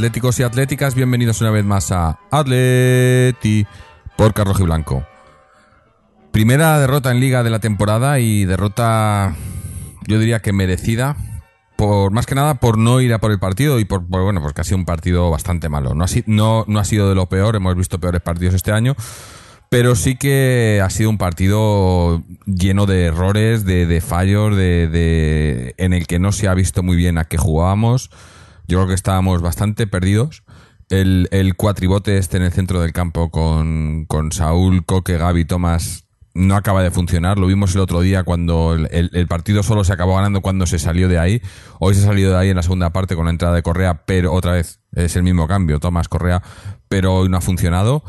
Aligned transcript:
atléticos 0.00 0.40
y 0.40 0.42
atléticas, 0.44 0.94
bienvenidos 0.94 1.42
una 1.42 1.50
vez 1.50 1.62
más 1.62 1.92
a 1.92 2.18
Atleti 2.30 3.66
por 4.16 4.32
Carlos 4.32 4.58
y 4.58 4.62
Blanco. 4.62 5.04
Primera 6.32 6.78
derrota 6.80 7.10
en 7.10 7.20
liga 7.20 7.42
de 7.42 7.50
la 7.50 7.58
temporada 7.58 8.18
y 8.18 8.46
derrota 8.46 9.36
yo 10.06 10.18
diría 10.18 10.40
que 10.40 10.54
merecida 10.54 11.16
por 11.76 12.12
más 12.12 12.24
que 12.24 12.34
nada 12.34 12.54
por 12.54 12.78
no 12.78 13.02
ir 13.02 13.12
a 13.12 13.18
por 13.18 13.30
el 13.30 13.38
partido 13.38 13.78
y 13.78 13.84
por, 13.84 14.00
bueno 14.00 14.40
porque 14.40 14.62
ha 14.62 14.64
sido 14.64 14.78
un 14.78 14.86
partido 14.86 15.30
bastante 15.30 15.68
malo. 15.68 15.92
No 15.94 16.04
ha, 16.04 16.08
no, 16.24 16.64
no 16.66 16.78
ha 16.80 16.84
sido 16.86 17.10
de 17.10 17.14
lo 17.14 17.26
peor, 17.26 17.54
hemos 17.56 17.76
visto 17.76 18.00
peores 18.00 18.22
partidos 18.22 18.54
este 18.54 18.72
año, 18.72 18.96
pero 19.68 19.94
sí 19.96 20.16
que 20.16 20.80
ha 20.82 20.88
sido 20.88 21.10
un 21.10 21.18
partido 21.18 22.22
lleno 22.46 22.86
de 22.86 23.04
errores, 23.04 23.66
de, 23.66 23.84
de 23.84 24.00
fallos, 24.00 24.56
de, 24.56 24.88
de- 24.88 25.74
en 25.76 25.92
el 25.92 26.06
que 26.06 26.18
no 26.18 26.32
se 26.32 26.48
ha 26.48 26.54
visto 26.54 26.82
muy 26.82 26.96
bien 26.96 27.18
a 27.18 27.24
qué 27.26 27.36
jugábamos. 27.36 28.10
Yo 28.70 28.78
creo 28.78 28.86
que 28.86 28.94
estábamos 28.94 29.42
bastante 29.42 29.88
perdidos. 29.88 30.44
El, 30.90 31.28
cuatribote 31.56 32.18
este 32.18 32.36
en 32.36 32.44
el 32.44 32.52
centro 32.52 32.80
del 32.80 32.92
campo 32.92 33.30
con, 33.30 34.04
con 34.06 34.30
Saúl, 34.30 34.84
Coque, 34.86 35.18
Gaby, 35.18 35.44
Tomás 35.44 36.04
no 36.34 36.54
acaba 36.54 36.80
de 36.84 36.92
funcionar. 36.92 37.36
Lo 37.36 37.48
vimos 37.48 37.74
el 37.74 37.80
otro 37.80 38.00
día 38.00 38.22
cuando 38.22 38.74
el- 38.74 39.10
el 39.12 39.26
partido 39.26 39.64
solo 39.64 39.82
se 39.82 39.92
acabó 39.92 40.14
ganando 40.14 40.40
cuando 40.40 40.66
se 40.66 40.78
salió 40.78 41.08
de 41.08 41.18
ahí. 41.18 41.42
Hoy 41.80 41.94
se 41.96 42.02
ha 42.02 42.04
salido 42.04 42.30
de 42.30 42.38
ahí 42.38 42.50
en 42.50 42.56
la 42.56 42.62
segunda 42.62 42.90
parte 42.90 43.16
con 43.16 43.24
la 43.24 43.32
entrada 43.32 43.56
de 43.56 43.62
Correa, 43.64 44.04
pero 44.06 44.32
otra 44.32 44.52
vez 44.52 44.80
es 44.92 45.16
el 45.16 45.24
mismo 45.24 45.48
cambio, 45.48 45.80
Tomás 45.80 46.08
Correa, 46.08 46.40
pero 46.88 47.14
hoy 47.14 47.28
no 47.28 47.38
ha 47.38 47.40
funcionado. 47.40 48.04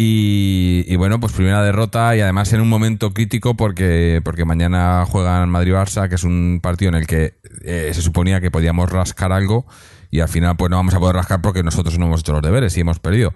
Y, 0.00 0.94
bueno, 0.94 1.18
pues 1.18 1.32
primera 1.32 1.60
derrota 1.60 2.14
y 2.14 2.20
además 2.20 2.52
en 2.52 2.60
un 2.60 2.68
momento 2.68 3.12
crítico 3.12 3.56
porque, 3.56 4.20
porque 4.22 4.44
mañana 4.44 5.04
juegan 5.04 5.50
Madrid-Barça, 5.50 6.08
que 6.08 6.14
es 6.14 6.22
un 6.22 6.60
partido 6.62 6.90
en 6.90 6.94
el 6.94 7.08
que 7.08 7.34
eh, 7.64 7.90
se 7.92 8.00
suponía 8.00 8.40
que 8.40 8.52
podíamos 8.52 8.92
rascar 8.92 9.32
algo 9.32 9.66
y 10.12 10.20
al 10.20 10.28
final 10.28 10.56
pues 10.56 10.70
no 10.70 10.76
vamos 10.76 10.94
a 10.94 11.00
poder 11.00 11.16
rascar 11.16 11.42
porque 11.42 11.64
nosotros 11.64 11.98
no 11.98 12.06
hemos 12.06 12.20
hecho 12.20 12.32
los 12.32 12.42
deberes 12.42 12.76
y 12.76 12.80
hemos 12.82 13.00
perdido. 13.00 13.34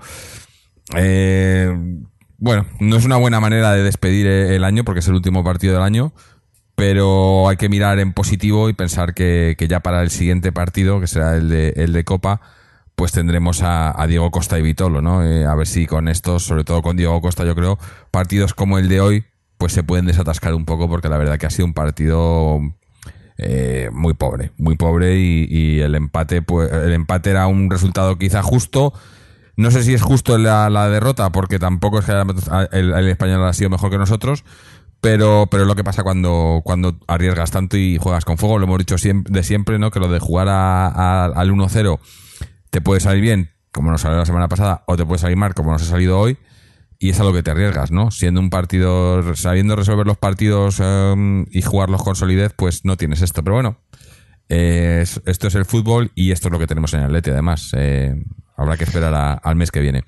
Eh, 0.95 1.69
bueno, 2.39 2.67
no 2.79 2.97
es 2.97 3.05
una 3.05 3.17
buena 3.17 3.41
manera 3.41 3.73
de 3.73 3.83
despedir 3.83 4.29
eh, 4.29 4.55
el 4.55 4.63
año 4.63 4.85
porque 4.85 5.01
es 5.01 5.09
el 5.09 5.15
último 5.15 5.43
partido 5.43 5.75
del 5.75 5.83
año, 5.83 6.13
pero 6.77 7.49
hay 7.49 7.57
que 7.57 7.69
mirar 7.69 7.99
en 7.99 8.13
positivo 8.13 8.69
y 8.69 8.73
pensar 8.73 9.15
que, 9.15 9.57
que 9.59 9.67
ya 9.67 9.81
para 9.81 10.01
el 10.03 10.11
siguiente 10.11 10.53
partido, 10.53 11.01
que 11.01 11.09
será 11.09 11.35
el 11.35 11.49
de, 11.49 11.71
el 11.71 11.93
de 11.93 12.05
Copa, 12.05 12.41
pues 12.95 13.13
tendremos 13.13 13.63
a, 13.63 13.95
Diego 14.07 14.31
Costa 14.31 14.59
y 14.59 14.63
Vitolo, 14.63 15.03
¿no? 15.03 15.25
Eh, 15.25 15.45
a 15.45 15.55
ver 15.55 15.67
si 15.67 15.87
con 15.87 16.09
estos, 16.09 16.45
sobre 16.45 16.65
todo 16.65 16.83
con 16.83 16.97
Diego 16.97 17.21
Costa, 17.21 17.45
yo 17.45 17.55
creo, 17.55 17.79
partidos 18.11 18.55
como 18.55 18.79
el 18.79 18.89
de 18.89 19.01
hoy, 19.01 19.25
pues 19.59 19.73
se 19.73 19.83
pueden 19.83 20.07
desatascar 20.07 20.55
un 20.55 20.65
poco 20.65 20.89
porque 20.89 21.09
la 21.09 21.19
verdad 21.19 21.39
que 21.39 21.47
ha 21.47 21.51
sido 21.51 21.67
un 21.67 21.75
partido 21.75 22.61
eh, 23.39 23.91
muy 23.93 24.15
pobre, 24.15 24.53
muy 24.59 24.77
pobre 24.77 25.19
y, 25.19 25.47
y 25.49 25.81
el 25.81 25.95
empate, 25.95 26.43
pues 26.43 26.71
el 26.71 26.93
empate 26.93 27.31
era 27.31 27.47
un 27.47 27.71
resultado 27.71 28.19
quizá 28.19 28.43
justo. 28.43 28.93
No 29.57 29.71
sé 29.71 29.83
si 29.83 29.95
es 29.95 30.03
justo 30.03 30.39
la, 30.39 30.89
derrota, 30.89 31.31
porque 31.31 31.59
tampoco 31.59 31.99
es 31.99 32.07
que 32.07 32.13
el, 32.73 33.09
español 33.09 33.45
ha 33.45 33.53
sido 33.53 33.69
mejor 33.71 33.91
que 33.91 33.99
nosotros, 33.99 34.45
pero, 35.01 35.47
pero 35.51 35.65
lo 35.67 35.75
que 35.75 35.85
pasa 35.85 36.03
cuando, 36.03 36.63
cuando 36.65 36.99
arriesgas 37.07 37.51
tanto 37.51 37.77
y 37.77 37.99
juegas 37.99 38.25
con 38.25 38.39
fuego, 38.39 38.59
lo 38.59 38.65
hemos 38.65 38.79
dicho 38.79 38.97
de 38.97 39.43
siempre, 39.43 39.79
¿no? 39.79 39.91
Que 39.91 40.01
lo 40.01 40.09
de 40.09 40.21
jugar 40.21 40.49
a- 40.49 40.87
a- 40.87 41.25
al 41.27 41.51
1-0 41.51 42.01
te 42.73 42.81
puede 42.81 43.01
salir 43.01 43.21
bien, 43.21 43.51
como 43.71 43.91
nos 43.91 44.01
salió 44.01 44.17
la 44.19 44.25
semana 44.25 44.49
pasada, 44.49 44.83
o 44.87 44.97
te 44.97 45.05
puede 45.05 45.19
salir 45.19 45.37
mal, 45.37 45.53
como 45.55 45.71
nos 45.73 45.83
ha 45.83 45.85
salido 45.85 46.19
hoy, 46.19 46.39
y 46.99 47.11
es 47.11 47.21
a 47.21 47.25
lo 47.25 47.33
que 47.35 47.43
te 47.43 47.51
arriesgas, 47.51 47.91
¿no? 47.91 48.11
Siendo 48.11 48.41
un 48.41 48.49
partido, 48.49 49.35
sabiendo 49.37 49.77
resolver 49.77 50.07
los 50.07 50.17
partidos 50.17 50.81
em, 50.81 51.45
y 51.51 51.61
jugarlos 51.61 52.03
con 52.03 52.17
solidez, 52.17 52.53
pues 52.57 52.85
no 52.87 52.97
tienes 52.97 53.21
esto. 53.21 53.45
Pero 53.45 53.55
bueno, 53.57 53.77
es- 54.49 55.21
esto 55.27 55.49
es 55.49 55.55
el 55.55 55.65
fútbol 55.67 56.13
y 56.15 56.31
esto 56.33 56.49
es 56.49 56.53
lo 56.53 56.59
que 56.59 56.67
tenemos 56.67 56.95
en 56.95 57.01
el 57.01 57.07
Atleti, 57.07 57.31
además. 57.31 57.71
Eh, 57.77 58.15
habrá 58.57 58.77
que 58.79 58.85
esperar 58.85 59.41
al 59.43 59.57
mes 59.57 59.71
que 59.71 59.81
viene. 59.81 60.05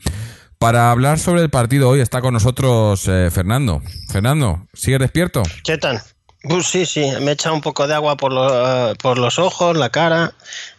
Para 0.58 0.90
hablar 0.90 1.18
sobre 1.18 1.42
el 1.42 1.50
partido 1.50 1.90
hoy 1.90 2.00
está 2.00 2.22
con 2.22 2.32
nosotros 2.32 3.06
eh, 3.08 3.28
Fernando. 3.30 3.82
Fernando, 4.10 4.66
¿sigue 4.72 4.98
despierto? 4.98 5.42
¿Qué 5.64 5.76
tal? 5.76 6.00
Pues 6.46 6.66
sí, 6.66 6.84
sí, 6.84 7.10
me 7.22 7.30
he 7.30 7.34
echado 7.34 7.54
un 7.54 7.62
poco 7.62 7.86
de 7.86 7.94
agua 7.94 8.18
por, 8.18 8.32
eh, 8.34 8.94
por 9.00 9.16
los 9.16 9.38
ojos, 9.38 9.78
la 9.78 9.88
cara 9.88 10.34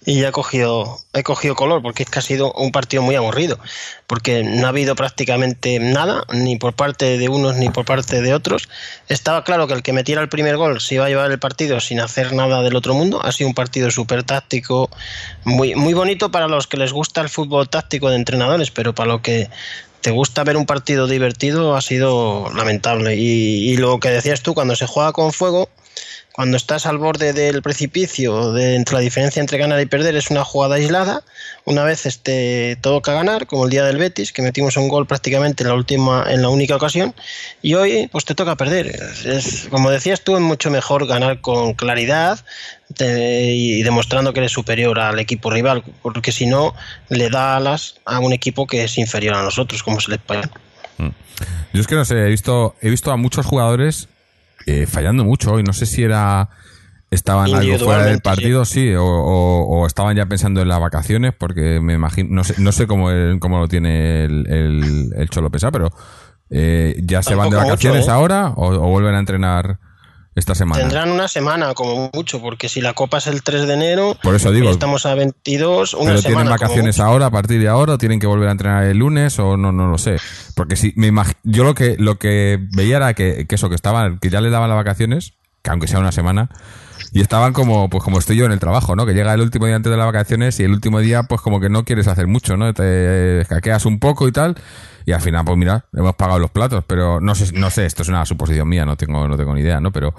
y 0.05 0.19
ya 0.19 0.27
he 0.27 0.31
cogido, 0.31 0.99
he 1.11 1.23
cogido 1.23 1.55
color 1.55 1.81
porque 1.81 2.03
es 2.03 2.09
que 2.11 2.19
ha 2.19 2.21
sido 2.21 2.53
un 2.53 2.71
partido 2.71 3.01
muy 3.01 3.15
aburrido 3.15 3.57
porque 4.05 4.43
no 4.43 4.67
ha 4.67 4.69
habido 4.69 4.95
prácticamente 4.95 5.79
nada, 5.79 6.23
ni 6.31 6.57
por 6.57 6.73
parte 6.73 7.17
de 7.17 7.29
unos 7.29 7.55
ni 7.55 7.69
por 7.69 7.83
parte 7.83 8.21
de 8.21 8.35
otros. 8.35 8.69
Estaba 9.07 9.43
claro 9.43 9.65
que 9.65 9.73
el 9.73 9.81
que 9.81 9.91
metiera 9.91 10.21
el 10.21 10.29
primer 10.29 10.55
gol 10.55 10.79
se 10.79 10.95
iba 10.95 11.05
a 11.05 11.09
llevar 11.09 11.31
el 11.31 11.39
partido 11.39 11.79
sin 11.79 11.99
hacer 11.99 12.33
nada 12.33 12.61
del 12.61 12.75
otro 12.75 12.93
mundo. 12.93 13.25
Ha 13.25 13.31
sido 13.31 13.47
un 13.47 13.55
partido 13.55 13.89
súper 13.89 14.21
táctico, 14.21 14.91
muy, 15.45 15.73
muy 15.73 15.95
bonito 15.95 16.29
para 16.29 16.47
los 16.47 16.67
que 16.67 16.77
les 16.77 16.93
gusta 16.93 17.21
el 17.21 17.29
fútbol 17.29 17.69
táctico 17.69 18.11
de 18.11 18.17
entrenadores, 18.17 18.69
pero 18.69 18.93
para 18.93 19.13
lo 19.13 19.23
que 19.23 19.49
te 20.05 20.11
gusta 20.11 20.43
ver 20.43 20.55
un 20.55 20.67
partido 20.67 21.07
divertido 21.07 21.75
ha 21.75 21.81
sido 21.81 22.51
lamentable. 22.53 23.15
Y, 23.15 23.71
y 23.71 23.77
lo 23.77 23.99
que 23.99 24.11
decías 24.11 24.43
tú, 24.43 24.53
cuando 24.53 24.75
se 24.75 24.85
juega 24.85 25.13
con 25.13 25.33
fuego, 25.33 25.67
cuando 26.35 26.57
estás 26.57 26.85
al 26.85 26.97
borde 26.97 27.31
del 27.31 27.61
precipicio, 27.61 28.51
de 28.51 28.75
entre 28.75 28.95
la 28.95 28.99
diferencia 28.99 29.39
entre 29.39 29.57
ganar 29.57 29.79
y 29.79 29.85
perder 29.85 30.17
es 30.17 30.29
una 30.29 30.43
jugada 30.43 30.75
aislada. 30.75 31.23
Una 31.63 31.85
vez 31.85 32.05
este 32.05 32.77
toca 32.81 33.13
ganar, 33.13 33.47
como 33.47 33.63
el 33.63 33.69
día 33.69 33.85
del 33.85 33.97
Betis, 33.97 34.33
que 34.33 34.41
metimos 34.41 34.75
un 34.75 34.89
gol 34.89 35.07
prácticamente 35.07 35.63
en 35.63 35.69
la 35.69 35.75
última, 35.75 36.25
en 36.27 36.41
la 36.41 36.49
única 36.49 36.75
ocasión, 36.75 37.15
y 37.61 37.75
hoy 37.75 38.09
pues 38.11 38.25
te 38.25 38.35
toca 38.35 38.57
perder. 38.57 38.99
Es, 39.23 39.67
como 39.69 39.89
decías 39.89 40.25
tú, 40.25 40.35
es 40.35 40.41
mucho 40.41 40.69
mejor 40.69 41.07
ganar 41.07 41.39
con 41.39 41.73
claridad 41.73 42.43
y 42.99 43.81
demostrando 43.83 44.33
que 44.33 44.41
eres 44.41 44.51
superior 44.51 44.99
al 44.99 45.17
equipo 45.19 45.49
rival, 45.51 45.85
porque 46.01 46.33
si 46.33 46.47
no 46.47 46.75
le 47.07 47.29
da 47.29 47.55
alas 47.55 47.95
a 48.03 48.19
un 48.19 48.33
equipo 48.33 48.67
que 48.67 48.83
es 48.83 48.97
inferior 48.97 49.35
a 49.35 49.41
nosotros, 49.41 49.83
como 49.83 49.99
es 49.99 50.07
el 50.09 50.15
español. 50.15 50.51
Yo 51.71 51.79
es 51.79 51.87
que 51.87 51.95
no 51.95 52.03
sé, 52.03 52.15
he 52.17 52.29
visto, 52.29 52.75
he 52.81 52.89
visto 52.89 53.13
a 53.13 53.15
muchos 53.15 53.45
jugadores 53.45 54.09
eh, 54.65 54.85
fallando 54.87 55.23
mucho 55.23 55.53
hoy. 55.53 55.63
No 55.63 55.73
sé 55.73 55.85
si 55.85 56.03
era 56.03 56.49
estaban 57.11 57.47
algo 57.53 57.77
fuera 57.85 58.03
del 58.05 58.19
partido, 58.21 58.65
sí, 58.65 58.93
o, 58.93 59.05
o- 59.05 59.81
o 59.81 59.87
estaban 59.87 60.15
ya 60.17 60.25
pensando 60.25 60.61
en 60.61 60.67
las 60.67 60.79
vacaciones, 60.79 61.33
porque 61.37 61.79
me 61.79 61.93
imagino, 61.93 62.29
no 62.31 62.43
sé, 62.43 62.55
no 62.57 62.71
sé 62.71 62.87
cómo, 62.87 63.09
el- 63.11 63.39
cómo 63.39 63.59
lo 63.59 63.67
tiene 63.67 64.25
el, 64.25 64.47
el, 64.51 65.13
el 65.15 65.29
Cholo 65.29 65.49
Pesa, 65.49 65.71
pero 65.71 65.91
eh, 66.49 66.99
ya 67.03 67.21
se 67.23 67.35
van 67.35 67.49
de 67.49 67.55
vacaciones 67.57 68.07
¿eh? 68.07 68.11
ahora 68.11 68.49
o, 68.49 68.67
o 68.67 68.89
vuelven 68.89 69.15
a 69.15 69.19
entrenar 69.19 69.79
esta 70.35 70.53
semana. 70.53 70.81
Tendrán 70.81 71.09
una 71.11 71.27
semana 71.27 71.73
como 71.73 72.11
mucho, 72.13 72.41
porque 72.41 72.67
si 72.69 72.81
la 72.81 72.93
Copa 72.93 73.17
es 73.19 73.27
el 73.27 73.41
3 73.41 73.67
de 73.67 73.73
enero, 73.73 74.17
Por 74.21 74.35
eso 74.35 74.51
digo. 74.51 74.69
estamos 74.69 75.05
a 75.05 75.15
22, 75.15 75.93
una 75.93 76.03
pero 76.11 76.17
semana. 76.21 76.35
tienen 76.43 76.51
vacaciones 76.51 76.99
ahora 76.99 77.27
a 77.27 77.31
partir 77.31 77.59
de 77.61 77.67
ahora 77.69 77.93
o 77.93 77.97
tienen 77.97 78.19
que 78.19 78.27
volver 78.27 78.49
a 78.49 78.51
entrenar 78.51 78.83
el 78.83 78.97
lunes 78.97 79.39
o 79.39 79.55
no 79.57 79.71
no 79.71 79.87
lo 79.87 79.97
sé 79.97 80.17
porque 80.55 80.75
si 80.75 80.93
me 80.97 81.11
imag- 81.11 81.35
yo 81.43 81.63
lo 81.63 81.73
que 81.73 81.95
lo 81.97 82.17
que 82.19 82.59
veía 82.73 82.97
era 82.97 83.13
que, 83.13 83.45
que 83.47 83.55
eso 83.55 83.69
que 83.69 83.75
estaban 83.75 84.19
que 84.19 84.29
ya 84.29 84.41
le 84.41 84.49
daban 84.49 84.69
las 84.69 84.75
vacaciones 84.77 85.33
que 85.61 85.69
aunque 85.71 85.87
sea 85.87 85.99
una 85.99 86.11
semana 86.11 86.49
y 87.11 87.21
estaban 87.21 87.53
como 87.53 87.89
pues 87.89 88.03
como 88.03 88.19
estoy 88.19 88.37
yo 88.37 88.45
en 88.45 88.51
el 88.51 88.59
trabajo 88.59 88.95
no 88.95 89.05
que 89.05 89.13
llega 89.13 89.33
el 89.33 89.41
último 89.41 89.65
día 89.65 89.75
antes 89.75 89.91
de 89.91 89.97
las 89.97 90.05
vacaciones 90.05 90.59
y 90.59 90.63
el 90.63 90.71
último 90.71 90.99
día 90.99 91.23
pues 91.23 91.41
como 91.41 91.59
que 91.59 91.69
no 91.69 91.85
quieres 91.85 92.07
hacer 92.07 92.27
mucho 92.27 92.57
no 92.57 92.73
te 92.73 93.41
escaqueas 93.41 93.85
un 93.85 93.99
poco 93.99 94.27
y 94.27 94.31
tal 94.31 94.55
y 95.05 95.11
al 95.11 95.21
final 95.21 95.45
pues 95.45 95.57
mira 95.57 95.85
hemos 95.93 96.15
pagado 96.15 96.39
los 96.39 96.51
platos 96.51 96.83
pero 96.85 97.19
no 97.21 97.35
sé 97.35 97.51
no 97.53 97.69
sé 97.69 97.85
esto 97.85 98.03
es 98.03 98.09
una 98.09 98.25
suposición 98.25 98.67
mía 98.67 98.85
no 98.85 98.97
tengo 98.97 99.27
no 99.27 99.37
tengo 99.37 99.53
ni 99.53 99.61
idea 99.61 99.79
no 99.79 99.91
pero 99.91 100.13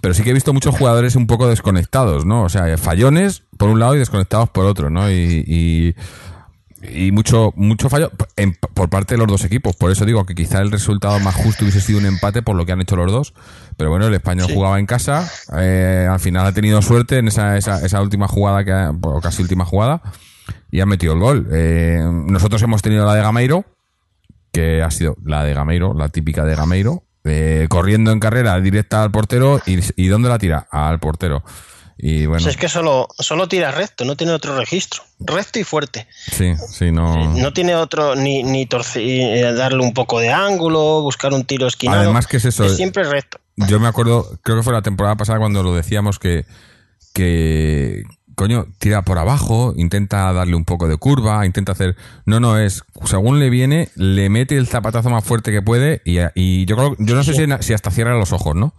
pero 0.00 0.14
sí 0.14 0.22
que 0.22 0.30
he 0.30 0.34
visto 0.34 0.52
muchos 0.52 0.76
jugadores 0.76 1.16
un 1.16 1.26
poco 1.26 1.48
desconectados, 1.48 2.24
¿no? 2.24 2.44
O 2.44 2.48
sea, 2.48 2.78
fallones 2.78 3.42
por 3.56 3.68
un 3.70 3.80
lado 3.80 3.96
y 3.96 3.98
desconectados 3.98 4.48
por 4.50 4.66
otro, 4.66 4.88
¿no? 4.88 5.10
Y, 5.10 5.44
y, 5.46 5.94
y 6.92 7.12
mucho, 7.12 7.52
mucho 7.56 7.88
fallo 7.88 8.10
en- 8.36 8.54
por 8.74 8.88
parte 8.88 9.14
de 9.14 9.18
los 9.18 9.26
dos 9.26 9.44
equipos. 9.44 9.76
Por 9.76 9.90
eso 9.90 10.04
digo 10.04 10.24
que 10.26 10.34
quizá 10.34 10.60
el 10.60 10.70
resultado 10.70 11.18
más 11.20 11.34
justo 11.34 11.64
hubiese 11.64 11.80
sido 11.80 11.98
un 11.98 12.06
empate 12.06 12.42
por 12.42 12.56
lo 12.56 12.64
que 12.66 12.72
han 12.72 12.80
hecho 12.80 12.96
los 12.96 13.10
dos. 13.10 13.34
Pero 13.76 13.90
bueno, 13.90 14.06
el 14.06 14.14
español 14.14 14.48
jugaba 14.52 14.78
en 14.78 14.86
casa. 14.86 15.28
eh, 15.58 16.08
al 16.10 16.20
final 16.20 16.46
ha 16.46 16.52
tenido 16.52 16.80
suerte 16.82 17.18
en 17.18 17.28
esa, 17.28 17.56
esa, 17.56 17.84
esa 17.84 18.00
última 18.02 18.28
jugada, 18.28 18.64
que 18.64 18.72
ha- 18.72 18.90
o 19.00 19.20
casi 19.20 19.42
última 19.42 19.64
jugada, 19.64 20.02
y 20.70 20.80
ha 20.80 20.86
metido 20.86 21.12
el 21.14 21.20
gol. 21.20 21.48
Eh, 21.52 22.00
nosotros 22.26 22.60
hemos 22.62 22.82
tenido 22.82 23.04
la 23.06 23.14
de 23.14 23.22
Gameiro, 23.22 23.64
que 24.52 24.82
ha 24.82 24.90
sido 24.90 25.16
la 25.24 25.44
de 25.44 25.54
Gameiro, 25.54 25.92
la 25.94 26.08
típica 26.08 26.44
de 26.44 26.54
Gameiro, 26.54 27.02
eh, 27.24 27.66
corriendo 27.68 28.12
en 28.12 28.20
carrera 28.20 28.58
directa 28.60 29.02
al 29.02 29.10
portero 29.10 29.60
y, 29.66 29.78
y 30.00 30.06
¿dónde 30.08 30.28
la 30.28 30.38
tira? 30.38 30.66
Al 30.70 30.98
portero. 31.00 31.42
Y 31.98 32.26
bueno, 32.26 32.38
O 32.38 32.40
sea, 32.40 32.50
es 32.50 32.58
que 32.58 32.68
solo, 32.68 33.08
solo 33.18 33.48
tira 33.48 33.70
recto, 33.70 34.04
no 34.04 34.16
tiene 34.16 34.32
otro 34.34 34.56
registro. 34.56 35.02
Recto 35.18 35.58
y 35.58 35.64
fuerte. 35.64 36.06
sí, 36.30 36.52
sí, 36.68 36.92
no. 36.92 37.32
No 37.34 37.52
tiene 37.54 37.74
otro, 37.74 38.14
ni, 38.14 38.42
ni 38.42 38.66
torci- 38.66 39.00
eh, 39.02 39.52
darle 39.54 39.82
un 39.82 39.94
poco 39.94 40.20
de 40.20 40.30
ángulo, 40.30 41.00
buscar 41.00 41.32
un 41.32 41.44
tiro 41.44 41.66
esquinado. 41.66 42.00
Además 42.02 42.26
que 42.26 42.36
es 42.36 42.44
eso, 42.44 42.68
siempre 42.68 43.04
recto. 43.04 43.38
Yo 43.56 43.80
me 43.80 43.88
acuerdo, 43.88 44.38
creo 44.42 44.58
que 44.58 44.62
fue 44.62 44.74
la 44.74 44.82
temporada 44.82 45.16
pasada 45.16 45.38
cuando 45.38 45.62
lo 45.62 45.74
decíamos 45.74 46.18
que, 46.18 46.44
que 47.14 48.02
coño, 48.34 48.66
tira 48.78 49.00
por 49.02 49.18
abajo, 49.18 49.72
intenta 49.76 50.30
darle 50.34 50.56
un 50.56 50.66
poco 50.66 50.88
de 50.88 50.98
curva, 50.98 51.46
intenta 51.46 51.72
hacer... 51.72 51.96
No, 52.26 52.38
no, 52.38 52.58
es, 52.58 52.84
según 53.06 53.38
le 53.40 53.48
viene, 53.48 53.88
le 53.94 54.28
mete 54.28 54.58
el 54.58 54.66
zapatazo 54.66 55.08
más 55.08 55.24
fuerte 55.24 55.50
que 55.50 55.62
puede 55.62 56.02
y, 56.04 56.18
y 56.34 56.66
yo 56.66 56.76
creo, 56.76 56.96
yo 56.98 57.14
no 57.14 57.24
sé 57.24 57.32
si, 57.32 57.46
si 57.60 57.72
hasta 57.72 57.90
cierra 57.90 58.18
los 58.18 58.32
ojos, 58.32 58.54
¿no? 58.54 58.74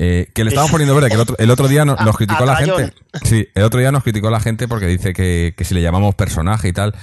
Eh, 0.00 0.28
que 0.32 0.44
le 0.44 0.50
estamos 0.50 0.70
poniendo 0.70 0.94
verde, 0.94 1.08
que 1.08 1.14
el 1.16 1.20
otro, 1.20 1.36
el 1.38 1.50
otro 1.50 1.66
día 1.66 1.84
nos 1.84 2.16
criticó 2.16 2.44
a 2.44 2.46
la 2.46 2.56
gente. 2.76 2.92
Sí, 3.24 3.48
el 3.54 3.64
otro 3.64 3.80
día 3.80 3.90
nos 3.90 4.04
criticó 4.04 4.30
la 4.30 4.38
gente 4.38 4.68
porque 4.68 4.86
dice 4.86 5.12
que, 5.12 5.54
que 5.56 5.64
si 5.64 5.74
le 5.74 5.82
llamamos 5.82 6.14
personaje 6.14 6.68
y 6.68 6.72
tal, 6.72 6.94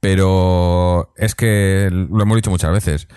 pero 0.00 1.12
es 1.16 1.34
que 1.34 1.88
lo 1.90 2.22
hemos 2.22 2.36
dicho 2.36 2.50
muchas 2.50 2.70
veces 2.72 3.08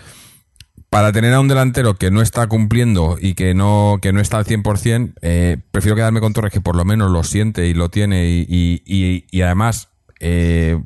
para 0.90 1.12
tener 1.12 1.32
a 1.36 1.40
un 1.40 1.48
delantero 1.48 1.94
que 1.94 2.10
no 2.10 2.24
está 2.24 2.48
cumpliendo 2.48 3.18
y 3.22 3.36
que 3.36 3.54
no, 3.54 4.00
que 4.02 4.12
no 4.12 4.20
está 4.20 4.40
al 4.40 4.46
100%, 4.46 5.14
eh, 5.22 5.58
prefiero 5.70 5.96
quedarme 5.96 6.20
con 6.20 6.34
Torres 6.34 6.52
que 6.52 6.62
por 6.62 6.76
lo 6.76 6.84
menos 6.84 7.12
lo 7.12 7.24
siente 7.24 7.68
y 7.68 7.76
lo 7.76 7.90
tiene 7.90 8.28
y, 8.28 8.46
y, 8.50 8.82
y- 8.88 9.28
y 9.30 9.42
además 9.44 9.90
eh, 10.20 10.82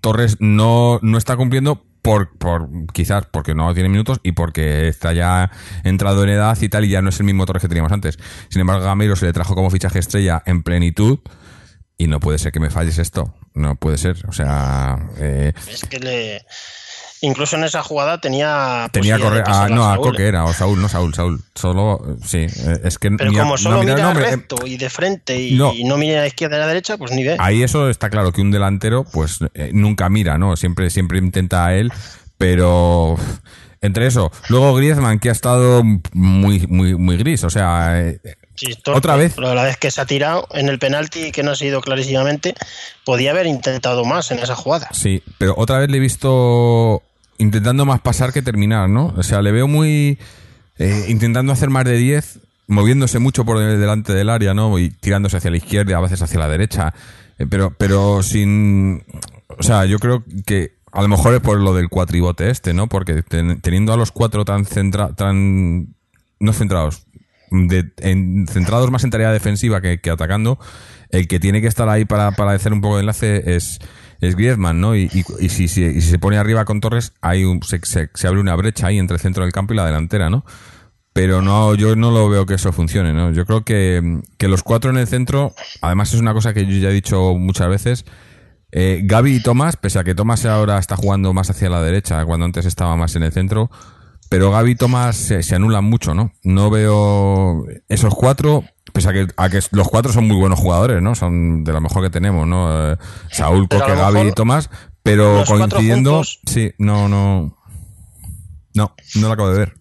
Torres 0.00 0.36
no, 0.40 0.98
no 1.02 1.16
está 1.16 1.36
cumpliendo 1.36 1.84
por, 2.02 2.36
por 2.38 2.68
quizás 2.92 3.26
porque 3.30 3.54
no 3.54 3.72
tiene 3.74 3.88
minutos 3.88 4.20
y 4.22 4.32
porque 4.32 4.88
está 4.88 5.12
ya 5.12 5.50
entrado 5.84 6.22
en 6.24 6.30
edad 6.30 6.56
y 6.60 6.68
tal 6.68 6.84
y 6.84 6.90
ya 6.90 7.02
no 7.02 7.10
es 7.10 7.20
el 7.20 7.26
mismo 7.26 7.46
Torres 7.46 7.62
que 7.62 7.68
teníamos 7.68 7.92
antes. 7.92 8.18
Sin 8.48 8.60
embargo, 8.60 8.84
Gameiro 8.84 9.16
se 9.16 9.26
le 9.26 9.32
trajo 9.32 9.54
como 9.54 9.70
fichaje 9.70 9.98
estrella 9.98 10.42
en 10.46 10.62
plenitud 10.62 11.18
y 11.98 12.06
no 12.06 12.18
puede 12.18 12.38
ser 12.38 12.52
que 12.52 12.60
me 12.60 12.70
falles 12.70 12.98
esto. 12.98 13.34
No 13.52 13.76
puede 13.76 13.98
ser. 13.98 14.24
O 14.26 14.32
sea, 14.32 14.98
eh, 15.18 15.52
Es 15.70 15.82
que 15.84 15.98
le. 15.98 16.46
Incluso 17.22 17.56
en 17.56 17.64
esa 17.64 17.82
jugada 17.82 18.18
tenía. 18.20 18.88
Tenía 18.92 19.16
que 19.16 19.22
correr. 19.22 19.44
posibilidad 19.44 19.66
de 19.68 19.74
a- 19.74 19.76
pasarla 19.76 19.76
no, 19.76 19.84
a 19.90 19.94
Saúl, 19.94 20.06
Coque 20.10 20.22
¿eh? 20.24 20.28
era, 20.28 20.44
o 20.44 20.52
Saúl, 20.54 20.80
no 20.80 20.88
Saúl, 20.88 21.14
Saúl. 21.14 21.42
Solo, 21.54 22.16
sí, 22.24 22.38
eh, 22.38 22.80
es 22.84 22.98
que. 22.98 23.10
Pero 23.10 23.32
como 23.32 23.58
solo 23.58 23.76
no 23.76 23.82
mira 23.82 23.94
mira 23.96 24.10
eh, 24.12 24.30
recto 24.36 24.56
y 24.66 24.76
de 24.78 24.88
frente 24.88 25.38
y 25.40 25.54
no. 25.54 25.72
y 25.74 25.84
no, 25.84 25.96
mira 25.98 26.18
a 26.18 26.20
la 26.22 26.26
izquierda 26.28 26.56
y 26.56 26.58
a 26.58 26.60
la 26.62 26.66
derecha, 26.68 26.96
pues 26.96 27.12
ni 27.12 27.22
ve. 27.24 27.36
Ahí 27.38 27.62
eso 27.62 27.90
está 27.90 28.08
claro 28.08 28.32
que 28.32 28.40
un 28.40 28.50
delantero, 28.50 29.04
pues 29.04 29.38
eh, 29.54 29.70
nunca 29.74 30.08
mira, 30.08 30.38
¿no? 30.38 30.56
Siempre, 30.56 30.88
siempre 30.88 31.18
intenta 31.18 31.66
a 31.66 31.74
él, 31.74 31.92
pero 32.38 33.16
entre 33.82 34.06
eso, 34.06 34.30
luego 34.48 34.74
Griezmann 34.74 35.18
que 35.18 35.28
ha 35.28 35.32
estado 35.32 35.82
muy, 36.12 36.66
muy, 36.68 36.94
muy 36.94 37.16
gris, 37.18 37.44
o 37.44 37.50
sea, 37.50 38.00
eh, 38.00 38.20
Sí, 38.54 38.74
torpe, 38.82 38.98
otra 38.98 39.16
vez. 39.16 39.32
Pero 39.36 39.54
la 39.54 39.62
vez 39.62 39.78
que 39.78 39.90
se 39.90 40.02
ha 40.02 40.04
tirado 40.04 40.46
en 40.52 40.68
el 40.68 40.78
penalti, 40.78 41.32
que 41.32 41.42
no 41.42 41.52
ha 41.52 41.56
sido 41.56 41.80
clarísimamente, 41.80 42.54
podía 43.06 43.30
haber 43.30 43.46
intentado 43.46 44.04
más 44.04 44.30
en 44.32 44.38
esa 44.38 44.54
jugada. 44.54 44.88
Sí, 44.92 45.22
pero 45.38 45.54
otra 45.56 45.78
vez 45.78 45.88
le 45.90 45.96
he 45.96 46.00
visto 46.00 47.02
intentando 47.40 47.84
más 47.86 48.00
pasar 48.00 48.32
que 48.32 48.42
terminar, 48.42 48.88
¿no? 48.88 49.14
O 49.16 49.22
sea, 49.22 49.42
le 49.42 49.50
veo 49.52 49.66
muy 49.66 50.18
eh, 50.78 51.06
intentando 51.08 51.52
hacer 51.52 51.70
más 51.70 51.84
de 51.84 51.96
10, 51.96 52.40
moviéndose 52.68 53.18
mucho 53.18 53.44
por 53.44 53.58
delante 53.58 54.14
del 54.14 54.28
área, 54.30 54.54
¿no? 54.54 54.78
Y 54.78 54.90
tirándose 54.90 55.36
hacia 55.38 55.50
la 55.50 55.56
izquierda, 55.56 55.96
a 55.96 56.00
veces 56.00 56.22
hacia 56.22 56.38
la 56.38 56.48
derecha, 56.48 56.94
eh, 57.38 57.46
pero 57.50 57.70
pero 57.76 58.22
sin 58.22 59.02
o 59.58 59.62
sea, 59.62 59.84
yo 59.86 59.98
creo 59.98 60.24
que 60.46 60.78
a 60.92 61.02
lo 61.02 61.08
mejor 61.08 61.34
es 61.34 61.40
por 61.40 61.58
lo 61.60 61.74
del 61.74 61.88
cuatribote 61.88 62.50
este, 62.50 62.72
¿no? 62.74 62.88
Porque 62.88 63.22
ten- 63.22 63.60
teniendo 63.60 63.92
a 63.92 63.96
los 63.96 64.12
cuatro 64.12 64.44
tan 64.44 64.64
centra, 64.64 65.14
tan 65.14 65.94
no 66.38 66.52
centrados, 66.52 67.06
de- 67.50 67.90
en- 67.98 68.46
centrados 68.48 68.90
más 68.90 69.04
en 69.04 69.10
tarea 69.10 69.32
defensiva 69.32 69.80
que, 69.80 70.00
que 70.00 70.10
atacando, 70.10 70.58
el 71.10 71.26
que 71.28 71.40
tiene 71.40 71.60
que 71.60 71.66
estar 71.68 71.88
ahí 71.88 72.04
para, 72.04 72.32
para 72.32 72.52
hacer 72.52 72.72
un 72.72 72.80
poco 72.80 72.96
de 72.96 73.00
enlace 73.00 73.54
es, 73.56 73.78
es 74.20 74.36
Griezmann, 74.36 74.80
¿no? 74.80 74.94
Y, 74.96 75.10
y- 75.12 75.24
y 75.44 75.48
si, 75.48 75.68
si- 75.68 75.84
y 75.84 76.00
si 76.00 76.10
se 76.10 76.18
pone 76.18 76.36
arriba 76.36 76.64
con 76.64 76.80
Torres, 76.80 77.12
hay 77.20 77.44
un, 77.44 77.62
se, 77.62 77.80
se- 77.84 78.10
se 78.14 78.26
abre 78.28 78.40
una 78.40 78.54
brecha 78.56 78.86
ahí 78.88 78.98
entre 78.98 79.14
el 79.16 79.20
centro 79.20 79.44
del 79.44 79.52
campo 79.52 79.72
y 79.72 79.76
la 79.76 79.86
delantera, 79.86 80.30
¿no? 80.30 80.44
Pero 81.12 81.42
no, 81.42 81.74
yo 81.74 81.96
no 81.96 82.10
lo 82.12 82.28
veo 82.28 82.46
que 82.46 82.54
eso 82.54 82.72
funcione, 82.72 83.12
¿no? 83.12 83.32
Yo 83.32 83.44
creo 83.44 83.64
que, 83.64 84.20
que 84.38 84.46
los 84.48 84.62
cuatro 84.62 84.90
en 84.90 84.96
el 84.98 85.06
centro, 85.08 85.52
además 85.82 86.14
es 86.14 86.20
una 86.20 86.32
cosa 86.34 86.54
que 86.54 86.66
yo 86.66 86.76
ya 86.78 86.90
he 86.90 86.92
dicho 86.92 87.34
muchas 87.34 87.68
veces, 87.68 88.04
eh, 88.72 89.00
Gaby 89.04 89.36
y 89.36 89.42
Tomás, 89.42 89.76
pese 89.76 89.98
a 89.98 90.04
que 90.04 90.14
Tomás 90.14 90.46
ahora 90.46 90.78
está 90.78 90.94
jugando 90.96 91.32
más 91.34 91.50
hacia 91.50 91.68
la 91.68 91.82
derecha, 91.82 92.24
cuando 92.24 92.46
antes 92.46 92.64
estaba 92.66 92.94
más 92.96 93.16
en 93.16 93.24
el 93.24 93.32
centro, 93.32 93.70
pero 94.28 94.52
Gaby 94.52 94.70
y 94.70 94.74
Tomás 94.76 95.16
se, 95.16 95.42
se 95.42 95.56
anulan 95.56 95.84
mucho, 95.84 96.14
¿no? 96.14 96.32
No 96.44 96.70
veo 96.70 97.64
esos 97.88 98.14
cuatro, 98.14 98.62
pese 98.92 99.08
a 99.08 99.12
que, 99.12 99.26
a 99.36 99.48
que 99.48 99.60
los 99.72 99.88
cuatro 99.88 100.12
son 100.12 100.26
muy 100.26 100.36
buenos 100.36 100.58
jugadores, 100.58 101.00
¿no? 101.02 101.14
Son 101.14 101.64
de 101.64 101.72
lo 101.72 101.80
mejor 101.80 102.02
que 102.02 102.10
tenemos, 102.10 102.46
¿no? 102.46 102.92
Eh, 102.92 102.96
Saúl, 103.30 103.66
Pero 103.68 103.82
Coque, 103.84 103.94
Gaby 103.96 104.20
y 104.28 104.32
Tomás, 104.32 104.70
pero 105.02 105.44
coincidiendo, 105.46 106.12
juntos- 106.16 106.40
sí, 106.46 106.72
no, 106.78 107.08
no, 107.08 107.56
no, 108.74 108.94
no 109.16 109.26
lo 109.28 109.32
acabo 109.32 109.50
de 109.50 109.58
ver. 109.58 109.74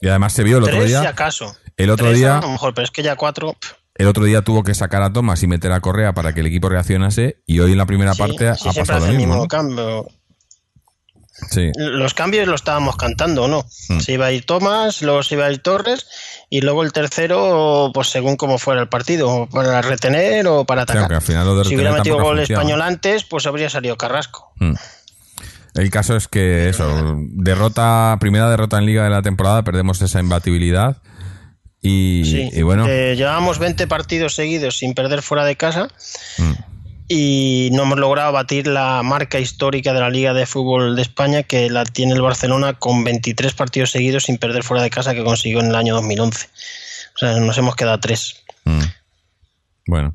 Y 0.00 0.08
además 0.08 0.32
se 0.32 0.42
vio 0.42 0.58
el 0.58 0.64
otro 0.64 0.74
Tres, 0.76 0.90
si 0.92 0.98
día, 0.98 1.08
acaso. 1.08 1.56
el 1.76 1.90
otro 1.90 2.06
Tres, 2.06 2.18
día, 2.18 2.38
A 2.38 2.40
lo 2.42 2.50
mejor, 2.50 2.74
pero 2.74 2.84
es 2.84 2.90
que 2.90 3.02
ya 3.02 3.14
cuatro. 3.16 3.56
el 3.94 4.06
otro 4.08 4.24
día 4.24 4.42
tuvo 4.42 4.64
que 4.64 4.74
sacar 4.74 5.02
a 5.02 5.12
Tomás 5.12 5.42
y 5.42 5.46
meter 5.46 5.70
a 5.72 5.80
Correa 5.80 6.12
para 6.12 6.32
que 6.34 6.40
el 6.40 6.46
equipo 6.46 6.68
reaccionase 6.68 7.42
y 7.46 7.60
hoy 7.60 7.72
en 7.72 7.78
la 7.78 7.86
primera 7.86 8.12
sí, 8.14 8.18
parte 8.18 8.48
ha 8.48 8.54
sí, 8.56 8.68
pasado 8.74 9.06
lo 9.06 9.12
mismo 9.12 9.36
¿no? 9.36 9.46
cambio. 9.48 10.06
Sí. 11.50 11.70
Los 11.76 12.14
cambios 12.14 12.48
lo 12.48 12.54
estábamos 12.54 12.96
cantando, 12.96 13.44
¿o 13.44 13.48
¿no? 13.48 13.64
Mm. 13.88 14.00
Se 14.00 14.12
iba 14.12 14.26
a 14.26 14.32
ir 14.32 14.44
Tomás, 14.46 15.02
luego 15.02 15.22
se 15.22 15.34
iba 15.34 15.46
a 15.46 15.50
ir 15.50 15.58
Torres 15.58 16.06
y 16.48 16.60
luego 16.60 16.82
el 16.82 16.92
tercero, 16.92 17.90
pues 17.92 18.08
según 18.08 18.36
cómo 18.36 18.58
fuera 18.58 18.80
el 18.80 18.88
partido, 18.88 19.48
para 19.50 19.82
retener 19.82 20.46
o 20.46 20.64
para 20.64 20.82
atacar. 20.82 21.12
al 21.12 21.22
final 21.22 21.64
si 21.64 21.74
hubiera 21.74 21.92
metido 21.92 22.20
gol 22.20 22.40
español 22.40 22.82
antes, 22.82 23.24
pues 23.24 23.46
habría 23.46 23.68
salido 23.70 23.96
Carrasco. 23.96 24.52
Mm. 24.56 24.74
El 25.74 25.90
caso 25.90 26.16
es 26.16 26.28
que 26.28 26.68
eso, 26.68 27.16
derrota, 27.30 28.16
primera 28.20 28.50
derrota 28.50 28.78
en 28.78 28.86
liga 28.86 29.04
de 29.04 29.10
la 29.10 29.22
temporada, 29.22 29.62
perdemos 29.62 30.02
esa 30.02 30.20
imbatibilidad 30.20 30.98
y, 31.80 32.24
Sí, 32.24 32.50
y 32.52 32.62
bueno, 32.62 32.86
eh, 32.86 33.16
llevábamos 33.16 33.58
20 33.58 33.86
partidos 33.86 34.34
seguidos 34.34 34.78
sin 34.78 34.94
perder 34.94 35.22
fuera 35.22 35.44
de 35.44 35.56
casa 35.56 35.88
mm, 36.38 36.52
y 37.14 37.68
no 37.72 37.82
hemos 37.82 37.98
logrado 37.98 38.32
batir 38.32 38.66
la 38.66 39.02
marca 39.02 39.38
histórica 39.38 39.92
de 39.92 40.00
la 40.00 40.08
Liga 40.08 40.32
de 40.32 40.46
Fútbol 40.46 40.96
de 40.96 41.02
España 41.02 41.42
que 41.42 41.68
la 41.68 41.84
tiene 41.84 42.14
el 42.14 42.22
Barcelona 42.22 42.72
con 42.74 43.04
23 43.04 43.52
partidos 43.52 43.90
seguidos 43.90 44.24
sin 44.24 44.38
perder 44.38 44.62
fuera 44.62 44.82
de 44.82 44.88
casa 44.88 45.12
que 45.12 45.22
consiguió 45.22 45.60
en 45.60 45.66
el 45.66 45.74
año 45.76 45.94
2011. 45.94 46.48
O 47.14 47.18
sea, 47.18 47.36
nos 47.38 47.58
hemos 47.58 47.76
quedado 47.76 47.96
a 47.96 48.00
tres. 48.00 48.42
mm. 48.64 48.80
bueno, 49.88 50.14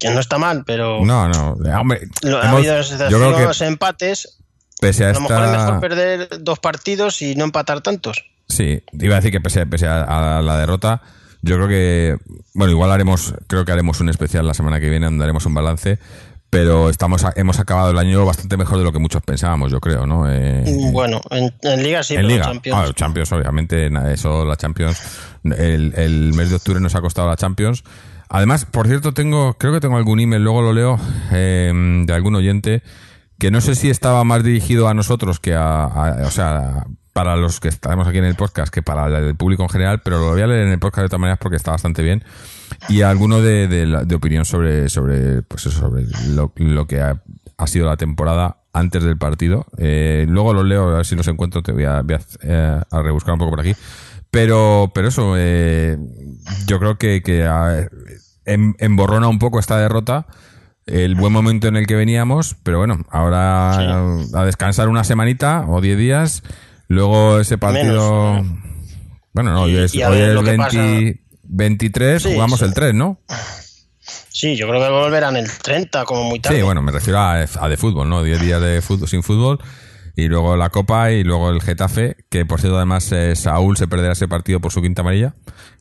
Que 0.00 0.08
no 0.10 0.20
está 0.20 0.38
mal, 0.38 0.64
pero 0.64 1.04
no, 1.04 1.28
no, 1.28 1.56
hombre, 1.78 2.08
lo- 2.22 2.38
ha 2.42 2.50
habido 2.50 2.74
que 2.74 3.64
empates. 3.66 4.38
pese 4.80 5.04
a 5.04 5.10
A 5.10 5.12
lo 5.12 5.20
mejor 5.20 5.44
es 5.44 5.50
mejor 5.50 5.80
perder 5.80 6.28
dos 6.42 6.58
partidos 6.58 7.20
y 7.20 7.34
no 7.34 7.44
empatar 7.44 7.82
tantos. 7.82 8.24
Sí, 8.48 8.82
iba 8.92 9.14
a 9.16 9.18
decir 9.20 9.30
que 9.30 9.40
pese, 9.40 9.66
pese 9.66 9.86
a, 9.86 10.38
a 10.38 10.40
la 10.42 10.56
derrota, 10.58 11.02
yo 11.44 11.56
creo 11.56 11.68
que, 11.68 12.16
bueno, 12.54 12.72
igual 12.72 12.90
haremos, 12.90 13.34
creo 13.46 13.64
que 13.64 13.72
haremos 13.72 14.00
un 14.00 14.08
especial 14.08 14.46
la 14.46 14.54
semana 14.54 14.80
que 14.80 14.88
viene, 14.90 15.06
donde 15.06 15.24
haremos 15.24 15.44
un 15.46 15.54
balance, 15.54 15.98
pero 16.50 16.88
estamos, 16.88 17.24
hemos 17.36 17.58
acabado 17.58 17.90
el 17.90 17.98
año 17.98 18.24
bastante 18.24 18.56
mejor 18.56 18.78
de 18.78 18.84
lo 18.84 18.92
que 18.92 18.98
muchos 19.00 19.22
pensábamos, 19.22 19.72
yo 19.72 19.80
creo, 19.80 20.06
¿no? 20.06 20.30
Eh, 20.30 20.64
Bueno, 20.92 21.20
en, 21.30 21.52
en 21.62 21.82
Liga 21.82 22.02
sí, 22.02 22.14
en 22.14 22.18
pero 22.20 22.28
Liga, 22.28 22.44
Champions. 22.44 22.78
Ah, 22.80 22.92
Champions, 22.94 23.32
obviamente, 23.32 23.90
eso, 24.12 24.44
la 24.44 24.56
Champions, 24.56 25.00
el, 25.44 25.92
el 25.96 26.32
mes 26.34 26.50
de 26.50 26.56
octubre 26.56 26.80
nos 26.80 26.94
ha 26.94 27.00
costado 27.00 27.28
la 27.28 27.36
Champions. 27.36 27.82
Además, 28.28 28.64
por 28.66 28.86
cierto, 28.86 29.12
tengo, 29.12 29.54
creo 29.58 29.72
que 29.72 29.80
tengo 29.80 29.96
algún 29.96 30.20
email, 30.20 30.42
luego 30.42 30.62
lo 30.62 30.72
leo, 30.72 30.98
eh, 31.32 31.72
de 32.06 32.12
algún 32.14 32.36
oyente, 32.36 32.82
que 33.38 33.50
no 33.50 33.60
sé 33.60 33.74
si 33.74 33.90
estaba 33.90 34.22
más 34.24 34.42
dirigido 34.44 34.86
a 34.88 34.94
nosotros 34.94 35.40
que 35.40 35.54
a, 35.54 35.84
a- 35.84 36.26
o 36.26 36.30
sea, 36.30 36.86
para 37.14 37.36
los 37.36 37.60
que 37.60 37.68
estaremos 37.68 38.06
aquí 38.06 38.18
en 38.18 38.24
el 38.24 38.34
podcast, 38.34 38.74
que 38.74 38.82
para 38.82 39.06
el 39.06 39.36
público 39.36 39.62
en 39.62 39.70
general, 39.70 40.02
pero 40.02 40.18
lo 40.18 40.30
voy 40.32 40.42
a 40.42 40.46
leer 40.46 40.66
en 40.66 40.72
el 40.72 40.78
podcast 40.78 41.04
de 41.04 41.08
todas 41.08 41.20
maneras 41.20 41.38
porque 41.40 41.56
está 41.56 41.70
bastante 41.70 42.02
bien. 42.02 42.22
Y 42.90 43.00
alguno 43.02 43.40
de, 43.40 43.68
de, 43.68 43.86
de 44.04 44.14
opinión 44.14 44.44
sobre, 44.44 44.88
sobre, 44.88 45.42
pues 45.42 45.62
sobre 45.62 46.04
lo, 46.28 46.52
lo 46.56 46.86
que 46.86 47.00
ha, 47.00 47.22
ha 47.56 47.66
sido 47.68 47.86
la 47.86 47.96
temporada 47.96 48.58
antes 48.72 49.04
del 49.04 49.16
partido. 49.16 49.64
Eh, 49.78 50.26
luego 50.28 50.52
lo 50.52 50.64
leo, 50.64 50.90
a 50.90 50.96
ver 50.96 51.06
si 51.06 51.14
los 51.14 51.28
encuentro, 51.28 51.62
te 51.62 51.70
voy 51.72 51.84
a, 51.84 52.02
voy 52.02 52.16
a, 52.16 52.20
eh, 52.42 52.80
a 52.90 53.02
rebuscar 53.02 53.34
un 53.34 53.38
poco 53.38 53.50
por 53.52 53.60
aquí. 53.60 53.74
Pero, 54.32 54.90
pero 54.92 55.06
eso, 55.08 55.34
eh, 55.38 55.96
yo 56.66 56.80
creo 56.80 56.98
que, 56.98 57.22
que 57.22 57.46
ah, 57.46 57.86
em- 58.44 58.74
emborrona 58.80 59.28
un 59.28 59.38
poco 59.38 59.60
esta 59.60 59.78
derrota 59.78 60.26
el 60.86 61.14
buen 61.14 61.32
momento 61.32 61.68
en 61.68 61.76
el 61.76 61.86
que 61.86 61.94
veníamos, 61.94 62.56
pero 62.62 62.78
bueno, 62.78 63.06
ahora 63.08 64.18
a 64.34 64.44
descansar 64.44 64.88
una 64.88 65.02
semanita 65.04 65.64
o 65.66 65.80
10 65.80 65.96
días, 65.96 66.42
luego 66.88 67.40
ese 67.40 67.58
partido... 67.58 68.34
Menos, 68.34 68.58
bueno, 69.32 69.52
no, 69.52 69.62
hoy 69.62 69.76
es, 69.76 69.94
hoy 69.94 70.18
es 70.20 70.32
lo 70.34 70.42
que 70.44 70.50
20 70.56 70.64
pasa. 70.64 71.20
23, 71.44 72.22
Sí, 72.22 72.32
jugamos 72.34 72.60
sí. 72.60 72.64
el 72.66 72.74
3, 72.74 72.94
¿no? 72.94 73.20
Sí, 74.30 74.56
yo 74.56 74.68
creo 74.68 74.80
que 74.82 74.90
volverán 74.90 75.36
el 75.36 75.46
30, 75.50 76.04
como 76.04 76.24
muy 76.24 76.40
tarde. 76.40 76.56
Sí, 76.58 76.62
bueno, 76.62 76.82
me 76.82 76.92
refiero 76.92 77.18
a, 77.18 77.40
a 77.40 77.68
de 77.68 77.76
fútbol, 77.76 78.08
¿no? 78.08 78.22
10 78.22 78.40
días 78.40 78.60
de 78.60 78.80
fútbol, 78.82 79.08
sin 79.08 79.22
fútbol. 79.22 79.58
y 80.16 80.28
luego 80.28 80.56
la 80.56 80.70
Copa 80.70 81.10
y 81.10 81.24
luego 81.24 81.50
el 81.50 81.60
Getafe, 81.60 82.16
que 82.30 82.46
por 82.46 82.60
cierto 82.60 82.76
además 82.76 83.10
eh, 83.10 83.34
Saúl 83.34 83.76
se 83.76 83.88
perderá 83.88 84.12
ese 84.12 84.28
partido 84.28 84.60
por 84.60 84.70
su 84.72 84.80
quinta 84.82 85.02
amarilla, 85.02 85.34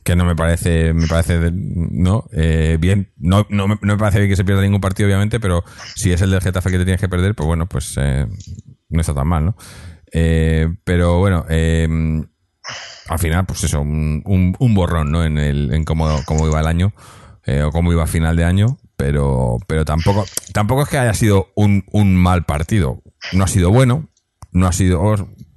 que 0.04 0.16
no 0.16 0.26
me 0.26 0.36
parece, 0.36 0.92
me 0.94 1.06
parece 1.08 1.52
no 1.54 2.26
eh, 2.32 2.78
bien, 2.80 3.12
no, 3.18 3.46
no, 3.50 3.68
me- 3.68 3.78
no 3.82 3.94
me 3.94 3.98
parece 4.00 4.18
bien 4.20 4.32
que 4.32 4.36
se 4.36 4.44
pierda 4.46 4.64
ningún 4.64 4.82
partido 4.82 5.06
obviamente, 5.08 5.40
pero 5.40 5.64
si 5.96 6.12
es 6.12 6.22
el 6.22 6.32
del 6.32 6.42
Getafe 6.42 6.72
que 6.72 6.80
te 6.80 6.86
tienes 6.86 7.02
que 7.02 7.10
perder, 7.10 7.36
pues 7.36 7.46
bueno, 7.46 7.68
pues 7.68 7.94
eh, 7.98 8.26
no 8.90 9.02
está 9.02 9.14
tan 9.14 9.28
mal, 9.28 9.46
¿no? 9.46 9.56
Eh, 10.14 10.70
pero 10.84 11.18
bueno, 11.18 11.46
eh, 11.50 11.88
al 13.10 13.20
final, 13.20 13.46
pues 13.46 13.64
eso, 13.64 13.82
un, 13.82 14.22
un, 14.26 14.56
un 14.60 14.74
borrón, 14.76 15.12
¿no? 15.12 15.24
En, 15.24 15.38
el, 15.38 15.74
en 15.74 15.84
cómo, 15.84 16.22
cómo 16.26 16.48
iba 16.48 16.60
el 16.60 16.68
año, 16.68 16.94
eh, 17.46 17.64
o 17.64 17.72
cómo 17.72 17.92
iba 17.92 18.06
final 18.08 18.36
de 18.36 18.46
año, 18.46 18.78
pero, 18.96 19.58
pero 19.68 19.84
tampoco, 19.86 20.26
tampoco 20.54 20.84
es 20.84 20.90
que 20.90 21.00
haya 21.00 21.14
sido 21.14 21.48
un, 21.56 21.84
un 21.92 22.16
mal 22.16 22.46
partido. 22.46 23.02
No 23.34 23.44
ha 23.44 23.48
sido 23.48 23.72
bueno, 23.72 24.10
no 24.52 24.68
ha 24.68 24.72
sido, 24.72 25.02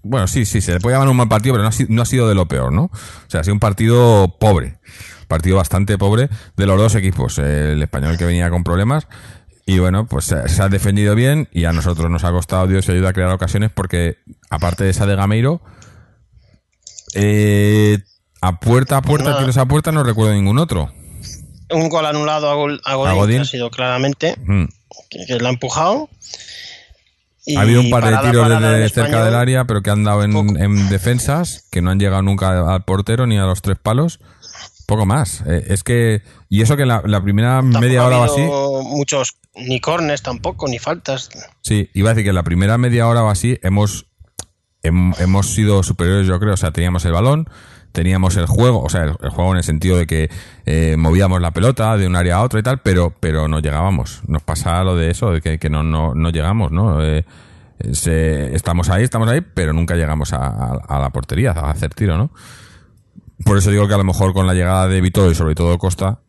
bueno, 0.02 0.26
sí, 0.26 0.46
sí, 0.46 0.60
se 0.60 0.72
le 0.72 0.80
puede 0.80 0.94
llamar 0.94 1.08
un 1.10 1.16
mal 1.16 1.28
partido, 1.28 1.54
pero 1.54 1.62
no 1.62 1.68
ha, 1.68 1.72
sido, 1.72 1.88
no 1.92 2.02
ha 2.02 2.06
sido 2.06 2.28
de 2.28 2.34
lo 2.34 2.46
peor, 2.48 2.72
¿no? 2.72 2.84
O 2.84 3.28
sea, 3.28 3.40
ha 3.40 3.44
sido 3.44 3.54
un 3.54 3.60
partido 3.60 4.38
pobre, 4.40 4.78
partido 5.28 5.56
bastante 5.56 5.98
pobre 5.98 6.30
de 6.56 6.66
los 6.66 6.78
dos 6.78 6.94
equipos. 6.94 7.38
El 7.38 7.82
español 7.82 8.16
que 8.16 8.24
venía 8.24 8.48
con 8.48 8.64
problemas 8.64 9.06
y 9.66 9.78
bueno, 9.80 10.06
pues 10.06 10.24
se, 10.26 10.62
ha 10.62 10.68
defendido 10.68 11.14
bien 11.16 11.48
y 11.52 11.64
a 11.64 11.72
nosotros 11.72 12.08
nos 12.10 12.22
ha 12.24 12.30
costado 12.30 12.66
Dios 12.68 12.88
y 12.88 12.92
ayuda 12.92 13.08
a 13.10 13.12
crear 13.12 13.30
ocasiones 13.30 13.70
porque, 13.74 14.18
aparte 14.48 14.84
de 14.84 14.90
esa 14.90 15.06
de 15.06 15.16
Gameiro, 15.16 15.60
eh, 17.14 17.98
a 18.40 18.60
puerta 18.60 18.98
a 18.98 19.02
puerta, 19.02 19.30
Nada. 19.30 19.40
tiros 19.40 19.56
a 19.56 19.66
puerta, 19.66 19.92
no 19.92 20.02
recuerdo 20.02 20.34
ningún 20.34 20.58
otro. 20.58 20.92
Un 21.70 21.88
gol 21.88 22.06
anulado 22.06 22.48
a, 22.50 22.54
Gol- 22.54 22.80
a 22.84 22.94
Godín, 22.94 23.10
A 23.10 23.14
Godín. 23.14 23.36
que 23.38 23.42
ha 23.42 23.44
sido 23.46 23.70
claramente, 23.70 24.36
Mm. 24.44 24.64
que, 25.10 25.26
que 25.26 25.40
la 25.40 25.48
ha 25.48 25.52
empujado. 25.52 26.08
Y 27.44 27.56
Ha 27.56 27.60
habido 27.60 27.80
un 27.80 27.90
par 27.90 28.04
de 28.04 28.10
parada, 28.10 28.30
tiros 28.30 28.48
desde 28.60 28.88
cerca 28.88 29.24
del 29.24 29.34
área, 29.36 29.64
pero 29.66 29.80
que 29.82 29.90
han 29.90 30.02
dado 30.02 30.24
en 30.24 30.88
defensas, 30.88 31.66
que 31.70 31.80
no 31.80 31.90
han 31.90 32.00
llegado 32.00 32.22
nunca 32.22 32.72
al 32.74 32.84
portero 32.84 33.26
ni 33.28 33.38
a 33.38 33.42
los 33.44 33.62
tres 33.62 33.78
palos. 33.80 34.18
Poco 34.86 35.04
más. 35.06 35.42
Eh, 35.46 35.64
es 35.68 35.82
que. 35.82 36.22
Y 36.48 36.62
eso 36.62 36.76
que 36.76 36.86
la, 36.86 37.02
la 37.04 37.20
primera 37.22 37.56
Tampoco 37.60 37.80
media 37.80 38.02
ha 38.02 38.06
hora 38.06 38.18
o 38.20 38.24
así. 38.24 38.42
Muchos, 38.96 39.36
ni 39.56 39.80
cornes 39.80 40.22
tampoco, 40.22 40.68
ni 40.68 40.78
faltas. 40.78 41.28
Sí, 41.62 41.90
iba 41.94 42.10
a 42.10 42.14
decir 42.14 42.24
que 42.24 42.32
la 42.32 42.44
primera 42.44 42.78
media 42.78 43.08
hora 43.08 43.24
o 43.24 43.28
así 43.30 43.58
hemos, 43.62 44.06
hem- 44.82 45.14
hemos 45.20 45.46
sido 45.54 45.82
superiores, 45.82 46.26
yo 46.26 46.38
creo. 46.38 46.54
O 46.54 46.56
sea, 46.56 46.70
teníamos 46.70 47.04
el 47.04 47.12
balón, 47.12 47.48
teníamos 47.90 48.36
el 48.36 48.46
juego, 48.46 48.80
o 48.82 48.88
sea, 48.88 49.02
el, 49.04 49.16
el 49.22 49.30
juego 49.30 49.50
en 49.52 49.56
el 49.58 49.64
sentido 49.64 49.96
de 49.96 50.06
que 50.06 50.30
eh, 50.66 50.94
movíamos 50.96 51.40
la 51.40 51.50
pelota 51.50 51.96
de 51.96 52.06
un 52.06 52.14
área 52.14 52.36
a 52.36 52.42
otra 52.42 52.60
y 52.60 52.62
tal, 52.62 52.78
pero, 52.78 53.12
pero 53.18 53.48
no 53.48 53.58
llegábamos. 53.58 54.22
Nos 54.28 54.42
pasa 54.42 54.84
lo 54.84 54.94
de 54.94 55.10
eso, 55.10 55.32
de 55.32 55.40
que, 55.40 55.58
que 55.58 55.68
no, 55.68 55.82
no, 55.82 56.14
no 56.14 56.30
llegamos, 56.30 56.70
¿no? 56.70 57.02
Eh, 57.04 57.24
se- 57.92 58.54
estamos 58.54 58.88
ahí, 58.88 59.02
estamos 59.02 59.28
ahí, 59.28 59.40
pero 59.40 59.72
nunca 59.72 59.96
llegamos 59.96 60.32
a, 60.32 60.46
a- 60.46 60.80
a 60.88 60.98
la 61.00 61.10
portería, 61.10 61.50
a 61.50 61.70
hacer 61.70 61.92
tiro, 61.92 62.16
¿no? 62.16 62.30
Por 63.44 63.58
eso 63.58 63.70
digo 63.70 63.86
que 63.88 63.94
a 63.94 63.98
lo 63.98 64.04
mejor 64.04 64.32
con 64.32 64.46
la 64.46 64.54
llegada 64.54 64.88
de 64.88 65.00
Vito 65.00 65.30
y 65.30 65.34
sobre 65.34 65.54
todo 65.54 65.76
Costa, 65.78 66.20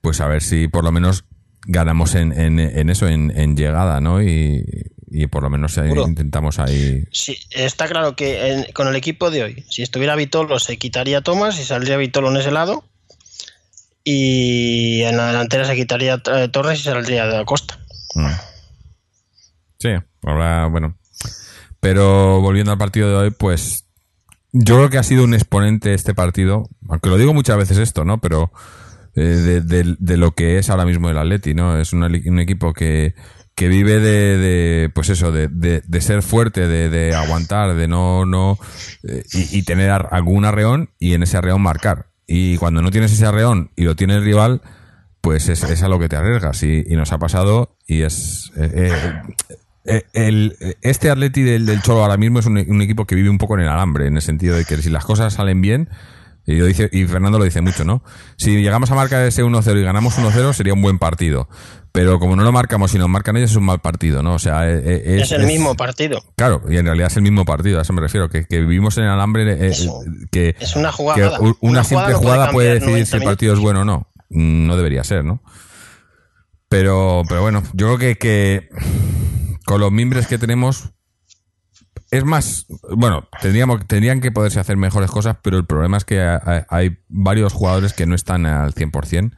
pues 0.00 0.20
a 0.20 0.26
ver 0.28 0.42
si 0.42 0.68
por 0.68 0.84
lo 0.84 0.92
menos 0.92 1.24
ganamos 1.66 2.14
en, 2.14 2.32
en, 2.38 2.58
en 2.58 2.90
eso, 2.90 3.08
en, 3.08 3.30
en 3.38 3.56
llegada, 3.56 4.00
¿no? 4.00 4.22
Y, 4.22 4.64
y 5.10 5.26
por 5.28 5.42
lo 5.42 5.50
menos 5.50 5.78
intentamos 6.06 6.58
ahí. 6.58 7.04
Sí, 7.12 7.36
está 7.50 7.86
claro 7.88 8.16
que 8.16 8.48
en- 8.52 8.72
con 8.72 8.88
el 8.88 8.96
equipo 8.96 9.30
de 9.30 9.42
hoy, 9.44 9.64
si 9.70 9.82
estuviera 9.82 10.16
Vitolo, 10.16 10.58
se 10.58 10.76
quitaría 10.76 11.20
Tomás 11.22 11.58
y 11.60 11.64
saldría 11.64 11.96
Vitolo 11.96 12.30
en 12.30 12.36
ese 12.38 12.50
lado. 12.50 12.84
Y 14.04 15.02
en 15.02 15.16
la 15.16 15.28
delantera 15.28 15.64
se 15.64 15.76
quitaría 15.76 16.20
eh, 16.34 16.48
Torres 16.48 16.80
y 16.80 16.82
saldría 16.82 17.26
de 17.26 17.44
Costa. 17.44 17.78
Mm. 18.14 18.26
Sí, 19.78 19.88
ahora, 20.24 20.66
bueno. 20.66 20.96
Pero 21.80 22.40
volviendo 22.40 22.72
al 22.72 22.78
partido 22.78 23.08
de 23.10 23.14
hoy, 23.16 23.30
pues 23.30 23.84
yo 24.52 24.76
creo 24.76 24.90
que 24.90 24.98
ha 24.98 25.02
sido 25.02 25.24
un 25.24 25.34
exponente 25.34 25.94
este 25.94 26.14
partido, 26.14 26.68
aunque 26.88 27.08
lo 27.08 27.16
digo 27.18 27.32
muchas 27.34 27.56
veces 27.56 27.78
esto, 27.78 28.04
¿no? 28.04 28.20
Pero 28.20 28.52
eh, 29.14 29.20
de, 29.22 29.60
de- 29.60 29.96
de 29.98 30.16
lo 30.16 30.32
que 30.32 30.58
es 30.58 30.70
ahora 30.70 30.84
mismo 30.86 31.08
el 31.10 31.18
Atleti, 31.18 31.54
¿no? 31.54 31.78
Es 31.78 31.92
un, 31.92 32.04
equipo 32.38 32.72
que, 32.72 33.14
que 33.54 33.68
vive 33.68 33.98
de, 34.00 34.36
de, 34.38 34.90
pues 34.94 35.08
eso, 35.10 35.32
de, 35.32 35.48
de, 35.48 35.82
de 35.86 36.00
ser 36.00 36.22
fuerte, 36.22 36.68
de, 36.68 37.14
aguantar, 37.14 37.74
de 37.74 37.88
no, 37.88 38.26
no, 38.26 38.58
eh, 39.08 39.22
y, 39.32 39.62
tener 39.62 39.90
algún 39.90 40.44
arreón 40.44 40.90
y 40.98 41.14
en 41.14 41.22
ese 41.22 41.36
arreón 41.38 41.62
marcar. 41.62 42.06
Y 42.26 42.56
cuando 42.56 42.82
no 42.82 42.90
tienes 42.90 43.12
ese 43.12 43.26
arreón 43.26 43.70
y 43.76 43.84
lo 43.84 43.96
tiene 43.96 44.14
el 44.16 44.24
rival, 44.24 44.62
pues 45.20 45.48
es, 45.48 45.62
es 45.62 45.82
a 45.82 45.88
lo 45.88 45.98
que 45.98 46.08
te 46.08 46.16
arriesgas. 46.16 46.62
Y, 46.62 46.84
y 46.86 46.96
nos 46.96 47.12
ha 47.12 47.18
pasado 47.18 47.76
y 47.86 48.02
es... 48.02 48.50
eh, 48.56 48.70
eh, 48.92 49.22
eh, 49.84 50.02
el, 50.12 50.56
este 50.82 51.10
Atleti 51.10 51.42
del, 51.42 51.66
del 51.66 51.82
Cholo 51.82 52.02
ahora 52.02 52.16
mismo 52.16 52.38
es 52.38 52.46
un, 52.46 52.56
un 52.58 52.82
equipo 52.82 53.06
que 53.06 53.14
vive 53.14 53.30
un 53.30 53.38
poco 53.38 53.54
en 53.56 53.62
el 53.64 53.68
alambre, 53.68 54.06
en 54.06 54.16
el 54.16 54.22
sentido 54.22 54.56
de 54.56 54.64
que 54.64 54.76
si 54.78 54.90
las 54.90 55.04
cosas 55.04 55.34
salen 55.34 55.60
bien, 55.60 55.88
y, 56.44 56.56
lo 56.56 56.66
dice, 56.66 56.88
y 56.92 57.04
Fernando 57.04 57.38
lo 57.38 57.44
dice 57.44 57.60
mucho, 57.60 57.84
¿no? 57.84 58.02
Si 58.36 58.60
llegamos 58.62 58.90
a 58.90 58.96
marcar 58.96 59.24
ese 59.24 59.44
1-0 59.44 59.78
y 59.80 59.82
ganamos 59.84 60.18
1-0 60.18 60.52
sería 60.54 60.74
un 60.74 60.82
buen 60.82 60.98
partido. 60.98 61.48
Pero 61.92 62.18
como 62.18 62.34
no 62.36 62.42
lo 62.42 62.50
marcamos 62.52 62.94
y 62.94 62.98
nos 62.98 63.08
marcan 63.08 63.36
ellos 63.36 63.50
es 63.50 63.56
un 63.56 63.64
mal 63.66 63.78
partido, 63.80 64.22
¿no? 64.22 64.34
O 64.34 64.38
sea, 64.38 64.68
eh, 64.68 64.80
eh, 64.84 65.18
Es, 65.22 65.30
el 65.30 65.46
mismo 65.46 65.76
partido. 65.76 66.22
Claro, 66.36 66.62
y 66.68 66.78
en 66.78 66.86
realidad 66.86 67.08
es 67.08 67.16
el 67.18 67.22
mismo 67.22 67.44
partido, 67.44 67.78
a 67.78 67.82
eso 67.82 67.92
me 67.92 68.00
refiero, 68.00 68.28
que, 68.30 68.46
que 68.46 68.60
vivimos 68.60 68.96
en 68.98 69.04
el 69.04 69.10
alambre, 69.10 69.68
eh, 69.68 69.72
que, 70.32 70.56
Es 70.58 70.74
una 70.74 70.88
que 70.88 70.96
jugada. 70.96 71.38
u- 71.40 71.56
una, 71.60 71.84
simple 71.84 72.12
no 72.12 72.18
jugada 72.18 72.50
puede 72.50 72.74
decidir 72.80 73.06
si 73.06 73.12
el 73.16 73.20
90 73.22 73.24
partido 73.30 73.52
es 73.54 73.60
bueno 73.60 73.82
o 73.82 73.84
no. 73.84 74.08
Mm, 74.30 74.66
No 74.66 74.76
debería 74.76 75.04
ser, 75.04 75.24
¿no? 75.24 75.42
Pero, 76.68 77.22
pero 77.28 77.42
bueno, 77.42 77.62
yo 77.74 77.86
creo 77.94 77.98
que, 77.98 78.16
que 78.16 78.68
con 79.64 79.80
los 79.80 79.92
mimbres 79.92 80.26
que 80.26 80.38
tenemos 80.38 80.92
es 82.12 82.24
más, 82.24 82.66
bueno, 82.94 83.26
tendríamos, 83.40 83.86
tendrían 83.86 84.20
que 84.20 84.30
poderse 84.30 84.60
hacer 84.60 84.76
mejores 84.76 85.10
cosas, 85.10 85.38
pero 85.42 85.56
el 85.56 85.64
problema 85.64 85.96
es 85.96 86.04
que 86.04 86.20
hay, 86.20 86.98
varios 87.08 87.54
jugadores 87.54 87.94
que 87.94 88.04
no 88.04 88.14
están 88.14 88.44
al 88.44 88.74
100%. 88.74 89.34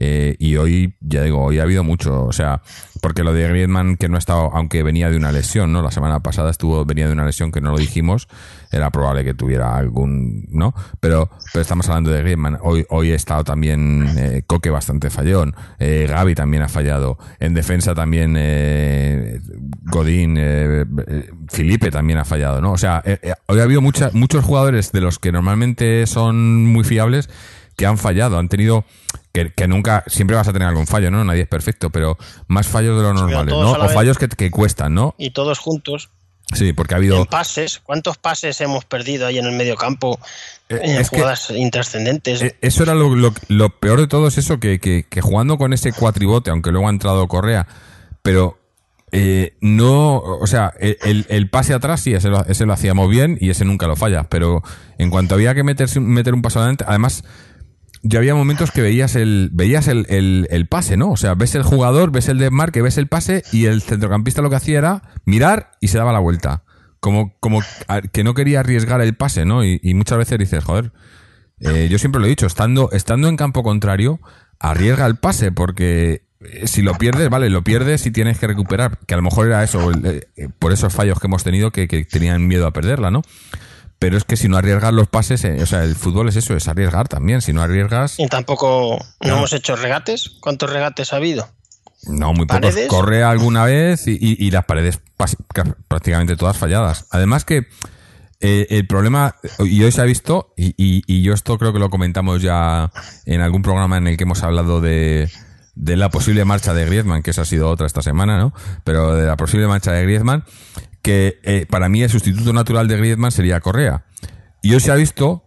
Eh, 0.00 0.36
y 0.38 0.56
hoy, 0.56 0.94
ya 1.00 1.24
digo, 1.24 1.42
hoy 1.42 1.58
ha 1.58 1.64
habido 1.64 1.82
mucho, 1.82 2.24
o 2.24 2.32
sea, 2.32 2.62
porque 3.02 3.24
lo 3.24 3.32
de 3.32 3.48
Griezmann 3.48 3.96
que 3.96 4.08
no 4.08 4.14
ha 4.14 4.18
estado, 4.18 4.50
aunque 4.54 4.84
venía 4.84 5.10
de 5.10 5.16
una 5.16 5.32
lesión, 5.32 5.72
¿no? 5.72 5.82
La 5.82 5.90
semana 5.90 6.20
pasada 6.20 6.50
estuvo, 6.50 6.84
venía 6.84 7.08
de 7.08 7.12
una 7.12 7.26
lesión 7.26 7.50
que 7.50 7.60
no 7.60 7.72
lo 7.72 7.78
dijimos, 7.78 8.28
era 8.70 8.90
probable 8.90 9.24
que 9.24 9.34
tuviera 9.34 9.76
algún, 9.76 10.46
¿no? 10.50 10.72
Pero, 11.00 11.28
pero 11.52 11.62
estamos 11.62 11.88
hablando 11.88 12.10
de 12.10 12.20
Griezmann. 12.20 12.58
Hoy, 12.62 12.86
hoy 12.90 13.10
ha 13.10 13.16
estado 13.16 13.42
también 13.42 14.06
eh, 14.16 14.42
Coque 14.46 14.70
bastante 14.70 15.10
fallón, 15.10 15.56
eh, 15.80 16.06
Gaby 16.08 16.36
también 16.36 16.62
ha 16.62 16.68
fallado, 16.68 17.18
en 17.40 17.54
defensa 17.54 17.92
también 17.92 18.36
eh, 18.38 19.40
Godín, 19.82 20.38
Felipe 21.48 21.90
también 21.90 22.20
ha 22.20 22.24
fallado, 22.24 22.60
¿no? 22.60 22.70
O 22.70 22.78
sea, 22.78 23.02
hoy 23.46 23.58
ha 23.58 23.64
habido 23.64 23.80
mucha, 23.80 24.10
muchos 24.12 24.44
jugadores 24.44 24.92
de 24.92 25.00
los 25.00 25.18
que 25.18 25.32
normalmente 25.32 26.06
son 26.06 26.66
muy 26.66 26.84
fiables 26.84 27.28
que 27.76 27.86
han 27.86 27.96
fallado, 27.98 28.38
han 28.38 28.48
tenido 28.48 28.84
que, 29.46 29.52
que 29.52 29.68
nunca, 29.68 30.04
siempre 30.06 30.36
vas 30.36 30.48
a 30.48 30.52
tener 30.52 30.68
algún 30.68 30.86
fallo, 30.86 31.10
¿no? 31.10 31.24
Nadie 31.24 31.42
es 31.42 31.48
perfecto, 31.48 31.90
pero 31.90 32.16
más 32.48 32.66
fallos 32.66 32.96
de 32.96 33.02
lo 33.02 33.14
todos 33.14 33.78
¿no? 33.78 33.84
O 33.84 33.88
fallos 33.88 34.18
que, 34.18 34.28
que 34.28 34.50
cuestan, 34.50 34.94
¿no? 34.94 35.14
Y 35.18 35.30
todos 35.30 35.58
juntos. 35.58 36.10
Sí, 36.54 36.72
porque 36.72 36.94
ha 36.94 36.96
habido... 36.96 37.18
En 37.18 37.26
pases. 37.26 37.78
¿Cuántos 37.78 38.16
pases 38.16 38.58
hemos 38.62 38.86
perdido 38.86 39.26
ahí 39.26 39.36
en 39.38 39.44
el 39.44 39.52
medio 39.52 39.76
campo? 39.76 40.18
Eh, 40.70 40.80
en 40.82 41.04
jugadas 41.04 41.50
intrascendentes. 41.50 42.40
Eh, 42.40 42.56
Eso 42.62 42.82
era 42.82 42.94
lo, 42.94 43.14
lo- 43.14 43.34
lo 43.48 43.68
peor 43.78 44.00
de 44.00 44.06
todo, 44.06 44.28
es 44.28 44.38
eso, 44.38 44.58
que, 44.58 44.78
que- 44.80 45.04
que 45.08 45.20
jugando 45.20 45.58
con 45.58 45.72
ese 45.74 45.92
cuatribote, 45.92 46.50
aunque 46.50 46.70
luego 46.70 46.86
ha 46.86 46.90
entrado 46.90 47.28
Correa, 47.28 47.66
pero 48.22 48.58
eh, 49.12 49.56
no, 49.60 50.16
o 50.16 50.46
sea, 50.46 50.72
el, 50.80 51.26
el- 51.28 51.50
pase 51.50 51.72
atrás 51.74 52.00
sí, 52.00 52.12
ese 52.14 52.28
lo, 52.28 52.44
ese 52.46 52.66
lo 52.66 52.72
hacíamos 52.72 53.08
bien 53.10 53.36
y 53.40 53.50
ese 53.50 53.64
nunca 53.66 53.86
lo 53.86 53.96
falla, 53.96 54.24
pero 54.24 54.62
en 54.98 55.10
cuanto 55.10 55.34
había 55.34 55.54
que 55.54 55.64
meterse, 55.64 56.00
meter 56.00 56.32
un 56.34 56.42
paso 56.42 56.58
adelante, 56.60 56.84
además, 56.86 57.24
ya 58.02 58.18
había 58.18 58.34
momentos 58.34 58.70
que 58.70 58.80
veías 58.82 59.16
el 59.16 59.50
veías 59.52 59.88
el, 59.88 60.06
el- 60.08 60.46
el 60.50 60.66
pase, 60.66 60.96
¿no? 60.96 61.10
O 61.10 61.16
sea, 61.16 61.34
ves 61.34 61.54
el 61.54 61.62
jugador, 61.62 62.10
ves 62.10 62.28
el 62.28 62.38
desmarque, 62.38 62.82
ves 62.82 62.98
el 62.98 63.06
pase 63.08 63.42
y 63.52 63.66
el 63.66 63.82
centrocampista 63.82 64.42
lo 64.42 64.50
que 64.50 64.56
hacía 64.56 64.78
era 64.78 65.02
mirar 65.24 65.72
y 65.80 65.88
se 65.88 65.98
daba 65.98 66.12
la 66.12 66.18
vuelta. 66.20 66.62
Como, 67.00 67.36
como 67.38 67.60
que 68.12 68.24
no 68.24 68.34
quería 68.34 68.60
arriesgar 68.60 69.00
el 69.00 69.14
pase, 69.14 69.44
¿no? 69.44 69.64
Y, 69.64 69.80
muchas 69.94 70.18
veces 70.18 70.36
dices, 70.38 70.64
joder, 70.64 70.90
eh, 71.60 71.86
yo 71.88 71.96
siempre 71.98 72.20
lo 72.20 72.26
he 72.26 72.30
dicho, 72.30 72.46
estando, 72.46 72.90
estando 72.92 73.28
en 73.28 73.36
campo 73.36 73.62
contrario, 73.62 74.20
arriesga 74.58 75.06
el 75.06 75.14
pase, 75.14 75.52
porque 75.52 76.22
eh, 76.40 76.66
si 76.66 76.82
lo 76.82 76.94
pierdes, 76.94 77.30
vale, 77.30 77.50
lo 77.50 77.62
pierdes 77.62 78.04
y 78.06 78.10
tienes 78.10 78.38
que 78.38 78.48
recuperar, 78.48 78.98
que 79.06 79.14
a 79.14 79.16
lo 79.16 79.22
mejor 79.22 79.46
era 79.46 79.62
eso, 79.62 79.92
eh, 80.04 80.26
por 80.58 80.72
esos 80.72 80.92
fallos 80.92 81.20
que 81.20 81.28
hemos 81.28 81.44
tenido 81.44 81.70
que, 81.70 81.86
que 81.86 82.04
tenían 82.04 82.48
miedo 82.48 82.66
a 82.66 82.72
perderla, 82.72 83.12
¿no? 83.12 83.22
Pero 83.98 84.16
es 84.16 84.24
que 84.24 84.36
si 84.36 84.48
no 84.48 84.56
arriesgas 84.56 84.92
los 84.92 85.08
pases, 85.08 85.42
eh, 85.44 85.60
o 85.62 85.66
sea, 85.66 85.82
el 85.82 85.96
fútbol 85.96 86.28
es 86.28 86.36
eso, 86.36 86.54
es 86.56 86.68
arriesgar 86.68 87.08
también. 87.08 87.40
Si 87.42 87.52
no 87.52 87.62
arriesgas, 87.62 88.18
Y 88.18 88.28
tampoco 88.28 88.98
no, 89.20 89.28
No. 89.28 89.36
hemos 89.38 89.52
hecho 89.52 89.74
regates. 89.76 90.30
¿Cuántos 90.40 90.70
regates 90.70 91.12
ha 91.12 91.16
habido? 91.16 91.48
no, 92.06 92.32
muy 92.32 92.46
pocos. 92.46 92.60
¿Paredes? 92.60 92.88
Corre 92.88 93.24
alguna 93.24 93.64
vez 93.64 94.06
y, 94.06 94.12
y- 94.12 94.36
y 94.46 94.50
las 94.52 94.64
paredes 94.66 95.00
prácticamente 95.88 96.36
todas 96.36 96.56
falladas. 96.56 97.06
Además 97.10 97.44
que 97.44 97.66
eh, 98.40 98.66
el 98.70 98.86
problema, 98.86 99.34
y 99.58 99.82
hoy 99.82 99.90
se 99.90 100.00
ha 100.00 100.04
visto, 100.04 100.54
y, 100.56 100.68
y- 100.76 101.02
y 101.08 101.22
yo 101.22 101.34
esto 101.34 101.58
creo 101.58 101.72
que 101.72 101.80
lo 101.80 101.90
comentamos 101.90 102.40
ya 102.40 102.92
en 103.26 103.40
algún 103.40 103.62
programa 103.62 103.98
en 103.98 104.06
el 104.06 104.16
que 104.16 104.22
hemos 104.22 104.44
hablado 104.44 104.80
de, 104.80 105.28
de 105.74 105.96
la 105.96 106.08
posible 106.08 106.44
marcha 106.44 106.72
de 106.72 106.86
Griezmann, 106.86 107.24
que 107.24 107.32
esa 107.32 107.42
ha 107.42 107.44
sido 107.44 107.68
otra 107.68 107.88
esta 107.88 108.00
semana, 108.00 108.38
¿no? 108.38 108.54
Pero 108.84 109.16
de 109.16 109.26
la 109.26 109.36
posible 109.36 109.66
marcha 109.66 109.90
de 109.90 110.04
Griezmann, 110.04 110.44
que 111.08 111.40
eh, 111.42 111.64
para 111.70 111.88
mí 111.88 112.02
el 112.02 112.10
sustituto 112.10 112.52
natural 112.52 112.86
de 112.86 112.98
Griezmann 112.98 113.32
sería 113.32 113.60
Correa. 113.60 114.04
Y 114.60 114.74
hoy 114.74 114.80
se 114.80 114.92
ha 114.92 114.94
visto 114.94 115.42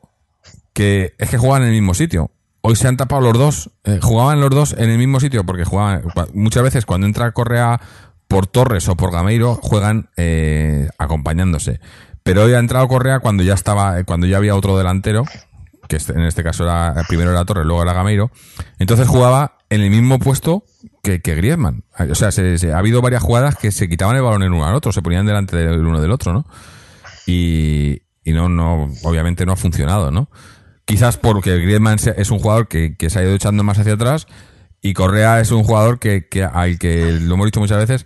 que 0.73 1.13
es 1.19 1.29
que 1.29 1.37
juegan 1.37 1.61
en 1.61 1.67
el 1.67 1.75
mismo 1.75 1.93
sitio. 1.93 2.31
Hoy 2.61 2.75
se 2.75 2.87
han 2.87 2.97
tapado 2.97 3.21
los 3.21 3.33
dos, 3.37 3.69
eh, 3.83 3.99
jugaban 4.01 4.41
los 4.41 4.49
dos 4.49 4.73
en 4.75 4.89
el 4.89 4.97
mismo 4.97 5.19
sitio 5.19 5.43
porque 5.45 5.63
jugaban 5.63 6.01
muchas 6.33 6.63
veces 6.63 6.87
cuando 6.87 7.05
entra 7.05 7.31
Correa 7.31 7.79
por 8.27 8.47
Torres 8.47 8.89
o 8.89 8.95
por 8.95 9.11
Gameiro 9.11 9.53
juegan 9.61 10.09
eh, 10.17 10.89
acompañándose. 10.97 11.79
Pero 12.23 12.45
hoy 12.45 12.53
ha 12.53 12.59
entrado 12.59 12.87
Correa 12.87 13.19
cuando 13.19 13.43
ya 13.43 13.53
estaba, 13.53 13.99
eh, 13.99 14.03
cuando 14.03 14.25
ya 14.25 14.37
había 14.37 14.55
otro 14.55 14.75
delantero, 14.79 15.25
que 15.87 15.97
este- 15.97 16.13
en 16.13 16.21
este 16.21 16.41
caso 16.41 16.63
era 16.63 16.95
primero 17.07 17.29
era 17.29 17.45
Torres, 17.45 17.67
luego 17.67 17.83
era 17.83 17.93
Gameiro. 17.93 18.31
Entonces 18.79 19.07
jugaba 19.07 19.59
en 19.69 19.81
el 19.81 19.91
mismo 19.91 20.17
puesto 20.17 20.63
que, 21.03 21.21
que 21.21 21.35
Griezmann. 21.35 21.83
O 22.09 22.15
sea, 22.15 22.31
se- 22.31 22.57
se- 22.57 22.73
ha 22.73 22.77
habido 22.77 23.01
varias 23.01 23.23
jugadas 23.23 23.55
que 23.57 23.71
se 23.71 23.87
quitaban 23.89 24.15
el 24.15 24.21
balón 24.21 24.43
el 24.43 24.51
uno 24.53 24.65
al 24.65 24.75
otro, 24.75 24.91
se 24.91 25.01
ponían 25.01 25.25
delante 25.25 25.55
del 25.57 25.85
uno 25.85 26.01
del 26.01 26.11
otro, 26.11 26.33
¿no? 26.33 26.45
y, 27.27 28.01
y 28.23 28.31
no, 28.33 28.49
no, 28.49 28.91
obviamente 29.03 29.45
no 29.45 29.53
ha 29.53 29.55
funcionado, 29.55 30.11
¿no? 30.11 30.29
Quizás 30.85 31.17
porque 31.17 31.57
Griezmann 31.59 31.97
es 32.17 32.31
un 32.31 32.39
jugador 32.39 32.67
que, 32.67 32.95
que 32.97 33.09
se 33.09 33.19
ha 33.19 33.23
ido 33.23 33.33
echando 33.33 33.63
más 33.63 33.77
hacia 33.79 33.93
atrás 33.93 34.27
y 34.81 34.93
Correa 34.93 35.39
es 35.39 35.51
un 35.51 35.63
jugador 35.63 35.99
que, 35.99 36.27
que 36.27 36.43
al 36.43 36.79
que 36.79 37.11
lo 37.21 37.35
hemos 37.35 37.45
dicho 37.45 37.59
muchas 37.59 37.77
veces 37.77 38.05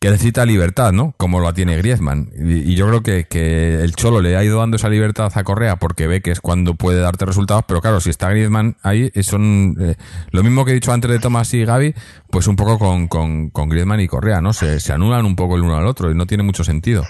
que 0.00 0.10
necesita 0.10 0.46
libertad, 0.46 0.92
¿no? 0.92 1.14
Como 1.18 1.40
la 1.40 1.52
tiene 1.52 1.76
Griezmann. 1.76 2.30
Y, 2.38 2.72
y 2.72 2.74
yo 2.74 2.88
creo 2.88 3.02
que, 3.02 3.26
que 3.28 3.82
el 3.82 3.94
Cholo 3.94 4.22
le 4.22 4.34
ha 4.36 4.42
ido 4.42 4.58
dando 4.58 4.76
esa 4.76 4.88
libertad 4.88 5.30
a 5.34 5.44
Correa 5.44 5.76
porque 5.76 6.06
ve 6.06 6.22
que 6.22 6.30
es 6.30 6.40
cuando 6.40 6.74
puede 6.74 7.00
darte 7.00 7.26
resultados, 7.26 7.64
pero 7.68 7.82
claro, 7.82 8.00
si 8.00 8.08
está 8.08 8.30
Griezmann 8.30 8.78
ahí, 8.82 9.12
eh, 9.14 9.22
son 9.22 9.76
eh, 9.78 9.96
lo 10.30 10.42
mismo 10.42 10.64
que 10.64 10.70
he 10.70 10.74
dicho 10.74 10.90
antes 10.92 11.10
de 11.10 11.18
Tomás 11.18 11.52
y 11.52 11.64
Gaby, 11.66 11.94
pues 12.30 12.46
un 12.46 12.56
poco 12.56 12.78
con, 12.78 13.08
con, 13.08 13.50
con 13.50 13.68
Griezmann 13.68 14.00
y 14.00 14.08
Correa, 14.08 14.40
¿no? 14.40 14.54
Se, 14.54 14.80
se 14.80 14.92
anulan 14.94 15.26
un 15.26 15.36
poco 15.36 15.56
el 15.56 15.62
uno 15.62 15.76
al 15.76 15.86
otro 15.86 16.10
y 16.10 16.14
no 16.14 16.26
tiene 16.26 16.44
mucho 16.44 16.64
sentido. 16.64 17.04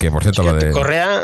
Que 0.00 0.10
por 0.10 0.22
cierto, 0.22 0.42
lo 0.42 0.52
de... 0.54 0.72
Correa 0.72 1.20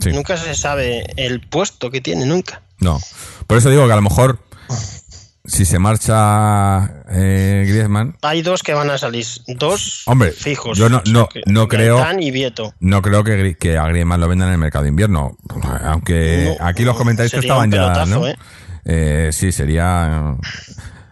Sí. 0.00 0.10
nunca 0.10 0.36
se 0.36 0.56
sabe 0.56 1.04
el 1.16 1.40
puesto 1.40 1.88
que 1.90 2.00
tiene, 2.00 2.26
nunca. 2.26 2.62
No. 2.80 2.98
Por 3.46 3.58
eso 3.58 3.70
digo 3.70 3.86
que 3.86 3.92
a 3.92 3.96
lo 3.96 4.02
mejor 4.02 4.40
si 5.46 5.64
se 5.64 5.78
marcha 5.78 7.02
eh, 7.10 7.64
Griezmann, 7.68 8.16
Hay 8.22 8.42
dos 8.42 8.62
que 8.62 8.72
van 8.74 8.90
a 8.90 8.98
salir, 8.98 9.26
dos 9.58 10.02
Hombre, 10.06 10.30
fijos. 10.32 10.76
yo 10.78 10.88
no- 10.88 11.02
no- 11.06 11.28
no 11.46 11.68
creo- 11.68 12.04
y 12.20 12.30
Vieto. 12.30 12.74
no 12.80 13.02
creo 13.02 13.22
que, 13.24 13.56
que 13.58 13.76
a 13.76 13.86
Griezmann 13.88 14.20
lo 14.20 14.28
vendan 14.28 14.48
en 14.48 14.54
el 14.54 14.58
mercado 14.60 14.84
de 14.84 14.88
invierno. 14.90 15.36
Aunque 15.82 16.56
No, 16.58 16.66
aquí 16.66 16.84
los 16.84 16.96
comentaristas 16.96 17.42
estaban 17.42 17.70
ya, 17.70 18.06
¿no? 18.06 18.26
¿eh? 18.26 18.36
Eh, 18.86 19.30
sí, 19.32 19.52
sería... 19.52 20.36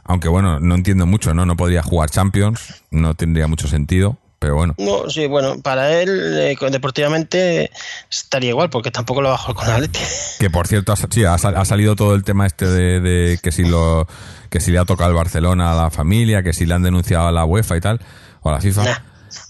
Aunque 0.05 0.29
bueno, 0.29 0.61
no 0.61 0.75
entiendo 0.75 1.07
mucho, 1.07 1.33
¿no? 1.33 1.47
No 1.47 1.57
podría 1.57 1.83
jugar 1.83 2.11
Champions, 2.11 2.83
no 2.91 3.15
tendría 3.15 3.47
mucho 3.47 3.69
sentido, 3.69 4.19
pero 4.43 4.57
bueno. 4.57 4.75
No, 4.77 5.09
sí, 5.09 5.27
bueno, 5.27 5.61
para 5.63 6.03
él 6.03 6.11
eh, 6.39 6.57
deportivamente 6.71 7.71
estaría 8.11 8.51
igual, 8.51 8.69
porque 8.71 8.91
tampoco 8.91 9.23
lo 9.23 9.31
bajó 9.31 9.55
con 9.55 9.67
Atleti. 9.71 10.01
Que 10.41 10.51
por 10.51 10.67
cierto, 10.67 10.93
ha, 10.93 10.97
sí, 10.97 11.25
ha, 11.25 11.39
sal- 11.39 11.57
ha 11.57 11.65
salido 11.65 11.95
todo 11.97 12.15
el 12.17 12.25
tema 12.25 12.45
este 12.47 12.67
de, 12.67 13.01
de 13.01 13.39
que 13.41 13.53
si 13.53 13.65
lo 13.65 14.09
que 14.51 14.59
si 14.61 14.73
le 14.73 14.79
ha 14.81 14.85
tocado 14.85 15.09
el 15.11 15.17
Barcelona 15.17 15.71
a 15.73 15.75
la 15.85 15.91
familia, 15.91 16.43
que 16.43 16.53
si 16.53 16.67
le 16.67 16.75
han 16.75 16.83
denunciado 16.83 17.29
a 17.29 17.33
la 17.33 17.45
UEFA 17.45 17.77
y 17.77 17.81
tal, 17.81 18.01
o 18.43 18.51
a 18.51 18.53
la 18.53 18.61
FIFA. 18.61 18.85
Nah. 18.85 18.97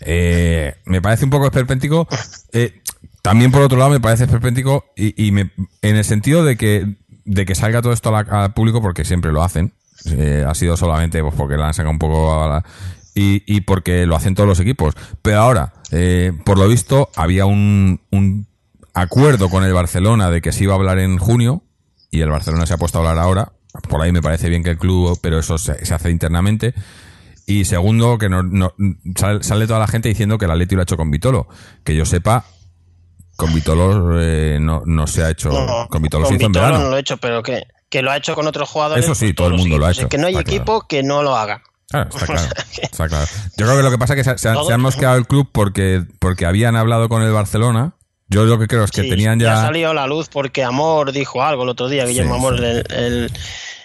Eh, 0.01 0.75
me 0.85 1.01
parece 1.01 1.25
un 1.25 1.31
poco 1.31 1.47
esperpéntico. 1.47 2.07
Eh, 2.53 2.83
también 3.23 3.51
por 3.51 3.63
otro 3.63 3.79
lado 3.79 3.91
me 3.91 4.01
parece 4.01 4.25
esperpéntico 4.25 4.85
y, 4.97 5.27
y 5.27 5.33
me- 5.33 5.51
en 5.81 5.97
el 5.97 6.05
sentido 6.05 6.45
de 6.45 6.57
que 6.57 6.87
de 7.25 7.47
que 7.47 7.55
salga 7.55 7.81
todo 7.83 7.93
esto 7.93 8.11
la- 8.11 8.19
al 8.45 8.53
público 8.53 8.83
porque 8.83 9.05
siempre 9.05 9.33
lo 9.33 9.43
hacen. 9.43 9.73
Eh, 10.07 10.45
ha 10.47 10.55
sido 10.55 10.77
solamente 10.77 11.23
pues, 11.23 11.35
porque 11.37 11.57
la 11.57 11.69
han 11.69 11.75
sacado 11.75 11.91
un 11.93 11.99
poco 11.99 12.43
a 12.43 12.49
la- 12.49 12.65
y, 13.15 13.43
y 13.47 13.61
porque 13.63 14.07
lo 14.07 14.17
hacen 14.17 14.35
todos 14.35 14.49
los 14.49 14.61
equipos. 14.61 14.95
Pero 15.23 15.41
ahora, 15.41 15.73
eh, 15.91 16.33
por 16.45 16.59
lo 16.59 16.67
visto, 16.69 17.11
había 17.17 17.47
un, 17.47 18.01
un 18.11 18.47
acuerdo 18.95 19.49
con 19.49 19.65
el 19.65 19.73
Barcelona 19.73 20.31
de 20.31 20.41
que 20.41 20.53
se 20.53 20.65
iba 20.65 20.73
a 20.75 20.77
hablar 20.77 20.99
en 20.99 21.19
junio 21.19 21.63
y 22.11 22.21
el 22.21 22.31
Barcelona 22.31 22.67
se 22.67 22.75
ha 22.75 22.79
puesto 22.79 22.99
a 22.99 23.01
hablar 23.01 23.19
ahora. 23.19 23.53
Por 23.89 24.03
ahí 24.03 24.13
me 24.13 24.21
parece 24.21 24.49
bien 24.51 24.63
que 24.63 24.71
el 24.71 24.79
club, 24.79 25.19
pero 25.23 25.39
eso 25.39 25.57
se, 25.59 25.85
se 25.85 25.95
hace 25.95 26.11
internamente. 26.11 26.75
Y 27.47 27.65
segundo, 27.65 28.19
que 28.19 28.29
no, 28.29 28.43
no- 28.43 28.73
sale, 29.17 29.43
sale 29.43 29.67
toda 29.67 29.79
la 29.81 29.87
gente 29.89 30.09
diciendo 30.09 30.39
que 30.39 30.45
el 30.45 30.51
Atleti 30.51 30.75
lo 30.75 30.83
ha 30.83 30.85
hecho 30.85 30.97
con 30.97 31.11
Vitolo. 31.11 31.49
Que 31.83 31.95
yo 31.97 32.05
sepa, 32.05 32.45
con 33.37 33.53
Vitolo 33.55 34.21
eh, 34.21 34.59
no, 34.61 34.83
no 34.87 35.07
se 35.07 35.23
ha 35.25 35.31
hecho. 35.31 35.49
No, 35.49 35.89
con 35.89 36.03
Vitolo 36.03 36.25
se 36.27 36.31
con 36.33 36.37
hizo 36.37 36.47
en 36.47 36.53
verano. 36.53 36.79
no 36.79 36.91
lo 36.91 36.97
he 36.97 37.01
hecho, 37.01 37.17
pero 37.17 37.43
que, 37.43 37.63
que 37.89 38.03
lo 38.03 38.11
ha 38.11 38.17
hecho 38.17 38.35
con 38.35 38.47
otros 38.47 38.69
jugadores. 38.69 39.05
Eso 39.05 39.15
sí, 39.15 39.27
pues 39.33 39.37
todo 39.37 39.49
el 39.49 39.55
mundo 39.55 39.79
lo 39.79 39.87
ha 39.87 39.91
hecho, 39.91 40.03
Es 40.03 40.07
que 40.09 40.19
no 40.19 40.27
hay 40.29 40.35
claro. 40.35 40.49
equipo 40.49 40.87
que 40.87 41.03
no 41.03 41.23
lo 41.23 41.35
haga. 41.37 41.63
Claro, 41.93 42.11
está 42.11 42.27
claro. 42.27 42.49
Está 42.83 43.09
claro. 43.09 43.27
Yo 43.57 43.67
creo 43.67 43.77
que 43.77 43.83
lo 43.85 43.91
que 43.91 43.99
pasa 43.99 44.15
es 44.15 44.27
que 44.27 44.39
se, 44.39 44.49
han, 44.49 44.55
Todo- 44.57 44.67
se 44.67 44.73
han 44.73 44.81
mosqueado 44.81 45.17
el 45.17 45.27
club 45.27 45.49
porque, 45.53 46.03
porque 46.19 46.45
habían 46.47 46.75
hablado 46.77 47.09
con 47.09 47.23
el 47.23 47.31
Barcelona. 47.33 47.93
Yo 48.29 48.45
lo 48.45 48.59
que 48.59 48.67
creo 48.67 48.83
es 48.85 48.91
que 48.91 49.03
Sí, 49.03 49.11
tenían 49.11 49.41
ha 49.43 49.45
ya. 49.45 49.57
salido 49.61 49.91
a 49.91 49.95
la 49.95 50.07
luz 50.07 50.29
porque 50.29 50.65
Amor 50.65 51.13
dijo 51.13 51.43
algo 51.43 51.63
el 51.65 51.69
otro 51.69 51.89
día, 51.89 52.05
Guillermo 52.07 52.33
Sí, 52.35 52.39
Amor, 52.39 52.59
sí. 52.59 52.65
el- 52.65 52.87
el- 52.91 53.33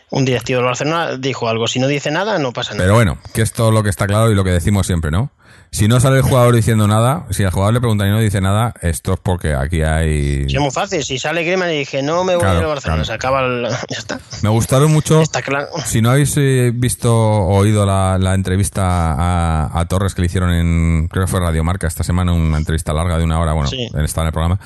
un 0.10 0.24
directivo 0.24 0.60
del 0.60 0.66
Barcelona, 0.68 1.18
dijo 1.18 1.50
algo. 1.50 1.68
Si 1.68 1.80
no 1.80 1.88
dice 1.88 2.12
nada, 2.12 2.40
no 2.40 2.54
pasa 2.54 2.72
nada. 2.72 2.86
Pero 2.86 2.94
bueno, 2.96 3.18
que 3.34 3.42
esto 3.42 3.68
es 3.68 3.74
lo 3.74 3.84
que 3.84 3.90
está 3.90 4.08
claro 4.08 4.32
y 4.32 4.36
lo 4.36 4.44
que 4.46 4.52
decimos 4.52 4.88
siempre, 4.88 5.12
¿no? 5.12 5.32
Si 5.70 5.88
no 5.88 6.00
sale 6.00 6.18
el 6.18 6.22
jugador 6.24 6.56
diciendo 6.56 6.88
nada, 6.88 7.26
si 7.30 7.44
al 7.44 7.52
jugador 7.52 7.74
le 7.74 7.80
preguntan 7.82 8.08
y 8.08 8.12
no 8.12 8.20
dice 8.20 8.40
nada, 8.42 8.74
esto 8.82 9.14
es 9.14 9.20
porque 9.22 9.54
aquí 9.54 9.82
hay. 9.82 10.48
Sí, 10.50 10.56
es 10.56 10.62
muy 10.62 10.72
fácil. 10.72 11.04
Si 11.04 11.20
sale 11.20 11.44
Griezmann 11.44 11.72
y 11.72 11.80
dije, 11.80 12.02
no 12.02 12.24
me 12.24 12.36
voy 12.36 12.42
Claro, 12.44 12.56
a 12.56 12.60
ir 12.60 12.64
al 12.64 12.70
Barcelona, 12.70 13.04
claro. 13.04 13.06
se 13.06 13.14
acaba 13.14 13.46
el... 13.46 13.64
Ya 13.90 13.98
está. 13.98 14.20
Me 14.42 14.50
gustaron 14.50 14.92
mucho. 14.94 15.22
Está 15.22 15.42
claro. 15.42 15.68
Si 15.86 16.02
no 16.02 16.10
habéis 16.12 16.34
eh, 16.38 16.72
visto 16.74 17.14
o 17.16 17.58
oído 17.58 17.86
la, 17.86 18.18
la 18.18 18.34
entrevista 18.34 18.84
a, 19.14 19.78
a 19.80 19.86
Torres 19.88 20.16
que 20.16 20.22
le 20.22 20.28
hicieron 20.28 20.52
en, 20.52 21.08
creo 21.10 21.26
que 21.26 21.32
fue 21.32 21.40
Radio 21.42 21.64
Marca 21.64 21.86
esta 21.88 22.04
semana, 22.04 22.32
una 22.32 22.58
entrevista 22.58 22.94
larga 22.94 23.18
de 23.18 23.26
una 23.26 23.40
hora, 23.40 23.54
bueno, 23.54 23.70
Sí. 23.70 23.88
él 23.94 24.06
está 24.06 24.22
en 24.22 24.28
el 24.28 24.34
programa, 24.34 24.60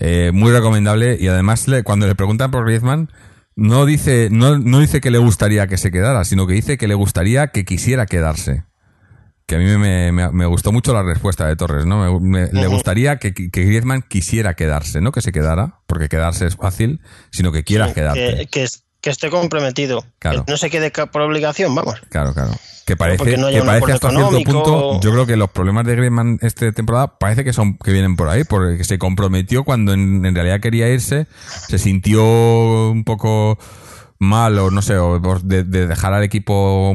eh, 0.00 0.30
muy 0.34 0.50
recomendable 0.50 1.16
y 1.18 1.28
además 1.28 1.68
le- 1.68 1.84
cuando 1.84 2.06
le 2.08 2.14
preguntan 2.16 2.50
por 2.50 2.64
Griezmann, 2.64 3.08
no 3.56 3.84
dice, 3.86 4.28
no, 4.30 4.58
no 4.58 4.80
dice 4.80 5.00
que 5.00 5.10
le 5.10 5.18
gustaría 5.18 5.66
que 5.68 5.76
se 5.76 5.90
quedara, 5.90 6.24
sino 6.24 6.46
que 6.46 6.54
dice 6.54 6.76
que 6.78 6.88
le 6.88 6.94
gustaría 6.94 7.48
que 7.48 7.64
quisiera 7.64 8.06
quedarse. 8.06 8.64
Que 9.50 9.56
a 9.56 9.58
mí 9.58 9.64
me, 9.64 10.12
me- 10.12 10.30
me 10.30 10.46
gustó 10.46 10.70
mucho 10.70 10.94
la 10.94 11.02
respuesta 11.02 11.44
de 11.44 11.56
Torres, 11.56 11.84
¿no? 11.84 12.20
Me- 12.20 12.46
Le 12.52 12.66
gustaría 12.68 13.16
que, 13.16 13.34
que 13.34 13.64
Griezmann 13.64 14.02
quisiera 14.06 14.54
quedarse, 14.54 15.00
no 15.00 15.10
que 15.10 15.22
se 15.22 15.32
quedara, 15.32 15.80
porque 15.88 16.08
quedarse 16.08 16.46
es 16.46 16.54
fácil, 16.54 17.00
sino 17.32 17.50
que 17.50 17.64
quieras 17.64 17.92
quedarte. 17.92 18.36
Que, 18.36 18.46
que, 18.46 18.62
es- 18.62 18.84
que 19.00 19.10
esté 19.10 19.28
comprometido. 19.28 20.04
Claro. 20.20 20.44
Que 20.44 20.52
no 20.52 20.56
se 20.56 20.70
quede 20.70 20.92
por 20.92 21.22
obligación, 21.22 21.74
vamos. 21.74 22.00
Claro, 22.10 22.32
claro. 22.32 22.52
Que 22.86 22.96
parece, 22.96 23.36
no 23.38 23.48
que 23.48 23.60
parece 23.62 23.92
hasta 23.92 24.10
cierto 24.10 24.40
punto, 24.44 25.00
yo 25.00 25.10
creo 25.10 25.26
que 25.26 25.36
los 25.36 25.50
problemas 25.50 25.84
de 25.84 25.96
Griezmann 25.96 26.38
esta 26.42 26.70
temporada 26.70 27.18
parece 27.18 27.42
que 27.42 27.52
son 27.52 27.76
que 27.76 27.90
vienen 27.92 28.14
por 28.14 28.28
ahí, 28.28 28.44
porque 28.44 28.84
se 28.84 28.98
comprometió 28.98 29.64
cuando 29.64 29.92
en, 29.94 30.24
en 30.26 30.32
realidad 30.34 30.60
quería 30.60 30.88
irse, 30.88 31.26
se 31.68 31.78
sintió 31.78 32.22
un 32.92 33.02
poco 33.02 33.58
mal 34.20 34.58
o 34.58 34.70
no 34.70 34.82
sé, 34.82 34.96
o 34.98 35.18
de, 35.42 35.64
de 35.64 35.86
dejar 35.86 36.12
al 36.12 36.22
equipo 36.22 36.94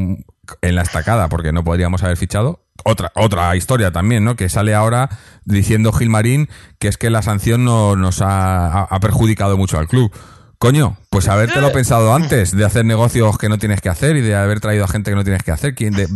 en 0.62 0.76
la 0.76 0.82
estacada 0.84 1.28
porque 1.30 1.52
no 1.52 1.64
podríamos 1.64 2.04
haber 2.04 2.18
fichado. 2.18 2.62
Otra, 2.84 3.12
otra 3.16 3.56
historia 3.56 3.92
también, 3.92 4.24
¿no? 4.24 4.36
Que 4.36 4.50
sale 4.50 4.76
ahora 4.76 5.10
diciendo 5.46 5.92
Gilmarín 5.94 6.50
que 6.78 6.88
es 6.88 6.98
que 6.98 7.10
la 7.10 7.22
sanción 7.22 7.64
no, 7.66 7.96
nos 7.96 8.22
ha, 8.22 8.84
ha- 8.84 9.00
perjudicado 9.00 9.58
mucho 9.58 9.80
al 9.80 9.88
club. 9.88 10.12
Coño, 10.58 10.98
pues 11.10 11.28
habértelo 11.28 11.72
pensado 11.74 12.16
antes 12.16 12.56
de 12.56 12.64
hacer 12.64 12.86
negocios 12.86 13.38
que 13.38 13.50
no 13.50 13.58
tienes 13.58 13.82
que 13.82 13.90
hacer 13.90 14.16
y 14.16 14.22
de 14.22 14.36
haber 14.36 14.62
traído 14.62 14.86
a 14.86 14.88
gente 14.88 15.12
que 15.12 15.16
no 15.16 15.24
tienes 15.24 15.44
que 15.44 15.52
hacer, 15.52 15.76
¿quién- 15.76 15.94
de, 15.94 16.08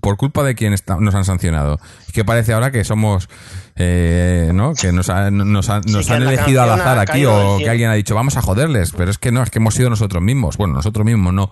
por 0.00 0.16
culpa 0.16 0.42
de 0.44 0.54
quién 0.54 0.72
está- 0.72 0.96
nos 1.00 1.14
han 1.14 1.24
sancionado. 1.24 1.78
Es 2.06 2.12
que 2.12 2.24
parece 2.24 2.52
ahora 2.52 2.70
que 2.70 2.84
somos, 2.84 3.28
eh, 3.76 4.50
¿no? 4.54 4.74
Que 4.74 4.92
nos, 4.92 5.08
ha- 5.10 5.30
nos, 5.30 5.68
han- 5.70 5.82
nos 5.86 6.06
elegido 6.10 6.62
al 6.62 6.70
azar 6.80 6.98
aquí 6.98 7.24
o 7.24 7.58
que 7.58 7.70
alguien 7.70 7.90
ha 7.90 7.94
dicho 7.94 8.14
vamos 8.14 8.36
a 8.36 8.42
joderles, 8.42 8.92
pero 8.96 9.10
es 9.10 9.18
que 9.18 9.32
no, 9.32 9.42
es 9.42 9.50
que 9.50 9.58
hemos 9.58 9.74
sido 9.74 9.90
nosotros 9.90 10.22
mismos. 10.22 10.56
Bueno, 10.56 10.74
nosotros 10.74 11.04
mismos 11.04 11.32
no. 11.34 11.50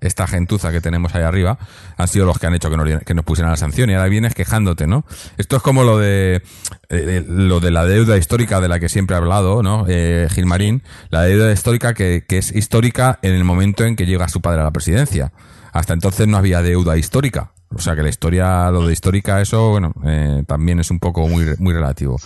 Esta 0.00 0.26
gentuza 0.26 0.70
que 0.72 0.80
tenemos 0.82 1.14
ahí 1.14 1.22
arriba 1.22 1.58
han 1.96 2.06
sido 2.08 2.26
los 2.26 2.38
que 2.38 2.46
han 2.46 2.54
hecho 2.54 2.70
que 2.70 2.76
nos, 2.76 3.02
que 3.04 3.14
nos 3.14 3.24
pusieran 3.24 3.50
la 3.50 3.56
sanción 3.56 3.88
y 3.88 3.94
ahora 3.94 4.08
vienes 4.08 4.34
quejándote, 4.34 4.86
¿no? 4.86 5.06
Esto 5.38 5.56
es 5.56 5.62
como 5.62 5.84
lo 5.84 5.98
de 5.98 6.42
eh, 6.90 7.24
lo 7.26 7.60
de 7.60 7.70
la 7.70 7.86
deuda 7.86 8.16
histórica 8.18 8.60
de 8.60 8.68
la 8.68 8.78
que 8.78 8.88
siempre 8.90 9.16
ha 9.16 9.20
hablado, 9.20 9.62
¿no? 9.62 9.86
Eh, 9.88 10.28
Gilmarín, 10.30 10.82
la 11.08 11.22
deuda 11.22 11.50
histórica 11.50 11.94
que, 11.94 12.24
que 12.28 12.38
es 12.38 12.54
histórica 12.54 13.18
en 13.22 13.32
el 13.34 13.44
momento 13.44 13.84
en 13.84 13.96
que 13.96 14.04
llega 14.06 14.28
su 14.28 14.40
padre 14.42 14.60
a 14.60 14.64
la 14.64 14.70
presidencia. 14.70 15.32
Hasta 15.72 15.94
entonces 15.94 16.28
no 16.28 16.36
había 16.36 16.60
deuda 16.62 16.96
histórica. 16.98 17.52
O 17.74 17.78
sea 17.80 17.96
que 17.96 18.02
la 18.02 18.08
historia, 18.08 18.70
lo 18.70 18.86
de 18.86 18.92
histórica, 18.92 19.40
eso, 19.40 19.70
bueno, 19.70 19.92
eh, 20.04 20.44
también 20.46 20.78
es 20.78 20.90
un 20.90 21.00
poco 21.00 21.26
muy, 21.26 21.46
muy 21.58 21.74
relativo. 21.74 22.16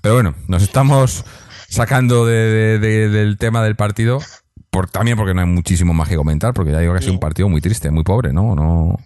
Pero 0.00 0.14
bueno, 0.14 0.34
nos 0.46 0.62
estamos 0.62 1.24
sacando 1.68 2.26
de- 2.26 2.78
del 2.78 3.38
tema 3.38 3.62
del 3.64 3.76
partido. 3.76 4.20
Por, 4.70 4.88
también 4.88 5.16
porque 5.16 5.34
no 5.34 5.40
hay 5.40 5.48
muchísimo 5.48 5.92
más 5.92 6.08
que 6.08 6.14
comentar, 6.14 6.54
porque 6.54 6.70
ya 6.70 6.78
digo 6.78 6.92
que 6.92 6.98
ha 7.00 7.02
sido 7.02 7.14
un 7.14 7.18
partido 7.18 7.48
muy 7.48 7.60
triste, 7.60 7.90
muy 7.90 8.04
pobre, 8.04 8.32
¿no? 8.32 8.54
no 8.54 8.96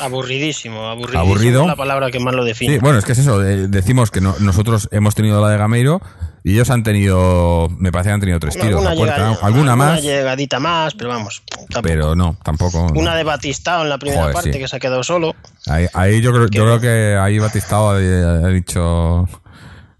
Aburridísimo, 0.00 0.86
aburridísimo. 0.86 1.20
Aburrido. 1.20 1.60
es 1.62 1.66
la 1.68 1.76
palabra 1.76 2.10
que 2.10 2.20
más 2.20 2.34
lo 2.34 2.44
define. 2.44 2.74
Sí, 2.74 2.78
bueno, 2.78 2.98
es 2.98 3.06
que 3.06 3.12
es 3.12 3.18
eso. 3.18 3.42
eh, 3.42 3.68
decimos 3.68 4.10
que 4.10 4.20
no- 4.20 4.34
nosotros 4.40 4.88
hemos 4.92 5.14
tenido 5.14 5.40
la 5.40 5.48
de 5.48 5.56
Gameiro 5.56 6.02
y 6.42 6.52
ellos 6.52 6.68
han 6.68 6.82
tenido, 6.82 7.70
me 7.78 7.90
parece 7.90 8.10
que 8.10 8.14
han 8.14 8.20
tenido 8.20 8.38
tres 8.38 8.58
tiros 8.58 8.84
a 8.84 8.92
puerta, 8.94 9.16
llega- 9.16 9.28
¿no? 9.30 9.38
alguna 9.40 9.76
más, 9.76 10.02
llegadita 10.02 10.60
más, 10.60 10.92
pero 10.94 11.08
vamos. 11.08 11.42
tampoco. 11.70 11.82
pero 11.82 12.14
no, 12.14 12.36
tampoco. 12.44 12.90
no. 12.92 13.00
Una 13.00 13.14
de 13.16 13.24
Batistao 13.24 13.82
en 13.82 13.88
la 13.88 13.96
primera 13.98 14.20
Joder, 14.20 14.34
parte 14.34 14.52
sí. 14.52 14.58
que 14.58 14.68
se 14.68 14.76
ha 14.76 14.78
quedado 14.78 15.02
solo. 15.02 15.34
Ahí, 15.68 15.86
ahí 15.94 16.20
yo, 16.20 16.32
creo, 16.34 16.48
yo 16.48 16.64
creo 16.64 16.80
que 16.80 17.16
ahí 17.18 17.38
Batistao 17.38 17.90
ha 17.92 18.48
dicho 18.48 19.26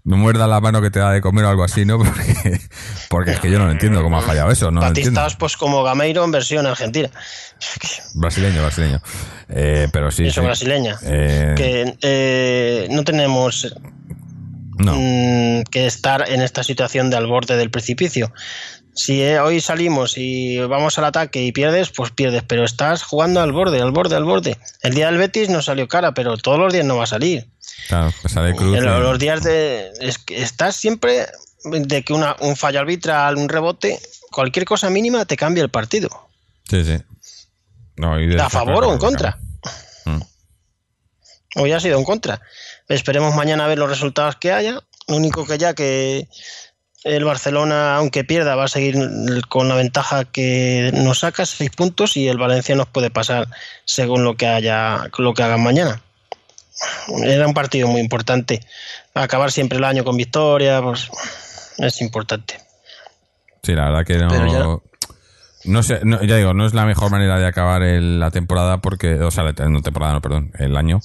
no 0.05 0.17
muerda 0.17 0.45
la 0.47 0.61
mano 0.61 0.81
que 0.81 0.91
te 0.91 0.99
da 0.99 1.11
de 1.11 1.19
comer 1.19 1.45
o 1.45 1.49
algo 1.49 1.63
así, 1.63 1.83
¿no? 1.83 1.97
Porque, 2.03 2.59
porque 3.09 3.31
es 3.31 3.39
que 3.39 3.49
yo 3.49 3.57
no 3.57 3.65
lo 3.65 3.71
entiendo 3.71 4.01
cómo 4.03 4.17
ha 4.17 4.21
fallado 4.21 4.51
eso. 4.51 4.69
No 4.71 4.81
pues 5.37 5.57
como 5.57 5.83
Gameiro 5.83 6.23
en 6.23 6.31
versión 6.31 6.65
argentina. 6.65 7.09
Brasileño, 8.13 8.61
brasileño. 8.61 9.01
Eh, 9.49 9.87
pero 9.91 10.11
sí. 10.11 10.27
Eso 10.27 10.41
sí. 10.41 10.45
brasileña. 10.45 10.97
Eh, 11.03 11.53
Que 11.57 11.97
eh, 12.01 12.87
no 12.91 13.03
tenemos 13.03 13.73
no. 14.77 14.93
mm, 14.95 15.63
que 15.71 15.87
estar 15.87 16.29
en 16.29 16.41
esta 16.41 16.63
situación 16.63 17.09
de 17.09 17.17
al 17.17 17.27
borde 17.27 17.57
del 17.57 17.71
precipicio. 17.71 18.31
Si 18.93 19.21
eh, 19.21 19.39
hoy 19.39 19.59
salimos 19.59 20.17
y 20.17 20.59
vamos 20.59 20.97
al 20.97 21.05
ataque 21.05 21.43
y 21.43 21.51
pierdes, 21.51 21.89
pues 21.89 22.11
pierdes, 22.11 22.43
pero 22.43 22.63
estás 22.63 23.03
jugando 23.03 23.41
al 23.41 23.51
borde, 23.51 23.81
al 23.81 23.91
borde, 23.91 24.15
al 24.15 24.23
borde. 24.23 24.57
El 24.83 24.93
día 24.93 25.07
del 25.07 25.17
Betis 25.17 25.49
no 25.49 25.61
salió 25.61 25.87
cara, 25.87 26.13
pero 26.13 26.37
todos 26.37 26.59
los 26.59 26.71
días 26.71 26.85
no 26.85 26.95
va 26.95 27.03
a 27.03 27.07
salir. 27.07 27.49
Claro, 27.87 28.13
pues 28.21 28.33
cruz. 28.55 28.79
Los 28.79 29.19
días 29.19 29.43
de. 29.43 29.91
Es 29.99 30.17
que 30.17 30.41
estás 30.41 30.75
siempre 30.75 31.27
de 31.63 32.03
que 32.03 32.13
una, 32.13 32.35
un 32.39 32.55
fallo 32.55 32.79
arbitral, 32.79 33.37
un 33.37 33.49
rebote, 33.49 33.99
cualquier 34.31 34.65
cosa 34.65 34.89
mínima 34.89 35.25
te 35.25 35.37
cambia 35.37 35.63
el 35.63 35.69
partido. 35.69 36.09
Sí, 36.69 36.83
sí. 36.83 36.97
No, 37.97 38.19
y 38.19 38.35
¿A 38.37 38.49
favor 38.49 38.83
o 38.85 38.93
en 38.93 38.99
contra? 38.99 39.37
Mm. 40.05 40.21
Hoy 41.57 41.71
ha 41.71 41.79
sido 41.79 41.97
en 41.97 42.03
contra. 42.03 42.41
Esperemos 42.89 43.35
mañana 43.35 43.65
a 43.65 43.67
ver 43.67 43.77
los 43.77 43.89
resultados 43.89 44.35
que 44.35 44.51
haya. 44.51 44.81
Lo 45.07 45.15
único 45.15 45.45
que 45.45 45.57
ya 45.57 45.73
que 45.73 46.27
el 47.05 47.23
Barcelona, 47.23 47.95
aunque 47.95 48.23
pierda, 48.23 48.55
va 48.55 48.65
a 48.65 48.67
seguir 48.67 48.97
con 49.47 49.69
la 49.69 49.75
ventaja 49.75 50.25
que 50.25 50.91
nos 50.93 51.19
saca, 51.19 51.45
seis 51.45 51.69
puntos, 51.69 52.17
y 52.17 52.27
el 52.27 52.37
Valencia 52.37 52.75
nos 52.75 52.87
puede 52.87 53.11
pasar 53.11 53.47
según 53.85 54.23
lo 54.23 54.35
que 54.35 54.47
haya, 54.47 55.09
lo 55.17 55.33
que 55.33 55.43
hagan 55.43 55.63
mañana. 55.63 56.01
Era 57.23 57.47
un 57.47 57.53
partido 57.53 57.87
muy 57.87 58.01
importante. 58.01 58.61
Acabar 59.13 59.51
siempre 59.51 59.77
el 59.77 59.83
año 59.83 60.03
con 60.03 60.17
victoria, 60.17 60.81
pues 60.81 61.09
es 61.77 62.01
importante. 62.01 62.59
Sí, 63.63 63.73
la 63.73 63.85
verdad 63.89 64.05
que 64.05 64.17
no. 64.17 64.27
Pero 64.27 64.47
ya- 64.51 65.69
No 65.71 65.81
sé, 65.81 66.01
no, 66.03 66.21
ya 66.23 66.35
digo, 66.35 66.53
no 66.53 66.67
es 66.67 66.73
la 66.75 66.85
mejor 66.85 67.09
manera 67.09 67.39
de 67.39 67.47
acabar 67.47 67.81
el- 67.81 68.19
la 68.19 68.29
temporada 68.29 68.81
porque, 68.81 69.15
o 69.21 69.31
sea, 69.31 69.43
la, 69.43 69.51
no 69.67 69.81
temporada, 69.81 70.13
no, 70.13 70.21
perdón, 70.21 70.51
el 70.59 70.77
año, 70.77 70.99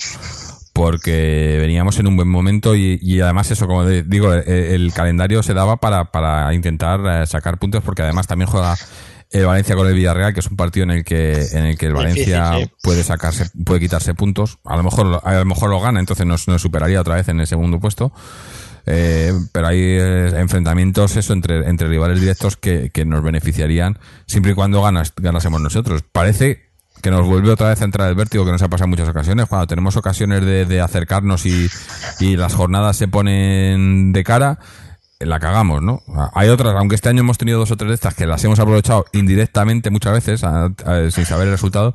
porque 0.75 1.57
veníamos 1.61 1.99
en 1.99 2.07
un 2.07 2.17
buen 2.17 2.29
momento 2.29 2.75
y, 2.77 2.99
y 3.03 3.21
además 3.21 3.51
eso, 3.51 3.67
como 3.67 3.85
de- 3.85 4.03
digo, 4.03 4.33
el, 4.35 4.47
el 4.49 4.93
calendario 4.93 5.43
se 5.43 5.55
daba 5.55 5.77
para, 5.79 6.11
para 6.13 6.53
intentar 6.55 7.01
eh, 7.23 7.27
sacar 7.27 7.59
puntos 7.59 7.83
porque 7.83 8.03
además 8.03 8.27
también 8.27 8.51
juega 8.51 8.77
el 9.31 9.47
Valencia 9.47 9.77
con 9.77 9.87
el 9.87 9.95
Villarreal, 9.95 10.35
que 10.35 10.41
es 10.41 10.47
un 10.47 10.57
partido 10.57 10.85
en 10.85 10.91
el 10.91 11.05
que, 11.05 11.47
en 11.53 11.65
el 11.65 11.79
que 11.79 11.87
el 11.87 11.95
Valencia 11.95 12.53
sí. 12.59 12.71
puede 12.83 13.05
sacarse, 13.05 13.49
puede 13.65 13.81
quitarse 13.81 14.15
puntos, 14.15 14.59
a 14.65 14.77
lo 14.77 14.83
mejor, 14.83 15.21
a 15.23 15.35
lo 15.35 15.45
mejor 15.45 15.71
lo 15.71 15.81
gana, 15.81 16.01
entonces 16.01 16.27
nos, 16.27 16.49
nos 16.49 16.61
superaría 16.61 17.01
otra 17.01 17.15
vez 17.15 17.29
en 17.29 17.41
el 17.41 17.47
segundo 17.47 17.79
puesto. 17.79 18.13
Eh, 18.87 19.33
pero 19.53 19.69
hay 19.69 19.79
eh, 19.79 20.41
enfrentamientos 20.41 21.15
eso 21.17 21.33
entre, 21.33 21.69
entre 21.69 21.87
rivales 21.87 22.19
directos 22.19 22.57
que, 22.57 22.91
que 22.91 23.05
nos 23.05 23.23
beneficiarían 23.23 23.99
siempre 24.27 24.53
y 24.53 24.55
cuando 24.55 24.83
ganas, 24.83 25.13
ganásemos 25.17 25.61
nosotros. 25.61 26.03
Parece 26.11 26.71
que 27.03 27.11
nos 27.11 27.27
vuelve 27.27 27.51
otra 27.51 27.69
vez 27.69 27.81
a 27.81 27.85
entrar 27.85 28.09
el 28.09 28.15
vértigo 28.15 28.45
que 28.45 28.53
nos 28.53 28.63
ha 28.63 28.69
pasado 28.69 28.87
en 28.87 28.91
muchas 28.91 29.09
ocasiones. 29.09 29.47
Cuando 29.47 29.67
tenemos 29.67 29.97
ocasiones 29.97 30.45
de, 30.45 30.65
de 30.65 30.81
acercarnos 30.81 31.47
y, 31.47 31.69
y 32.21 32.37
las 32.37 32.55
jornadas 32.55 32.97
se 32.97 33.09
ponen 33.09 34.13
de 34.13 34.25
cara, 34.25 34.59
la 35.21 35.39
cagamos, 35.39 35.83
¿no? 35.83 36.03
Hay 36.35 36.49
otras, 36.49 36.75
aunque 36.77 36.95
este 36.95 37.09
año 37.11 37.21
hemos 37.21 37.37
tenido 37.39 37.59
dos 37.59 37.71
o 37.71 37.77
tres 37.77 37.89
de 37.91 37.95
estas 37.95 38.15
que 38.15 38.27
las 38.27 38.43
hemos 38.45 38.59
aprovechado 38.59 39.05
indirectamente 39.13 39.91
muchas 39.91 40.15
veces, 40.15 40.41
sin 41.15 41.25
saber 41.27 41.47
el 41.47 41.53
resultado, 41.53 41.93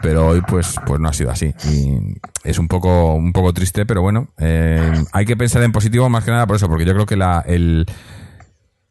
pero 0.00 0.28
hoy 0.28 0.40
pues, 0.42 0.76
pues 0.86 1.00
no 1.00 1.08
ha 1.08 1.12
sido 1.12 1.30
así. 1.30 1.52
Y 1.68 1.98
es 2.44 2.58
un 2.58 2.68
poco, 2.68 3.14
un 3.14 3.32
poco 3.32 3.52
triste, 3.52 3.86
pero 3.86 4.02
bueno, 4.02 4.28
eh, 4.38 5.02
hay 5.12 5.26
que 5.26 5.36
pensar 5.36 5.62
en 5.62 5.72
positivo 5.72 6.08
más 6.08 6.24
que 6.24 6.30
nada 6.30 6.46
por 6.46 6.56
eso, 6.56 6.68
porque 6.68 6.84
yo 6.84 6.92
creo 6.94 7.06
que 7.06 7.16
la, 7.16 7.40
el, 7.46 7.86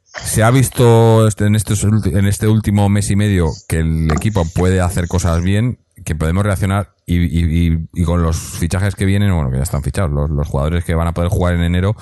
se 0.04 0.44
ha 0.44 0.52
visto 0.52 1.28
este- 1.28 1.46
en, 1.46 1.56
estos, 1.56 1.84
en 1.84 2.26
este 2.28 2.48
último 2.48 2.90
mes 2.90 3.10
y 3.12 3.16
medio 3.16 3.48
que 3.68 3.78
el 3.80 4.12
equipo 4.12 4.44
puede 4.56 4.82
hacer 4.82 5.08
cosas 5.08 5.42
bien, 5.42 5.80
que 6.06 6.16
podemos 6.16 6.44
reaccionar 6.44 6.94
y, 7.06 7.18
y- 7.18 7.68
y- 7.74 7.88
y 7.94 8.04
con 8.04 8.24
los 8.24 8.38
fichajes 8.38 8.96
que 8.96 9.06
vienen, 9.06 9.34
bueno, 9.34 9.52
que 9.52 9.58
ya 9.58 9.64
están 9.64 9.84
fichados, 9.84 10.12
los, 10.12 10.30
los 10.30 10.48
jugadores 10.48 10.84
que 10.86 10.96
van 10.96 11.08
a 11.08 11.14
poder 11.14 11.30
jugar 11.30 11.56
en 11.56 11.62
enero, 11.62 11.96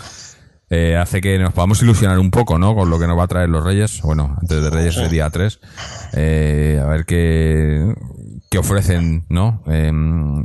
eh, 0.69 0.97
hace 0.97 1.21
que 1.21 1.39
nos 1.39 1.53
podamos 1.53 1.81
ilusionar 1.81 2.19
un 2.19 2.31
poco, 2.31 2.59
¿no? 2.59 2.75
Con 2.75 2.89
lo 2.89 2.99
que 2.99 3.07
nos 3.07 3.17
va 3.17 3.23
a 3.23 3.27
traer 3.27 3.49
los 3.49 3.63
Reyes. 3.63 4.01
Bueno, 4.01 4.35
antes 4.41 4.61
de 4.61 4.69
Reyes 4.69 4.97
es 4.97 5.09
día 5.09 5.29
3. 5.29 5.59
Eh, 6.13 6.81
a 6.83 6.87
ver 6.87 7.05
qué, 7.05 7.93
qué 8.49 8.57
ofrecen, 8.57 9.25
¿no? 9.29 9.63
Eh, 9.67 9.91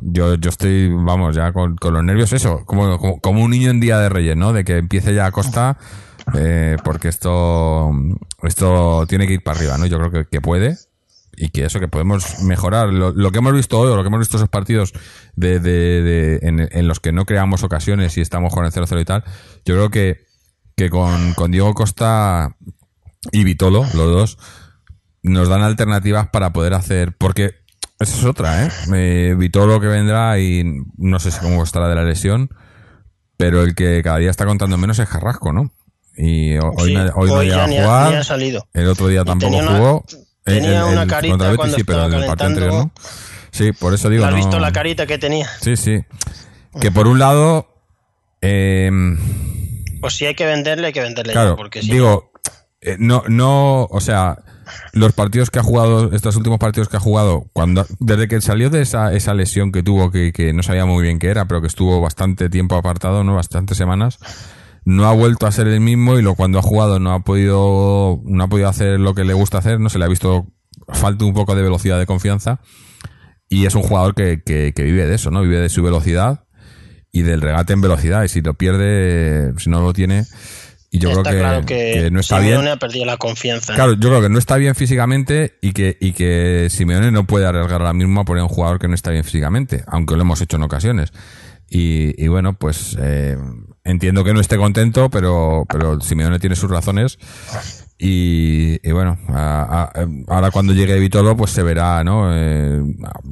yo, 0.02 0.34
yo 0.36 0.50
estoy, 0.50 0.88
vamos, 0.92 1.34
ya 1.34 1.52
con, 1.52 1.76
con 1.76 1.94
los 1.94 2.04
nervios, 2.04 2.32
eso, 2.32 2.64
como, 2.64 2.98
como, 2.98 3.20
como 3.20 3.42
un 3.42 3.50
niño 3.50 3.70
en 3.70 3.80
día 3.80 3.98
de 3.98 4.08
Reyes, 4.08 4.36
¿no? 4.36 4.52
De 4.52 4.64
que 4.64 4.78
empiece 4.78 5.14
ya 5.14 5.26
a 5.26 5.32
costa, 5.32 5.76
eh, 6.34 6.76
porque 6.84 7.08
esto, 7.08 7.90
esto 8.42 9.06
tiene 9.08 9.26
que 9.26 9.34
ir 9.34 9.42
para 9.42 9.58
arriba, 9.58 9.78
¿no? 9.78 9.86
Yo 9.86 9.98
creo 9.98 10.10
que, 10.10 10.26
que 10.30 10.40
puede 10.40 10.76
y 11.36 11.48
que 11.50 11.64
eso 11.64 11.80
que 11.80 11.88
podemos 11.88 12.40
mejorar 12.40 12.88
lo, 12.92 13.10
lo 13.12 13.30
que 13.32 13.38
hemos 13.38 13.54
visto 13.54 13.78
hoy 13.78 13.90
o 13.90 13.96
lo 13.96 14.02
que 14.02 14.08
hemos 14.08 14.20
visto 14.20 14.36
esos 14.36 14.48
partidos 14.48 14.92
de, 15.34 15.60
de, 15.60 16.02
de- 16.02 16.38
en, 16.42 16.68
en 16.70 16.88
los 16.88 17.00
que 17.00 17.12
no 17.12 17.24
creamos 17.24 17.62
ocasiones 17.62 18.16
y 18.18 18.20
estamos 18.20 18.52
con 18.52 18.64
el 18.66 18.72
0-0 18.72 19.00
y 19.00 19.04
tal 19.04 19.24
yo 19.64 19.74
creo 19.74 19.90
que, 19.90 20.26
que 20.76 20.90
con, 20.90 21.32
con 21.34 21.50
Diego 21.50 21.72
Costa 21.74 22.56
y 23.32 23.44
Vitolo 23.44 23.82
los 23.94 24.10
dos 24.12 24.38
nos 25.22 25.48
dan 25.48 25.62
alternativas 25.62 26.28
para 26.28 26.52
poder 26.52 26.74
hacer 26.74 27.16
porque 27.16 27.54
esa 28.00 28.16
es 28.18 28.24
otra 28.24 28.66
¿eh? 28.66 28.70
eh 28.94 29.34
Vitolo 29.38 29.80
que 29.80 29.86
vendrá 29.86 30.38
y 30.38 30.64
no 30.98 31.18
sé 31.18 31.30
si 31.30 31.40
cómo 31.40 31.62
estará 31.62 31.88
de 31.88 31.94
la 31.94 32.04
lesión 32.04 32.50
pero 33.38 33.62
el 33.62 33.74
que 33.74 34.02
cada 34.02 34.18
día 34.18 34.30
está 34.30 34.44
contando 34.44 34.76
menos 34.76 34.98
es 34.98 35.08
Carrasco 35.08 35.52
¿no? 35.52 35.72
y 36.16 36.56
ho- 36.58 36.72
hoy, 36.76 36.88
Sí, 36.90 36.94
no, 36.94 37.04
hoy 37.14 37.28
no 37.30 37.34
hoy 37.36 37.46
llega 37.46 37.62
a 37.62 37.64
ha- 37.64 37.68
jugar 37.68 38.14
ha 38.16 38.24
salido. 38.24 38.66
el 38.74 38.86
otro 38.88 39.08
día 39.08 39.24
tampoco 39.24 39.56
una- 39.56 39.76
jugó 39.78 40.04
tenía 40.44 40.80
el- 40.86 40.92
una 40.94 41.06
carita 41.06 41.32
contra 41.32 41.46
el 41.48 41.52
Betis 41.52 41.56
cuando 41.56 41.76
sí, 41.76 41.84
pero 41.84 42.02
anterior 42.02 42.72
no. 42.72 42.92
Sí, 43.50 43.72
por 43.72 43.92
eso 43.94 44.08
digo. 44.08 44.24
¿Has 44.24 44.30
no- 44.30 44.36
visto 44.36 44.58
la 44.58 44.72
carita 44.72 45.06
que 45.06 45.18
tenía? 45.18 45.48
Sí, 45.60 45.76
sí. 45.76 46.04
Que 46.80 46.90
por 46.90 47.06
un 47.06 47.18
lado, 47.18 47.68
eh, 48.40 48.90
Pues 50.00 50.14
si 50.14 50.26
hay 50.26 50.34
que 50.34 50.46
venderle, 50.46 50.88
hay 50.88 50.92
que 50.92 51.00
venderle. 51.00 51.32
claro, 51.32 51.50
ya, 51.50 51.56
porque 51.56 51.82
si 51.82 51.92
digo, 51.92 52.32
eh, 52.80 52.96
no, 52.98 53.22
no, 53.28 53.84
o 53.84 54.00
sea, 54.00 54.38
los 54.92 55.12
partidos 55.12 55.50
que 55.50 55.58
ha 55.58 55.62
jugado, 55.62 56.12
estos 56.14 56.34
últimos 56.36 56.58
partidos 56.58 56.88
que 56.88 56.96
ha 56.96 57.00
jugado, 57.00 57.46
cuando, 57.52 57.86
desde 58.00 58.26
que 58.26 58.40
salió 58.40 58.70
de 58.70 58.82
esa, 58.82 59.12
esa 59.12 59.34
lesión 59.34 59.70
que 59.70 59.82
tuvo, 59.82 60.10
que, 60.10 60.32
que 60.32 60.52
no 60.52 60.62
sabía 60.62 60.86
muy 60.86 61.02
bien 61.02 61.18
qué 61.18 61.28
era, 61.28 61.44
pero 61.44 61.60
que 61.60 61.66
estuvo 61.66 62.00
bastante 62.00 62.48
tiempo 62.48 62.74
apartado, 62.76 63.22
¿no? 63.22 63.34
Bastantes 63.34 63.76
semanas, 63.76 64.18
no 64.84 65.06
ha 65.06 65.12
vuelto 65.12 65.46
a 65.46 65.52
ser 65.52 65.68
el 65.68 65.80
mismo 65.80 66.18
y 66.18 66.22
lo 66.22 66.34
cuando 66.34 66.58
ha 66.58 66.62
jugado 66.62 66.98
no 66.98 67.12
ha 67.12 67.20
podido, 67.20 68.20
no 68.24 68.44
ha 68.44 68.48
podido 68.48 68.68
hacer 68.68 68.98
lo 68.98 69.14
que 69.14 69.24
le 69.24 69.34
gusta 69.34 69.58
hacer, 69.58 69.80
no 69.80 69.88
se 69.88 69.98
le 69.98 70.04
ha 70.04 70.08
visto 70.08 70.46
falta 70.88 71.24
un 71.24 71.34
poco 71.34 71.54
de 71.54 71.62
velocidad 71.62 71.98
de 71.98 72.06
confianza 72.06 72.60
y 73.48 73.66
es 73.66 73.74
un 73.74 73.82
jugador 73.82 74.14
que, 74.14 74.42
que, 74.44 74.72
que 74.74 74.82
vive 74.82 75.06
de 75.06 75.14
eso, 75.14 75.30
¿no? 75.30 75.42
Vive 75.42 75.60
de 75.60 75.68
su 75.68 75.82
velocidad 75.82 76.44
y 77.12 77.22
del 77.22 77.42
regate 77.42 77.74
en 77.74 77.80
velocidad 77.82 78.24
y 78.24 78.28
si 78.28 78.40
lo 78.40 78.54
pierde, 78.54 79.52
si 79.58 79.68
no 79.68 79.82
lo 79.82 79.92
tiene, 79.92 80.24
y 80.90 80.98
yo 80.98 81.10
está 81.10 81.22
creo 81.22 81.32
que, 81.32 81.38
claro 81.38 81.66
que, 81.66 81.92
que 81.94 82.10
no 82.10 82.20
está 82.20 82.38
Simeone 82.38 82.62
bien. 82.62 82.72
ha 82.72 82.76
perdido 82.78 83.04
la 83.06 83.16
confianza. 83.16 83.74
Claro, 83.74 83.94
yo 83.94 84.08
creo 84.10 84.20
que 84.20 84.28
no 84.28 84.38
está 84.38 84.56
bien 84.56 84.74
físicamente 84.74 85.58
y 85.62 85.72
que, 85.72 85.96
y 86.00 86.12
que 86.12 86.68
Simeone 86.70 87.10
no 87.10 87.26
puede 87.26 87.46
arriesgar 87.46 87.80
ahora 87.80 87.94
mismo 87.94 88.20
a 88.20 88.24
poner 88.24 88.42
un 88.42 88.50
jugador 88.50 88.78
que 88.78 88.88
no 88.88 88.94
está 88.94 89.10
bien 89.10 89.24
físicamente, 89.24 89.84
aunque 89.86 90.16
lo 90.16 90.22
hemos 90.22 90.40
hecho 90.42 90.56
en 90.56 90.64
ocasiones. 90.64 91.12
Y, 91.68 92.22
y 92.22 92.28
bueno, 92.28 92.52
pues 92.54 92.96
eh, 93.00 93.38
entiendo 93.84 94.24
que 94.24 94.32
no 94.32 94.40
esté 94.40 94.56
contento, 94.56 95.10
pero, 95.10 95.64
pero 95.68 96.00
Simeone 96.00 96.38
tiene 96.38 96.56
sus 96.56 96.70
razones. 96.70 97.18
Y, 97.98 98.80
y 98.82 98.90
bueno, 98.92 99.16
a- 99.28 99.92
a- 99.94 100.06
ahora 100.34 100.50
cuando 100.50 100.72
llegue 100.72 100.98
Vitolo, 100.98 101.36
pues 101.36 101.52
se 101.52 101.62
verá, 101.62 102.02
¿no? 102.02 102.30
Eh, 102.34 102.82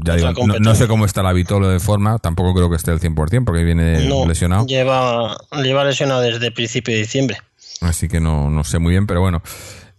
ya 0.05 0.15
digo, 0.15 0.33
no, 0.61 0.75
sé 0.77 0.87
cómo 0.87 1.07
está 1.07 1.23
la 1.25 1.33
Vitolo 1.33 1.69
de 1.69 1.81
forma, 1.81 2.19
tampoco 2.19 2.55
creo 2.55 2.71
que 2.71 2.77
esté 2.77 2.93
el 2.93 3.01
100% 3.01 3.45
porque 3.45 3.65
viene 3.65 4.09
no, 4.09 4.27
lesionado. 4.27 4.67
Lleva, 4.67 5.37
lleva 5.63 5.85
lesionado 5.85 6.21
desde 6.21 6.53
principio 6.53 6.95
de 6.95 7.01
diciembre. 7.01 7.39
Así 7.81 8.07
que 8.09 8.21
no, 8.21 8.49
no 8.51 8.63
sé 8.63 8.79
muy 8.79 8.91
bien, 8.91 9.07
pero 9.07 9.21
bueno. 9.21 9.43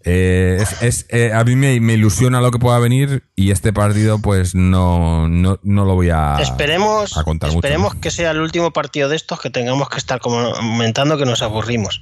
Eh, 0.06 0.58
es, 0.62 0.82
es, 0.82 1.06
eh, 1.10 1.32
a 1.34 1.44
mí 1.44 1.56
me, 1.56 1.80
me 1.80 1.94
ilusiona 1.94 2.42
lo 2.42 2.52
que 2.52 2.60
pueda 2.60 2.80
venir 2.80 3.24
y 3.36 3.52
este 3.52 3.72
partido 3.74 4.20
pues 4.20 4.56
no, 4.56 5.28
no, 5.28 5.60
no 5.64 5.86
lo 5.86 5.96
voy 5.96 6.10
a, 6.10 6.38
esperemos 6.40 7.18
a 7.18 7.24
contar 7.24 7.50
esperemos 7.52 7.94
mucho. 7.94 8.02
que 8.02 8.12
sea 8.12 8.32
el 8.32 8.40
último 8.42 8.72
partido 8.72 9.10
de 9.10 9.16
estos 9.16 9.40
que 9.40 9.50
tengamos 9.50 9.90
que 9.90 9.98
estar 9.98 10.20
comentando 10.20 11.18
que 11.18 11.26
nos 11.26 11.42
aburrimos. 11.42 12.02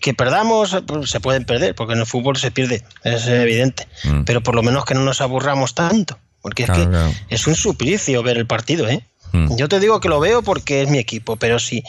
Que 0.00 0.14
perdamos, 0.14 0.76
pues, 0.86 1.10
se 1.10 1.20
pueden 1.20 1.44
perder, 1.44 1.74
porque 1.74 1.94
en 1.94 2.00
el 2.00 2.06
fútbol 2.06 2.36
se 2.36 2.50
pierde, 2.50 2.84
es 3.02 3.26
evidente. 3.26 3.86
Mm. 4.04 4.22
Pero 4.22 4.40
por 4.42 4.54
lo 4.54 4.62
menos 4.62 4.84
que 4.84 4.94
no 4.94 5.00
nos 5.00 5.20
aburramos 5.20 5.74
tanto. 5.74 6.16
Porque 6.40 6.64
Claro, 6.64 6.80
es 6.80 6.86
que 6.86 6.90
claro. 6.92 7.12
es 7.28 7.46
un 7.46 7.54
suplicio 7.54 8.22
ver 8.22 8.36
el 8.38 8.46
partido, 8.46 8.88
¿eh? 8.88 9.04
Mm. 9.32 9.56
Yo 9.56 9.68
te 9.68 9.80
digo 9.80 9.98
que 10.00 10.08
lo 10.08 10.20
veo 10.20 10.42
porque 10.42 10.82
es 10.82 10.88
mi 10.88 10.98
equipo, 10.98 11.36
pero 11.36 11.58
si, 11.58 11.82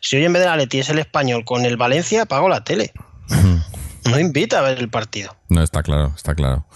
si 0.00 0.16
hoy 0.16 0.24
en 0.24 0.32
vez 0.32 0.42
de 0.42 0.48
la 0.48 0.56
Leti 0.56 0.78
es 0.78 0.88
el 0.88 1.00
español 1.00 1.44
con 1.44 1.66
el 1.66 1.76
Valencia, 1.76 2.22
apago 2.22 2.48
la 2.48 2.62
tele. 2.62 2.92
No 4.10 4.18
invita 4.18 4.58
a 4.58 4.62
ver 4.62 4.78
el 4.78 4.88
partido. 4.88 5.36
No, 5.48 5.62
está 5.62 5.82
claro, 5.82 6.12
está 6.16 6.34
claro. 6.34 6.66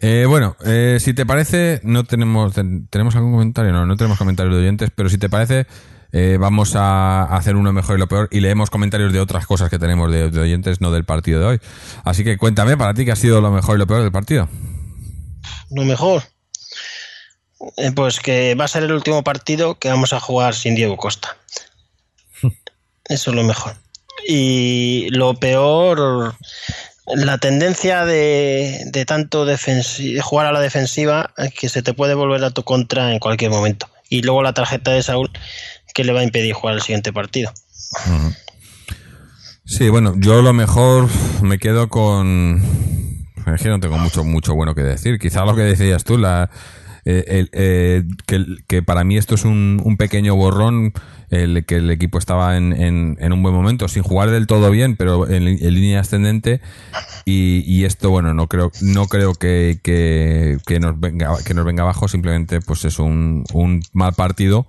Eh, 0.00 0.26
bueno, 0.28 0.56
eh, 0.64 0.98
si 1.00 1.12
te 1.14 1.26
parece, 1.26 1.80
no 1.82 2.04
tenemos, 2.04 2.54
ten- 2.54 2.86
¿tenemos 2.88 3.16
algún 3.16 3.32
comentario? 3.32 3.72
No, 3.72 3.84
no 3.86 3.96
tenemos 3.96 4.18
comentarios 4.18 4.54
de 4.54 4.60
oyentes, 4.62 4.90
pero 4.94 5.08
si 5.08 5.18
te 5.18 5.28
parece, 5.28 5.66
eh, 6.12 6.36
vamos 6.38 6.74
a 6.76 7.24
hacer 7.24 7.56
uno 7.56 7.72
mejor 7.72 7.96
y 7.96 7.98
lo 8.00 8.06
peor 8.08 8.28
y 8.30 8.40
leemos 8.40 8.70
comentarios 8.70 9.12
de 9.12 9.20
otras 9.20 9.46
cosas 9.46 9.70
que 9.70 9.78
tenemos 9.78 10.10
de, 10.10 10.30
de 10.30 10.40
oyentes, 10.40 10.80
no 10.80 10.90
del 10.92 11.04
partido 11.04 11.40
de 11.40 11.46
hoy. 11.46 11.60
Así 12.04 12.22
que 12.24 12.38
cuéntame 12.38 12.76
para 12.76 12.94
ti 12.94 13.04
qué 13.04 13.12
ha 13.12 13.16
sido 13.16 13.40
lo 13.40 13.50
mejor 13.50 13.76
y 13.76 13.78
lo 13.80 13.86
peor 13.86 14.02
del 14.02 14.12
partido. 14.12 14.48
Lo 15.70 15.84
mejor. 15.84 16.22
Eh, 17.76 17.90
pues 17.92 18.20
que 18.20 18.54
va 18.54 18.66
a 18.66 18.68
ser 18.68 18.84
el 18.84 18.92
último 18.92 19.24
partido 19.24 19.78
que 19.80 19.88
vamos 19.88 20.12
a 20.12 20.20
jugar 20.20 20.54
sin 20.54 20.76
Diego 20.76 20.96
Costa. 20.96 21.36
Eso 23.04 23.30
es 23.30 23.36
lo 23.36 23.42
mejor. 23.42 23.74
Y 24.30 25.08
lo 25.08 25.40
peor, 25.40 26.34
la 27.06 27.38
tendencia 27.38 28.04
de, 28.04 28.82
de 28.92 29.06
tanto 29.06 29.46
jugar 30.20 30.46
a 30.46 30.52
la 30.52 30.60
defensiva 30.60 31.30
eh, 31.38 31.50
que 31.58 31.70
se 31.70 31.82
te 31.82 31.94
puede 31.94 32.12
volver 32.12 32.44
a 32.44 32.50
tu 32.50 32.62
contra 32.62 33.10
en 33.10 33.20
cualquier 33.20 33.50
momento. 33.50 33.88
Y 34.10 34.20
luego 34.20 34.42
la 34.42 34.52
tarjeta 34.52 34.90
de 34.90 35.02
Saúl 35.02 35.30
que 35.94 36.04
le 36.04 36.12
va 36.12 36.20
a 36.20 36.24
impedir 36.24 36.52
jugar 36.52 36.74
el 36.74 36.82
siguiente 36.82 37.10
partido. 37.10 37.50
Sí, 39.64 39.88
bueno, 39.88 40.12
yo 40.18 40.42
lo 40.42 40.52
mejor 40.52 41.08
me 41.40 41.58
quedo 41.58 41.88
con... 41.88 42.62
Es 43.46 43.62
que 43.62 43.70
no 43.70 43.80
tengo 43.80 43.96
mucho, 43.96 44.24
mucho 44.24 44.54
bueno 44.54 44.74
que 44.74 44.82
decir. 44.82 45.18
Quizá 45.18 45.46
lo 45.46 45.56
que 45.56 45.62
decías 45.62 46.04
tú, 46.04 46.18
la, 46.18 46.50
eh, 47.10 47.48
eh, 47.52 48.04
que, 48.66 48.82
para 48.82 49.02
mí 49.02 49.16
esto 49.16 49.34
es 49.34 49.46
un, 49.46 49.96
pequeño 49.98 50.36
borrón, 50.36 50.92
el 51.30 51.64
que 51.64 51.76
el 51.76 51.90
equipo 51.90 52.18
estaba 52.18 52.58
en, 52.58 53.16
un 53.32 53.42
buen 53.42 53.54
momento, 53.54 53.88
sin 53.88 54.02
jugar 54.02 54.30
del 54.30 54.46
todo 54.46 54.70
bien, 54.70 54.94
pero 54.94 55.26
en, 55.26 55.44
línea 55.44 56.00
ascendente. 56.00 56.60
Y, 57.24 57.84
esto, 57.84 58.10
bueno, 58.10 58.34
no 58.34 58.46
creo, 58.46 58.70
no 58.82 59.06
creo 59.06 59.32
que, 59.32 59.80
que, 59.82 60.80
nos 60.80 61.00
venga, 61.00 61.34
que 61.46 61.54
nos 61.54 61.64
venga 61.64 61.82
abajo, 61.82 62.08
simplemente 62.08 62.60
pues 62.60 62.84
es 62.84 62.98
un, 62.98 63.44
mal 63.94 64.12
partido, 64.12 64.66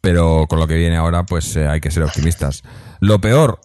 pero 0.00 0.46
con 0.48 0.58
lo 0.58 0.66
que 0.66 0.74
viene 0.74 0.96
ahora, 0.96 1.26
pues 1.26 1.54
eh, 1.54 1.68
hay 1.68 1.80
que 1.80 1.92
ser 1.92 2.02
optimistas. 2.02 2.64
Lo 2.98 3.20
peor, 3.20 3.60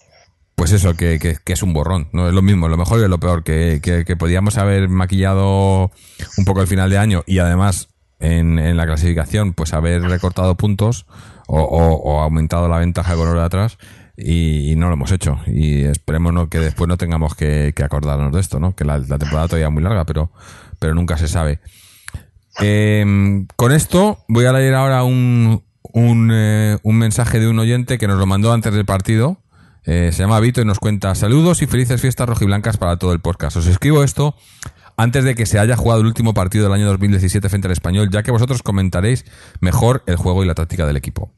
pues 0.53 0.71
eso, 0.71 0.93
que, 0.93 1.17
que- 1.17 1.53
es 1.53 1.63
un 1.63 1.73
borrón, 1.73 2.09
¿no? 2.13 2.27
Es 2.27 2.33
lo 2.35 2.43
mismo, 2.43 2.67
lo 2.67 2.77
mejor 2.77 2.99
y 2.99 3.07
lo 3.07 3.19
peor, 3.19 3.43
que, 3.43 3.81
que 3.81 4.15
podíamos 4.15 4.59
haber 4.59 4.87
maquillado 4.87 5.91
un 6.37 6.45
poco 6.45 6.61
el 6.61 6.67
final 6.67 6.91
de 6.91 6.99
año 6.99 7.23
y 7.25 7.39
además 7.39 7.89
en, 8.23 8.57
en 8.57 8.77
la 8.77 8.85
clasificación, 8.85 9.53
pues 9.53 9.73
haber 9.73 10.01
recortado 10.01 10.55
puntos 10.55 11.05
o, 11.47 11.61
o- 11.61 12.21
aumentado 12.21 12.67
la 12.69 12.77
ventaja 12.79 13.15
con 13.15 13.33
de 13.33 13.41
atrás 13.41 13.77
y, 14.17 14.75
no 14.77 14.87
lo 14.87 14.93
hemos 14.93 15.11
hecho. 15.11 15.39
Y 15.47 15.83
esperemos 15.83 16.33
¿no? 16.33 16.47
que 16.49 16.59
después 16.59 16.87
no 16.87 16.97
tengamos 16.97 17.35
que, 17.35 17.73
que 17.75 17.83
acordarnos 17.83 18.31
de 18.31 18.39
esto, 18.39 18.59
¿no? 18.59 18.75
Que 18.75 18.85
la, 18.85 19.01
temporada 19.01 19.47
todavía 19.47 19.67
es 19.67 19.73
muy 19.73 19.83
larga, 19.83 20.05
pero, 20.05 20.31
pero 20.79 20.93
nunca 20.95 21.17
se 21.17 21.27
sabe. 21.27 21.59
Eh, 22.61 23.45
con 23.55 23.71
esto 23.71 24.19
voy 24.27 24.45
a 24.45 24.53
leer 24.53 24.75
ahora 24.75 25.03
un, 25.03 25.63
un, 25.81 26.29
eh, 26.31 26.77
un 26.83 26.97
mensaje 26.97 27.39
de 27.39 27.47
un 27.47 27.59
oyente 27.59 27.97
que 27.97 28.07
nos 28.07 28.19
lo 28.19 28.25
mandó 28.25 28.53
antes 28.53 28.73
del 28.73 28.85
partido. 28.85 29.39
Eh, 29.85 30.11
se 30.13 30.19
llama 30.23 30.39
Vito 30.39 30.61
y 30.61 30.65
nos 30.65 30.79
cuenta 30.79 31.13
saludos 31.13 31.61
y 31.61 31.67
felices 31.67 31.99
fiestas 31.99 32.29
rojiblancas 32.29 32.77
para 32.77 32.95
todo 32.97 33.11
el 33.11 33.19
podcast. 33.19 33.57
Os 33.57 33.67
escribo 33.67 34.03
esto 34.03 34.35
antes 34.97 35.23
de 35.23 35.35
que 35.35 35.45
se 35.45 35.59
haya 35.59 35.75
jugado 35.75 36.01
el 36.01 36.07
último 36.07 36.33
partido 36.33 36.65
del 36.65 36.73
año 36.73 36.87
2017 36.87 37.49
frente 37.49 37.67
al 37.67 37.73
español, 37.73 38.09
ya 38.11 38.23
que 38.23 38.31
vosotros 38.31 38.63
comentaréis 38.63 39.25
mejor 39.59 40.03
el 40.05 40.15
juego 40.15 40.43
y 40.43 40.47
la 40.47 40.55
táctica 40.55 40.85
del 40.85 40.97
equipo. 40.97 41.31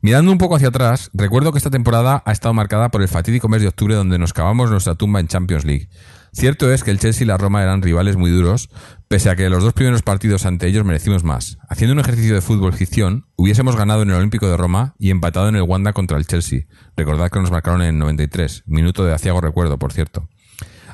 Mirando 0.00 0.30
un 0.30 0.38
poco 0.38 0.56
hacia 0.56 0.68
atrás, 0.68 1.10
recuerdo 1.14 1.50
que 1.50 1.56
esta 1.56 1.70
temporada 1.70 2.22
ha 2.26 2.32
estado 2.32 2.52
marcada 2.52 2.90
por 2.90 3.00
el 3.00 3.08
fatídico 3.08 3.48
mes 3.48 3.62
de 3.62 3.68
octubre 3.68 3.94
donde 3.94 4.18
nos 4.18 4.34
cavamos 4.34 4.70
nuestra 4.70 4.96
tumba 4.96 5.18
en 5.18 5.28
Champions 5.28 5.64
League. 5.64 5.88
Cierto 6.34 6.70
es 6.70 6.84
que 6.84 6.90
el 6.90 6.98
Chelsea 6.98 7.24
y 7.24 7.26
la 7.26 7.38
Roma 7.38 7.62
eran 7.62 7.80
rivales 7.80 8.16
muy 8.16 8.30
duros, 8.30 8.68
pese 9.08 9.30
a 9.30 9.36
que 9.36 9.48
los 9.48 9.62
dos 9.62 9.72
primeros 9.72 10.02
partidos 10.02 10.44
ante 10.44 10.66
ellos 10.66 10.84
merecimos 10.84 11.24
más. 11.24 11.58
Haciendo 11.70 11.94
un 11.94 12.00
ejercicio 12.00 12.34
de 12.34 12.42
fútbol 12.42 12.74
ficción, 12.74 13.26
hubiésemos 13.36 13.76
ganado 13.76 14.02
en 14.02 14.10
el 14.10 14.16
Olímpico 14.16 14.48
de 14.48 14.56
Roma 14.56 14.94
y 14.98 15.10
empatado 15.10 15.48
en 15.48 15.56
el 15.56 15.62
Wanda 15.62 15.92
contra 15.92 16.18
el 16.18 16.26
Chelsea. 16.26 16.66
Recordad 16.96 17.30
que 17.30 17.40
nos 17.40 17.50
marcaron 17.50 17.80
en 17.80 17.88
el 17.88 17.98
93, 17.98 18.64
minuto 18.66 19.04
de 19.04 19.14
aciago 19.14 19.40
recuerdo, 19.40 19.78
por 19.78 19.92
cierto. 19.92 20.28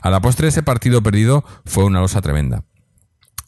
A 0.03 0.11
la 0.11 0.21
postre 0.21 0.49
ese 0.49 0.63
partido 0.63 1.03
perdido 1.03 1.45
fue 1.65 1.85
una 1.85 2.01
losa 2.01 2.21
tremenda. 2.21 2.65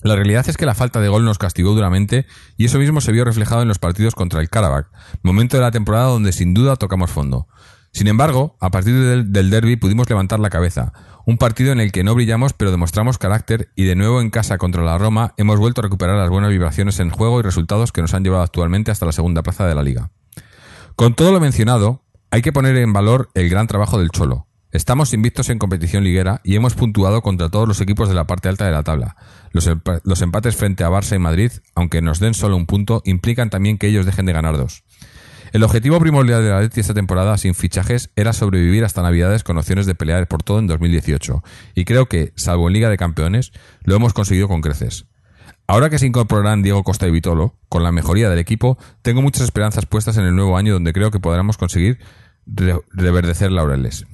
La 0.02 0.16
realidad 0.16 0.48
es 0.48 0.56
que 0.56 0.66
la 0.66 0.74
falta 0.74 1.00
de 1.00 1.08
gol 1.08 1.24
nos 1.24 1.38
castigó 1.38 1.74
duramente 1.74 2.26
y 2.56 2.64
eso 2.64 2.78
mismo 2.78 3.00
se 3.00 3.12
vio 3.12 3.24
reflejado 3.24 3.62
en 3.62 3.68
los 3.68 3.78
partidos 3.78 4.16
contra 4.16 4.40
el 4.40 4.50
Karabakh, 4.50 4.88
momento 5.22 5.56
de 5.56 5.62
la 5.62 5.70
temporada 5.70 6.06
donde 6.06 6.32
sin 6.32 6.54
duda 6.54 6.76
tocamos 6.76 7.10
fondo. 7.10 7.46
Sin 7.92 8.08
embargo, 8.08 8.56
a 8.60 8.70
partir 8.70 8.94
del, 8.94 9.32
del 9.32 9.50
derby 9.50 9.76
pudimos 9.76 10.08
levantar 10.08 10.40
la 10.40 10.50
cabeza, 10.50 10.92
un 11.24 11.38
partido 11.38 11.72
en 11.72 11.78
el 11.78 11.92
que 11.92 12.02
no 12.02 12.14
brillamos 12.14 12.52
pero 12.52 12.72
demostramos 12.72 13.18
carácter 13.18 13.70
y 13.76 13.84
de 13.84 13.94
nuevo 13.94 14.20
en 14.20 14.30
casa 14.30 14.58
contra 14.58 14.82
la 14.82 14.98
Roma 14.98 15.34
hemos 15.36 15.60
vuelto 15.60 15.80
a 15.80 15.84
recuperar 15.84 16.16
las 16.16 16.30
buenas 16.30 16.50
vibraciones 16.50 16.98
en 16.98 17.10
juego 17.10 17.38
y 17.38 17.42
resultados 17.42 17.92
que 17.92 18.02
nos 18.02 18.14
han 18.14 18.24
llevado 18.24 18.42
actualmente 18.42 18.90
hasta 18.90 19.06
la 19.06 19.12
segunda 19.12 19.42
plaza 19.44 19.66
de 19.66 19.74
la 19.76 19.84
liga. 19.84 20.10
Con 20.96 21.14
todo 21.14 21.32
lo 21.32 21.38
mencionado, 21.38 22.02
hay 22.30 22.42
que 22.42 22.52
poner 22.52 22.76
en 22.76 22.92
valor 22.92 23.30
el 23.34 23.48
gran 23.48 23.68
trabajo 23.68 23.98
del 23.98 24.10
Cholo. 24.10 24.48
Estamos 24.72 25.12
invictos 25.12 25.50
en 25.50 25.58
competición 25.58 26.02
liguera 26.02 26.40
y 26.44 26.56
hemos 26.56 26.74
puntuado 26.74 27.20
contra 27.20 27.50
todos 27.50 27.68
los 27.68 27.80
equipos 27.82 28.08
de 28.08 28.14
la 28.14 28.26
parte 28.26 28.48
alta 28.48 28.64
de 28.64 28.72
la 28.72 28.82
tabla. 28.82 29.16
Los, 29.52 29.68
empa- 29.68 30.00
los 30.04 30.22
empates 30.22 30.56
frente 30.56 30.82
a 30.82 30.88
Barça 30.88 31.14
y 31.14 31.18
Madrid, 31.18 31.52
aunque 31.74 32.00
nos 32.00 32.20
den 32.20 32.32
solo 32.32 32.56
un 32.56 32.64
punto, 32.64 33.02
implican 33.04 33.50
también 33.50 33.76
que 33.76 33.86
ellos 33.88 34.06
dejen 34.06 34.24
de 34.24 34.32
ganar 34.32 34.56
dos. 34.56 34.82
El 35.52 35.62
objetivo 35.64 36.00
primordial 36.00 36.42
de 36.42 36.48
la 36.48 36.60
Leti 36.62 36.80
esta 36.80 36.94
temporada 36.94 37.36
sin 37.36 37.54
fichajes 37.54 38.10
era 38.16 38.32
sobrevivir 38.32 38.84
hasta 38.86 39.02
Navidades 39.02 39.44
con 39.44 39.58
opciones 39.58 39.84
de 39.84 39.94
pelear 39.94 40.26
por 40.26 40.42
todo 40.42 40.58
en 40.58 40.66
2018. 40.66 41.42
Y 41.74 41.84
creo 41.84 42.06
que, 42.06 42.32
salvo 42.36 42.68
en 42.68 42.72
Liga 42.72 42.88
de 42.88 42.96
Campeones, 42.96 43.52
lo 43.84 43.94
hemos 43.94 44.14
conseguido 44.14 44.48
con 44.48 44.62
creces. 44.62 45.04
Ahora 45.66 45.90
que 45.90 45.98
se 45.98 46.06
incorporarán 46.06 46.62
Diego 46.62 46.82
Costa 46.82 47.06
y 47.06 47.10
Vitolo, 47.10 47.58
con 47.68 47.82
la 47.82 47.92
mejoría 47.92 48.30
del 48.30 48.38
equipo, 48.38 48.78
tengo 49.02 49.20
muchas 49.20 49.42
esperanzas 49.42 49.84
puestas 49.84 50.16
en 50.16 50.24
el 50.24 50.34
nuevo 50.34 50.56
año 50.56 50.72
donde 50.72 50.94
creo 50.94 51.10
que 51.10 51.20
podremos 51.20 51.58
conseguir 51.58 51.98
re- 52.46 52.80
reverdecer 52.90 53.52
laureles. 53.52 54.06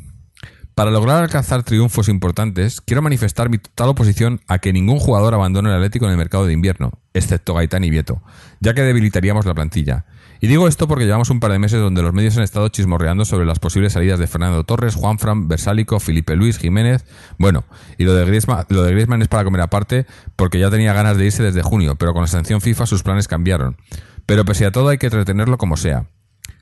Para 0.79 0.93
lograr 0.93 1.25
alcanzar 1.25 1.65
triunfos 1.65 2.09
importantes, 2.09 2.81
quiero 2.81 3.03
manifestar 3.03 3.51
mi 3.51 3.59
total 3.59 3.89
oposición 3.89 4.41
a 4.47 4.61
que 4.61 4.73
ningún 4.73 5.01
jugador 5.01 5.35
abandone 5.35 5.71
el 5.71 5.75
Atlético 5.75 6.05
en 6.05 6.13
el 6.13 6.17
mercado 6.17 6.47
de 6.47 6.53
invierno, 6.53 6.93
excepto 7.15 7.53
Gaitán 7.53 7.83
y 7.83 7.91
Vieto, 7.91 8.23
ya 8.61 8.75
que 8.75 8.83
debilitaríamos 8.83 9.45
la 9.45 9.55
plantilla. 9.55 10.05
Y 10.41 10.47
digo 10.47 10.69
esto 10.69 10.87
porque 10.87 11.05
llevamos 11.05 11.31
un 11.31 11.41
par 11.41 11.51
de 11.51 11.59
meses 11.59 11.81
donde 11.81 12.01
los 12.01 12.13
medios 12.13 12.37
han 12.37 12.45
estado 12.45 12.69
chismorreando 12.69 13.25
sobre 13.25 13.45
las 13.45 13.59
posibles 13.59 13.95
salidas 13.95 14.21
de 14.21 14.29
Fernando 14.29 14.63
Torres, 14.63 14.95
Juanfran, 14.95 15.49
Versálico, 15.49 15.99
Felipe 15.99 16.37
Luis, 16.37 16.59
Jiménez. 16.59 17.05
Bueno, 17.39 17.65
y 17.97 18.05
lo 18.05 18.15
de 18.15 18.25
Griezmann, 18.25 18.65
lo 18.69 18.85
de 18.85 18.93
Griezmann 18.93 19.21
es 19.21 19.27
para 19.27 19.43
comer 19.43 19.63
aparte 19.63 20.07
porque 20.37 20.61
ya 20.61 20.71
tenía 20.71 20.93
ganas 20.93 21.17
de 21.17 21.25
irse 21.25 21.43
desde 21.43 21.63
junio, 21.63 21.97
pero 21.97 22.13
con 22.13 22.23
la 22.23 22.29
sanción 22.29 22.61
FIFA 22.61 22.87
sus 22.87 23.03
planes 23.03 23.27
cambiaron. 23.27 23.79
Pero 24.27 24.45
pese 24.45 24.65
a 24.65 24.71
todo 24.71 24.91
hay 24.91 24.99
que 24.99 25.07
entretenerlo 25.07 25.59
como 25.59 25.77
sea. 25.77 26.07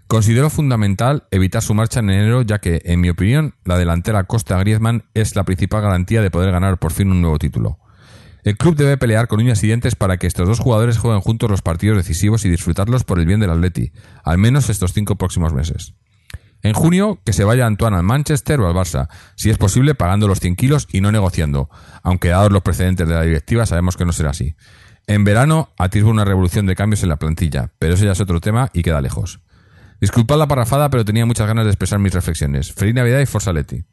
Considero 0.06 0.50
fundamental 0.50 1.24
evitar 1.32 1.62
su 1.62 1.74
marcha 1.74 1.98
en 1.98 2.10
enero, 2.10 2.42
ya 2.42 2.60
que, 2.60 2.80
en 2.84 3.00
mi 3.00 3.10
opinión, 3.10 3.54
la 3.64 3.76
delantera 3.76 4.22
Costa-Griezmann 4.24 5.04
es 5.14 5.34
la 5.34 5.44
principal 5.44 5.82
garantía 5.82 6.22
de 6.22 6.30
poder 6.30 6.52
ganar 6.52 6.78
por 6.78 6.92
fin 6.92 7.10
un 7.10 7.20
nuevo 7.20 7.38
título. 7.38 7.78
El 8.44 8.56
club 8.56 8.76
debe 8.76 8.96
pelear 8.96 9.26
con 9.26 9.40
uñas 9.40 9.64
y 9.64 9.66
dientes 9.66 9.96
para 9.96 10.18
que 10.18 10.28
estos 10.28 10.46
dos 10.46 10.60
jugadores 10.60 10.98
jueguen 10.98 11.20
juntos 11.20 11.50
los 11.50 11.62
partidos 11.62 11.96
decisivos 11.96 12.44
y 12.44 12.48
disfrutarlos 12.48 13.02
por 13.02 13.18
el 13.18 13.26
bien 13.26 13.40
del 13.40 13.50
Atleti, 13.50 13.90
al 14.22 14.38
menos 14.38 14.70
estos 14.70 14.92
cinco 14.92 15.16
próximos 15.16 15.52
meses. 15.52 15.94
En 16.62 16.72
junio, 16.72 17.20
que 17.24 17.32
se 17.32 17.42
vaya 17.42 17.66
Antoine 17.66 17.96
al 17.96 18.04
Manchester 18.04 18.60
o 18.60 18.68
al 18.68 18.74
Barça, 18.74 19.08
si 19.34 19.50
es 19.50 19.58
posible 19.58 19.96
pagando 19.96 20.28
los 20.28 20.38
100 20.38 20.54
kilos 20.54 20.86
y 20.92 21.00
no 21.00 21.10
negociando, 21.10 21.68
aunque 22.04 22.28
dados 22.28 22.52
los 22.52 22.62
precedentes 22.62 23.08
de 23.08 23.14
la 23.14 23.22
directiva 23.22 23.66
sabemos 23.66 23.96
que 23.96 24.04
no 24.04 24.12
será 24.12 24.30
así. 24.30 24.54
En 25.08 25.24
verano, 25.24 25.70
atisbo 25.76 26.10
una 26.10 26.24
revolución 26.24 26.66
de 26.66 26.76
cambios 26.76 27.02
en 27.02 27.08
la 27.08 27.16
plantilla, 27.16 27.72
pero 27.80 27.94
eso 27.94 28.04
ya 28.04 28.12
es 28.12 28.20
otro 28.20 28.40
tema 28.40 28.70
y 28.72 28.82
queda 28.82 29.00
lejos. 29.00 29.40
Disculpad 30.00 30.38
la 30.38 30.46
parrafada, 30.46 30.90
pero 30.90 31.04
tenía 31.04 31.26
muchas 31.26 31.46
ganas 31.46 31.64
de 31.64 31.70
expresar 31.70 31.98
mis 31.98 32.12
reflexiones. 32.12 32.72
Feliz 32.72 32.94
Navidad 32.94 33.20
y 33.20 33.26
Forza 33.26 33.52
Leti. 33.52 33.84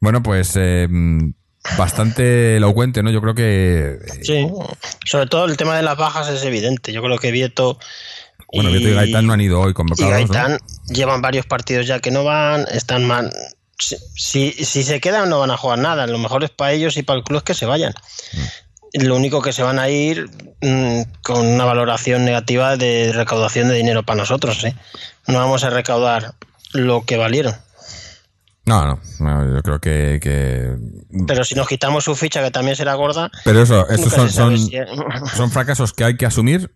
Bueno, 0.00 0.22
pues 0.22 0.52
eh, 0.56 0.88
bastante 1.76 2.56
elocuente, 2.56 3.02
¿no? 3.02 3.10
Yo 3.10 3.20
creo 3.20 3.34
que... 3.34 3.98
Sí, 4.22 4.46
sobre 5.04 5.26
todo 5.26 5.46
el 5.46 5.56
tema 5.56 5.76
de 5.76 5.82
las 5.82 5.96
bajas 5.96 6.28
es 6.28 6.42
evidente. 6.44 6.92
Yo 6.92 7.02
creo 7.02 7.18
que 7.18 7.30
Vieto 7.30 7.78
Bueno, 8.52 8.70
Vieto 8.70 8.88
y 8.88 8.94
Gaitán 8.94 9.26
no 9.26 9.32
han 9.32 9.40
ido 9.40 9.60
hoy 9.60 9.70
y 9.70 9.74
convocados, 9.74 10.10
¿no? 10.10 10.18
Gaitán 10.18 10.58
llevan 10.88 11.22
varios 11.22 11.46
partidos 11.46 11.86
ya 11.86 12.00
que 12.00 12.10
no 12.10 12.24
van, 12.24 12.66
están 12.70 13.06
mal. 13.06 13.32
Si, 13.78 13.96
si, 14.14 14.52
si 14.52 14.82
se 14.82 15.00
quedan 15.00 15.28
no 15.28 15.40
van 15.40 15.50
a 15.50 15.56
jugar 15.56 15.78
nada. 15.78 16.06
Lo 16.06 16.18
mejor 16.18 16.44
es 16.44 16.50
para 16.50 16.72
ellos 16.72 16.96
y 16.96 17.02
para 17.02 17.18
el 17.18 17.24
club 17.24 17.38
es 17.38 17.44
que 17.44 17.54
se 17.54 17.66
vayan. 17.66 17.94
Lo 18.94 19.16
único 19.16 19.40
que 19.42 19.52
se 19.52 19.62
van 19.62 19.78
a 19.78 19.88
ir 19.88 20.28
mm, 20.62 21.02
con 21.22 21.46
una 21.46 21.64
valoración 21.64 22.24
negativa 22.24 22.76
de 22.76 23.12
recaudación 23.14 23.68
de 23.68 23.74
dinero 23.76 24.02
para 24.04 24.18
nosotros. 24.18 24.64
¿eh? 24.64 24.74
No 25.28 25.38
vamos 25.38 25.62
a 25.64 25.70
recaudar 25.70 26.34
lo 26.72 27.02
que 27.04 27.16
valieron. 27.16 27.54
No, 28.66 28.84
no, 28.86 29.00
no, 29.20 29.54
yo 29.56 29.62
creo 29.62 29.80
que... 29.80 30.18
que- 30.22 30.76
Pero 31.26 31.44
si 31.44 31.54
nos 31.54 31.66
quitamos 31.66 32.04
su 32.04 32.14
ficha, 32.14 32.42
que 32.42 32.50
también 32.50 32.76
será 32.76 32.94
gorda, 32.94 33.30
Pero 33.44 33.62
eso, 33.62 33.88
estos 33.88 34.12
son, 34.12 34.30
son, 34.30 34.58
si- 34.58 34.72
son 35.36 35.50
fracasos 35.50 35.92
que 35.92 36.04
hay 36.04 36.16
que 36.16 36.26
asumir. 36.26 36.70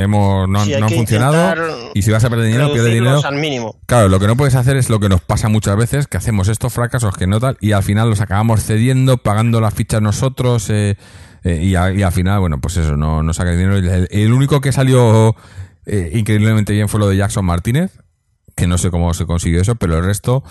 Hemos, 0.00 0.48
no, 0.48 0.64
no 0.64 0.86
han 0.86 0.90
funcionado. 0.92 1.90
Y 1.92 2.02
si 2.02 2.12
vas 2.12 2.22
a 2.22 2.30
perder 2.30 2.46
dinero, 2.46 2.72
pierde 2.72 2.90
dinero. 2.94 3.20
al 3.24 3.34
mínimo. 3.34 3.80
Claro, 3.86 4.08
lo 4.08 4.20
que 4.20 4.28
no 4.28 4.36
puedes 4.36 4.54
hacer 4.54 4.76
es 4.76 4.88
lo 4.90 5.00
que 5.00 5.08
nos 5.08 5.20
pasa 5.20 5.48
muchas 5.48 5.76
veces, 5.76 6.06
que 6.06 6.16
hacemos 6.16 6.46
estos 6.46 6.72
fracasos 6.72 7.16
que 7.16 7.26
no 7.26 7.40
tal, 7.40 7.56
y 7.60 7.72
al 7.72 7.82
final 7.82 8.08
los 8.08 8.20
acabamos 8.20 8.62
cediendo, 8.62 9.16
pagando 9.18 9.60
las 9.60 9.74
fichas 9.74 10.00
nosotros, 10.00 10.70
eh, 10.70 10.96
eh, 11.44 11.60
y, 11.62 11.74
a- 11.74 11.92
y 11.92 12.02
al 12.02 12.12
final, 12.12 12.40
bueno, 12.40 12.60
pues 12.60 12.76
eso, 12.76 12.96
no, 12.96 13.22
no 13.22 13.32
saca 13.34 13.50
dinero. 13.52 13.76
El, 13.76 14.08
el 14.10 14.32
único 14.32 14.60
que 14.60 14.72
salió 14.72 15.34
eh, 15.86 16.10
increíblemente 16.14 16.72
bien 16.72 16.88
fue 16.88 17.00
lo 17.00 17.08
de 17.08 17.16
Jackson 17.16 17.44
Martínez, 17.44 17.98
que 18.56 18.66
no 18.66 18.76
sé 18.78 18.90
cómo 18.90 19.14
se 19.14 19.24
consiguió 19.26 19.60
eso, 19.60 19.76
pero 19.76 19.98
el 19.98 20.04
resto 20.04 20.42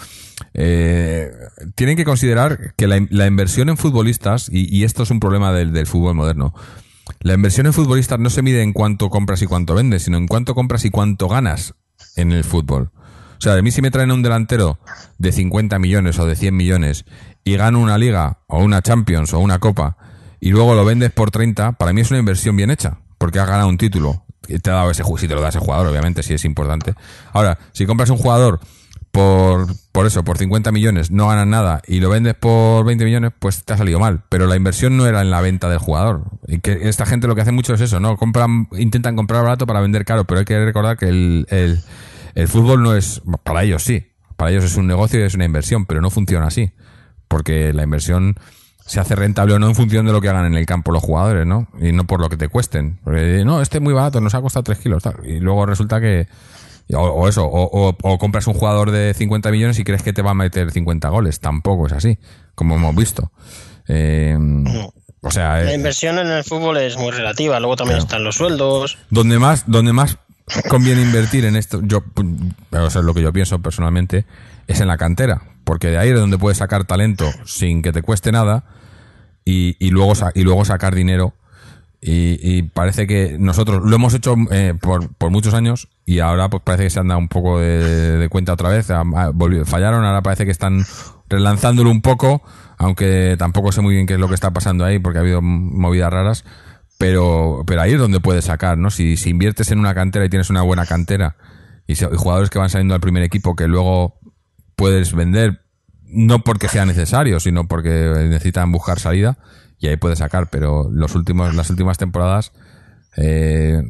eh, 0.53 1.29
tienen 1.75 1.97
que 1.97 2.05
considerar 2.05 2.73
que 2.75 2.87
la, 2.87 3.27
inversión 3.27 3.69
en 3.69 3.77
futbolistas, 3.77 4.49
y, 4.51 4.73
y 4.75 4.83
esto 4.85 5.03
es 5.03 5.11
un 5.11 5.19
problema 5.19 5.51
del, 5.51 5.73
del 5.73 5.87
fútbol 5.87 6.15
moderno, 6.15 6.53
la 7.21 7.33
inversión 7.33 7.65
en 7.67 7.73
futbolistas 7.73 8.19
no 8.19 8.29
se 8.29 8.41
mide 8.41 8.61
en 8.61 8.73
cuánto 8.73 9.09
compras 9.09 9.41
y 9.41 9.45
cuánto 9.45 9.75
vendes, 9.75 10.03
sino 10.03 10.17
en 10.17 10.27
cuánto 10.27 10.55
compras 10.55 10.85
y 10.85 10.89
cuánto 10.89 11.27
ganas 11.27 11.73
en 12.15 12.31
el 12.31 12.43
fútbol. 12.43 12.91
O 13.37 13.41
sea, 13.41 13.53
de 13.55 13.61
mí 13.61 13.71
si 13.71 13.81
me 13.81 13.91
traen 13.91 14.11
un 14.11 14.23
delantero 14.23 14.79
de 15.17 15.31
50 15.31 15.77
millones 15.79 16.17
o 16.19 16.25
de 16.25 16.35
100 16.35 16.55
millones 16.55 17.05
y 17.43 17.55
gano 17.55 17.79
una 17.79 17.97
liga 17.97 18.39
o 18.47 18.59
una 18.63 18.81
Champions 18.81 19.33
o 19.33 19.39
una 19.39 19.59
copa 19.59 19.97
y 20.39 20.51
luego 20.51 20.75
lo 20.75 20.85
vendes 20.85 21.11
por 21.11 21.31
30, 21.31 21.73
para 21.73 21.93
mí 21.93 22.01
es 22.01 22.11
una 22.11 22.19
inversión 22.19 22.55
bien 22.55 22.71
hecha, 22.71 22.99
porque 23.17 23.39
has 23.39 23.47
ganado 23.47 23.69
un 23.69 23.77
título. 23.77 24.23
Y 24.47 24.59
te 24.59 24.69
ha 24.69 24.73
dado 24.73 24.91
ese 24.91 25.03
si 25.17 25.27
te 25.27 25.35
lo 25.35 25.41
da 25.41 25.49
ese 25.49 25.59
jugador, 25.59 25.87
obviamente, 25.87 26.23
si 26.23 26.33
es 26.33 26.45
importante. 26.45 26.93
Ahora, 27.33 27.57
si 27.73 27.85
compras 27.85 28.09
un 28.09 28.17
jugador 28.17 28.59
por, 29.11 29.67
por 29.91 30.05
eso, 30.05 30.23
por 30.23 30.37
50 30.37 30.71
millones, 30.71 31.11
no 31.11 31.27
ganas 31.27 31.47
nada 31.47 31.81
y 31.87 31.99
lo 31.99 32.09
vendes 32.09 32.35
por 32.35 32.85
20 32.85 33.03
millones, 33.03 33.31
pues 33.37 33.65
te 33.65 33.73
ha 33.73 33.77
salido 33.77 33.99
mal. 33.99 34.23
Pero 34.29 34.47
la 34.47 34.55
inversión 34.55 34.95
no 34.95 35.05
era 35.05 35.21
en 35.21 35.31
la 35.31 35.41
venta 35.41 35.69
del 35.69 35.79
jugador. 35.79 36.23
Y 36.47 36.59
que 36.59 36.87
esta 36.87 37.05
gente 37.05 37.27
lo 37.27 37.35
que 37.35 37.41
hace 37.41 37.51
mucho 37.51 37.73
es 37.73 37.81
eso, 37.81 37.99
¿no? 37.99 38.15
Compran, 38.15 38.67
intentan 38.77 39.15
comprar 39.15 39.43
barato 39.43 39.65
para 39.65 39.81
vender 39.81 40.05
caro, 40.05 40.25
pero 40.25 40.39
hay 40.39 40.45
que 40.45 40.63
recordar 40.63 40.97
que 40.97 41.09
el, 41.09 41.45
el, 41.49 41.81
el 42.35 42.47
fútbol 42.47 42.83
no 42.83 42.95
es, 42.95 43.21
para 43.43 43.63
ellos 43.63 43.83
sí, 43.83 44.11
para 44.37 44.51
ellos 44.51 44.63
es 44.63 44.77
un 44.77 44.87
negocio 44.87 45.19
y 45.19 45.23
es 45.23 45.33
una 45.33 45.45
inversión, 45.45 45.85
pero 45.85 45.99
no 45.99 46.09
funciona 46.09 46.47
así. 46.47 46.71
Porque 47.27 47.73
la 47.73 47.83
inversión 47.83 48.35
se 48.87 48.99
hace 48.99 49.15
rentable 49.15 49.53
o 49.53 49.59
no 49.59 49.67
en 49.67 49.75
función 49.75 50.05
de 50.07 50.11
lo 50.13 50.19
que 50.21 50.29
hagan 50.29 50.45
en 50.45 50.55
el 50.55 50.65
campo 50.65 50.91
los 50.91 51.03
jugadores, 51.03 51.45
¿no? 51.45 51.67
Y 51.79 51.91
no 51.91 52.05
por 52.07 52.19
lo 52.19 52.29
que 52.29 52.37
te 52.37 52.47
cuesten. 52.47 52.97
Porque, 53.03 53.43
no, 53.45 53.61
este 53.61 53.77
es 53.77 53.83
muy 53.83 53.93
barato, 53.93 54.19
nos 54.21 54.33
ha 54.33 54.41
costado 54.41 54.63
3 54.63 54.79
kilos, 54.79 55.03
tal. 55.03 55.17
Y 55.23 55.39
luego 55.39 55.65
resulta 55.67 56.01
que, 56.01 56.27
o, 56.93 56.99
o 57.01 57.27
eso, 57.27 57.45
o, 57.45 57.89
o- 57.89 57.95
o 58.01 58.17
compras 58.17 58.47
un 58.47 58.53
jugador 58.55 58.89
de 58.91 59.13
50 59.13 59.51
millones 59.51 59.77
y 59.77 59.83
crees 59.83 60.01
que 60.01 60.13
te 60.13 60.21
va 60.23 60.31
a 60.31 60.33
meter 60.33 60.71
50 60.71 61.09
goles. 61.09 61.39
Tampoco 61.39 61.85
es 61.87 61.93
así, 61.93 62.17
como 62.55 62.75
hemos 62.75 62.95
visto. 62.95 63.31
Eh, 63.87 64.37
o 65.21 65.31
sea, 65.31 65.57
La 65.63 65.71
eh, 65.71 65.75
inversión 65.75 66.17
en 66.19 66.27
el 66.27 66.43
fútbol 66.43 66.77
es 66.77 66.97
muy 66.97 67.11
relativa. 67.11 67.59
Luego 67.59 67.75
también 67.75 67.99
están 67.99 68.23
los 68.23 68.35
sueldos. 68.35 68.97
donde 69.09 69.37
más, 69.39 69.63
donde 69.67 69.91
más 69.93 70.17
conviene 70.69 71.01
invertir 71.01 71.43
en 71.45 71.55
esto, 71.57 71.81
yo, 71.83 72.03
o 72.71 72.89
sea, 72.89 73.01
lo 73.01 73.13
que 73.13 73.21
yo 73.21 73.33
pienso 73.33 73.59
personalmente, 73.59 74.25
es 74.67 74.79
en 74.79 74.87
la 74.87 74.97
cantera. 74.97 75.41
Porque 75.65 75.87
de 75.89 75.97
ahí 75.97 76.09
es 76.09 76.15
donde 76.19 76.37
puedes 76.37 76.59
sacar 76.59 76.85
talento 76.85 77.25
sin 77.43 77.81
que 77.81 77.91
te 77.91 78.01
cueste 78.01 78.31
nada 78.31 78.63
y, 79.49 79.89
luego, 79.91 80.13
y 80.35 80.43
luego 80.43 80.65
sacar 80.65 80.93
dinero. 80.95 81.33
Y, 81.99 82.61
parece 82.73 83.07
que 83.07 83.37
nosotros 83.39 83.83
lo 83.83 83.95
hemos 83.95 84.13
hecho 84.13 84.35
eh, 84.51 84.73
por, 84.79 85.13
por 85.15 85.31
muchos 85.31 85.53
años 85.53 85.89
y 86.05 86.19
ahora 86.19 86.47
pues 86.49 86.61
parece 86.63 86.83
que 86.83 86.89
se 86.91 86.99
han 86.99 87.07
dado 87.07 87.19
un 87.19 87.27
poco 87.27 87.59
de, 87.59 88.27
cuenta 88.29 88.53
otra 88.53 88.69
vez. 88.69 88.87
Fallaron, 89.65 90.05
ahora 90.05 90.21
parece 90.21 90.45
que 90.45 90.51
están 90.51 90.85
relanzándolo 91.27 91.89
un 91.89 92.01
poco, 92.01 92.43
aunque 92.77 93.35
tampoco 93.37 93.71
sé 93.71 93.81
muy 93.81 93.95
bien 93.95 94.05
qué 94.05 94.13
es 94.13 94.19
lo 94.19 94.27
que 94.27 94.35
está 94.35 94.51
pasando 94.51 94.85
ahí 94.85 94.99
porque 94.99 95.17
ha 95.19 95.21
habido 95.21 95.41
movidas 95.41 96.11
raras. 96.13 96.45
Pero, 96.97 97.63
pero 97.67 97.81
ahí 97.81 97.93
es 97.93 97.99
donde 97.99 98.19
puedes 98.19 98.45
sacar, 98.45 98.77
¿no? 98.77 98.89
Si, 98.89 99.17
si 99.17 99.29
inviertes 99.29 99.69
en 99.71 99.79
una 99.79 99.93
cantera 99.93 100.25
y 100.25 100.29
tienes 100.29 100.49
una 100.49 100.63
buena 100.63 100.85
cantera 100.85 101.35
y, 101.85 101.95
se- 101.95 102.05
y 102.11 102.15
jugadores 102.17 102.49
que 102.49 102.57
van 102.57 102.69
saliendo 102.71 102.95
al 102.95 103.01
primer 103.01 103.21
equipo 103.23 103.55
que 103.55 103.67
luego 103.67 104.19
puedes 104.75 105.13
vender 105.13 105.61
no 106.09 106.43
porque 106.43 106.67
sea 106.69 106.85
necesario, 106.85 107.39
sino 107.39 107.67
porque 107.67 107.89
necesitan 108.29 108.71
buscar 108.71 108.99
salida 108.99 109.37
y 109.79 109.87
ahí 109.87 109.97
puedes 109.97 110.19
sacar, 110.19 110.49
pero 110.49 110.89
los 110.91 111.15
últimos, 111.15 111.53
las 111.53 111.69
últimas 111.69 111.97
temporadas 111.97 112.51
eh, 113.17 113.81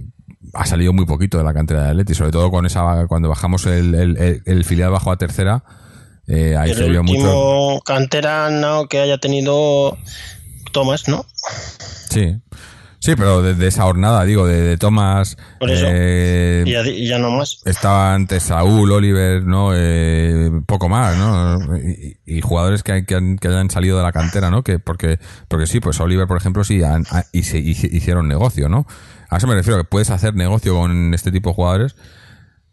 ha 0.54 0.66
salido 0.66 0.94
muy 0.94 1.06
poquito 1.06 1.38
de 1.38 1.44
la 1.44 1.54
cantera 1.54 1.84
de 1.84 1.90
Atleti, 1.92 2.14
sobre 2.14 2.32
todo 2.32 2.50
con 2.52 2.66
esa 2.66 3.06
cuando 3.08 3.30
bajamos 3.30 3.66
el, 3.66 3.94
el, 3.96 4.18
el- 4.18 4.42
el 4.46 4.66
filial 4.66 4.92
bajo 4.92 5.12
a 5.12 5.18
tercera, 5.18 5.64
eh, 6.28 6.56
ahí 6.58 6.74
se 6.74 6.90
vio 6.90 7.04
mucho. 7.04 7.20
último 7.20 7.82
canterano 7.86 8.88
que 8.88 9.00
haya 9.00 9.18
tenido 9.18 9.98
Tomás, 10.74 11.08
¿no? 11.08 11.26
Sí. 12.10 12.38
Sí, 13.00 13.14
pero 13.16 13.42
de, 13.44 13.54
de 13.54 13.68
esa 13.68 13.84
jornada, 13.84 14.24
digo, 14.26 14.48
de, 14.48 14.62
de 14.62 14.78
Tomás, 14.78 15.38
Por 15.60 15.70
eso. 15.70 15.86
eh, 15.88 16.64
Y 16.66 16.72
ya, 16.72 16.82
y 16.88 17.08
ya 17.08 17.20
no 17.20 17.30
más. 17.32 17.62
estaba 17.66 18.14
antes 18.14 18.44
Saúl, 18.44 18.92
Oliver, 18.92 19.44
¿no? 19.44 19.72
Eh, 19.76 20.50
poco 20.66 20.90
más, 20.90 21.16
¿no? 21.16 21.78
Y, 21.78 22.18
y 22.26 22.42
jugadores 22.42 22.82
que, 22.84 23.06
que, 23.06 23.16
han- 23.16 23.38
que 23.38 23.48
hayan 23.50 23.70
salido 23.70 23.98
de 23.98 24.04
la 24.04 24.12
cantera, 24.12 24.50
¿no? 24.50 24.64
Que 24.64 24.80
porque, 24.80 25.20
porque 25.48 25.68
sí, 25.68 25.80
pues 25.80 26.00
Oliver, 26.00 26.28
por 26.28 26.38
ejemplo, 26.38 26.64
sí, 26.64 26.82
han- 26.84 27.06
ha- 27.12 27.26
y 27.32 27.44
se, 27.44 27.60
hici- 27.60 27.90
hicieron 27.92 28.28
negocio, 28.28 28.68
¿no? 28.68 28.88
A 29.30 29.38
eso 29.38 29.46
me 29.48 29.54
refiero, 29.56 29.78
que 29.80 29.84
puedes 29.88 30.10
hacer 30.10 30.34
negocio 30.34 30.74
con 30.76 31.14
este 31.14 31.32
tipo 31.32 31.50
de 31.52 31.56
jugadores. 31.56 31.96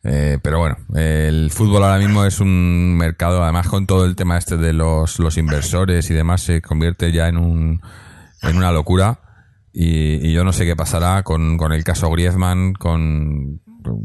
eh, 0.05 0.39
pero 0.43 0.59
bueno, 0.59 0.77
el 0.95 1.51
fútbol 1.51 1.83
ahora 1.85 1.99
mismo 1.99 2.25
es 2.25 2.41
un 2.41 2.97
mercado, 2.97 3.43
además 3.43 3.69
con 3.69 3.87
todo 3.87 4.05
el 4.05 4.17
tema 4.17 4.37
este 4.39 4.57
de 4.57 4.73
los, 4.73 5.19
los 5.19 5.37
inversores 5.37 6.11
y 6.11 6.15
demás, 6.15 6.43
se 6.43 6.61
convierte 6.63 7.13
ya 7.13 7.29
en 7.29 7.37
un, 7.37 7.81
en 8.43 8.57
una 8.57 8.73
locura. 8.73 9.19
Y, 9.77 10.29
y 10.29 10.33
yo 10.33 10.45
no 10.45 10.53
sé 10.53 10.65
qué 10.65 10.77
pasará 10.77 11.25
con, 11.25 11.59
con 11.59 11.73
el 11.73 11.83
caso 11.83 12.09
Griezmann, 12.11 12.75
con 12.75 13.61
con 13.83 14.01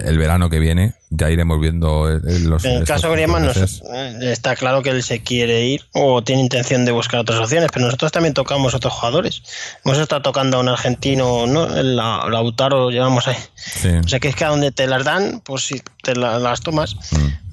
el 0.00 0.18
verano 0.18 0.50
que 0.50 0.58
viene. 0.58 0.96
Ya 1.08 1.30
iremos 1.30 1.58
viendo 1.58 2.12
eh, 2.12 2.20
eh, 2.28 2.40
los. 2.40 2.62
En 2.66 2.72
el 2.72 2.84
caso 2.84 3.10
Griezmann 3.12 3.46
nos- 3.46 3.82
eh, 3.90 4.18
está 4.22 4.54
claro 4.54 4.82
que 4.82 4.90
él 4.90 5.02
se 5.02 5.22
quiere 5.22 5.64
ir 5.66 5.82
o 5.94 6.22
tiene 6.22 6.42
intención 6.42 6.84
de 6.84 6.92
buscar 6.92 7.20
otras 7.20 7.38
opciones, 7.40 7.70
pero 7.72 7.86
nosotros 7.86 8.12
también 8.12 8.34
tocamos 8.34 8.74
otros 8.74 8.92
jugadores. 8.92 9.42
Hemos 9.84 9.96
estado 9.98 10.20
tocando 10.20 10.58
a 10.58 10.60
un 10.60 10.68
argentino, 10.68 11.46
¿no? 11.46 11.74
El 11.74 11.96
La- 11.96 12.26
Lautaro 12.30 12.90
llevamos 12.90 13.26
ahí. 13.28 13.36
Sí. 13.54 13.88
O 14.04 14.06
sea 14.08 14.20
que 14.20 14.28
es 14.28 14.36
que 14.36 14.44
a 14.44 14.48
donde 14.48 14.72
te 14.72 14.86
las 14.86 15.04
dan, 15.04 15.40
pues 15.42 15.64
si 15.68 15.80
te 16.02 16.14
la- 16.16 16.38
las 16.38 16.60
tomas. 16.60 16.96
Mm. 17.12 17.43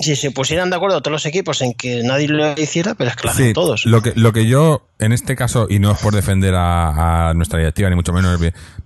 Si 0.00 0.14
se 0.16 0.30
pusieran 0.30 0.70
de 0.70 0.76
acuerdo 0.76 1.00
todos 1.00 1.12
los 1.12 1.26
equipos 1.26 1.62
en 1.62 1.72
que 1.74 2.02
nadie 2.02 2.28
lo 2.28 2.52
hiciera, 2.58 2.94
pero 2.94 3.10
es 3.10 3.16
que 3.16 3.24
lo 3.26 3.30
hacen 3.32 3.46
Sí, 3.48 3.52
todos. 3.52 3.86
Lo 3.86 4.02
que, 4.02 4.12
lo 4.14 4.32
que 4.32 4.46
yo, 4.46 4.86
en 4.98 5.12
este 5.12 5.36
caso, 5.36 5.66
y 5.70 5.78
no 5.78 5.92
es 5.92 5.98
por 5.98 6.14
defender 6.14 6.54
a, 6.54 7.30
a 7.30 7.34
nuestra 7.34 7.58
directiva, 7.58 7.88
ni 7.88 7.96
mucho 7.96 8.12
menos, 8.12 8.38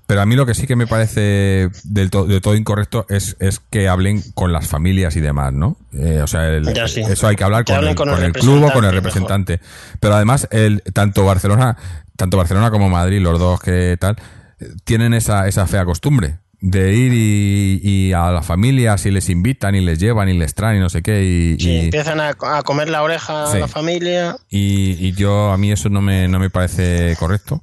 pero 0.07 0.21
a 0.23 0.27
mí 0.27 0.37
lo 0.37 0.47
que 0.47 0.55
sí 0.55 0.67
que 0.67 0.77
me 0.77 0.87
parece 0.87 1.69
del 1.85 2.11
to- 2.11 2.27
de 2.27 2.41
todo 2.41 2.55
incorrecto 2.55 3.07
es, 3.09 3.37
es 3.41 3.61
que 3.71 3.89
hablen 3.89 4.23
con 4.35 4.53
las 4.53 4.69
familias 4.69 5.17
y 5.17 5.21
demás, 5.21 5.53
¿no? 5.53 5.77
Eh, 5.93 6.21
o 6.23 6.27
sea, 6.27 6.47
el- 6.49 6.73
Ya, 6.75 6.87
sí. 6.89 7.01
eso 7.01 7.27
hay 7.29 7.37
que 7.37 7.45
hablar 7.45 7.65
Que 7.65 7.75
con, 7.75 7.87
el, 7.89 7.95
con 7.95 8.09
el 8.09 8.15
con 8.17 8.25
el 8.25 8.33
club 8.33 8.65
o 8.65 8.73
con 8.73 8.85
el 8.85 8.93
representante. 8.93 9.61
Pero 10.01 10.15
además, 10.15 10.49
el, 10.51 10.83
tanto 10.93 11.25
Barcelona, 11.25 11.77
tanto 12.17 12.37
Barcelona 12.37 12.71
como 12.71 12.89
Madrid, 12.89 13.21
los 13.21 13.39
dos 13.39 13.61
que 13.61 13.97
tal, 13.99 14.17
eh, 14.61 14.67
tienen 14.85 15.15
esa, 15.15 15.49
esa 15.49 15.67
fea 15.67 15.85
costumbre 15.85 16.39
de 16.63 16.93
ir 16.95 17.13
y, 17.15 17.81
y 17.83 18.13
a 18.13 18.31
las 18.31 18.45
familias 18.47 19.07
y 19.07 19.11
les 19.11 19.31
invitan 19.31 19.75
y 19.75 19.81
les 19.81 19.99
llevan 19.99 20.29
y 20.29 20.37
les 20.39 20.55
traen 20.55 20.77
y 20.77 20.81
no 20.81 20.91
sé 20.91 21.01
qué 21.03 21.25
y, 21.25 21.57
y- 21.59 21.81
empiezan 21.87 22.21
a, 22.21 22.37
a 22.43 22.63
comer 22.63 22.91
la 22.91 23.03
oreja 23.03 23.47
Sí. 23.47 23.57
a 23.57 23.61
la 23.61 23.69
familia 23.69 24.37
y, 24.51 24.91
y 25.07 25.13
yo, 25.13 25.53
a 25.53 25.57
mí 25.57 25.73
eso 25.73 25.89
no 25.89 26.03
me, 26.03 26.29
no 26.29 26.39
me 26.39 26.51
parece 26.51 27.17
correcto. 27.19 27.63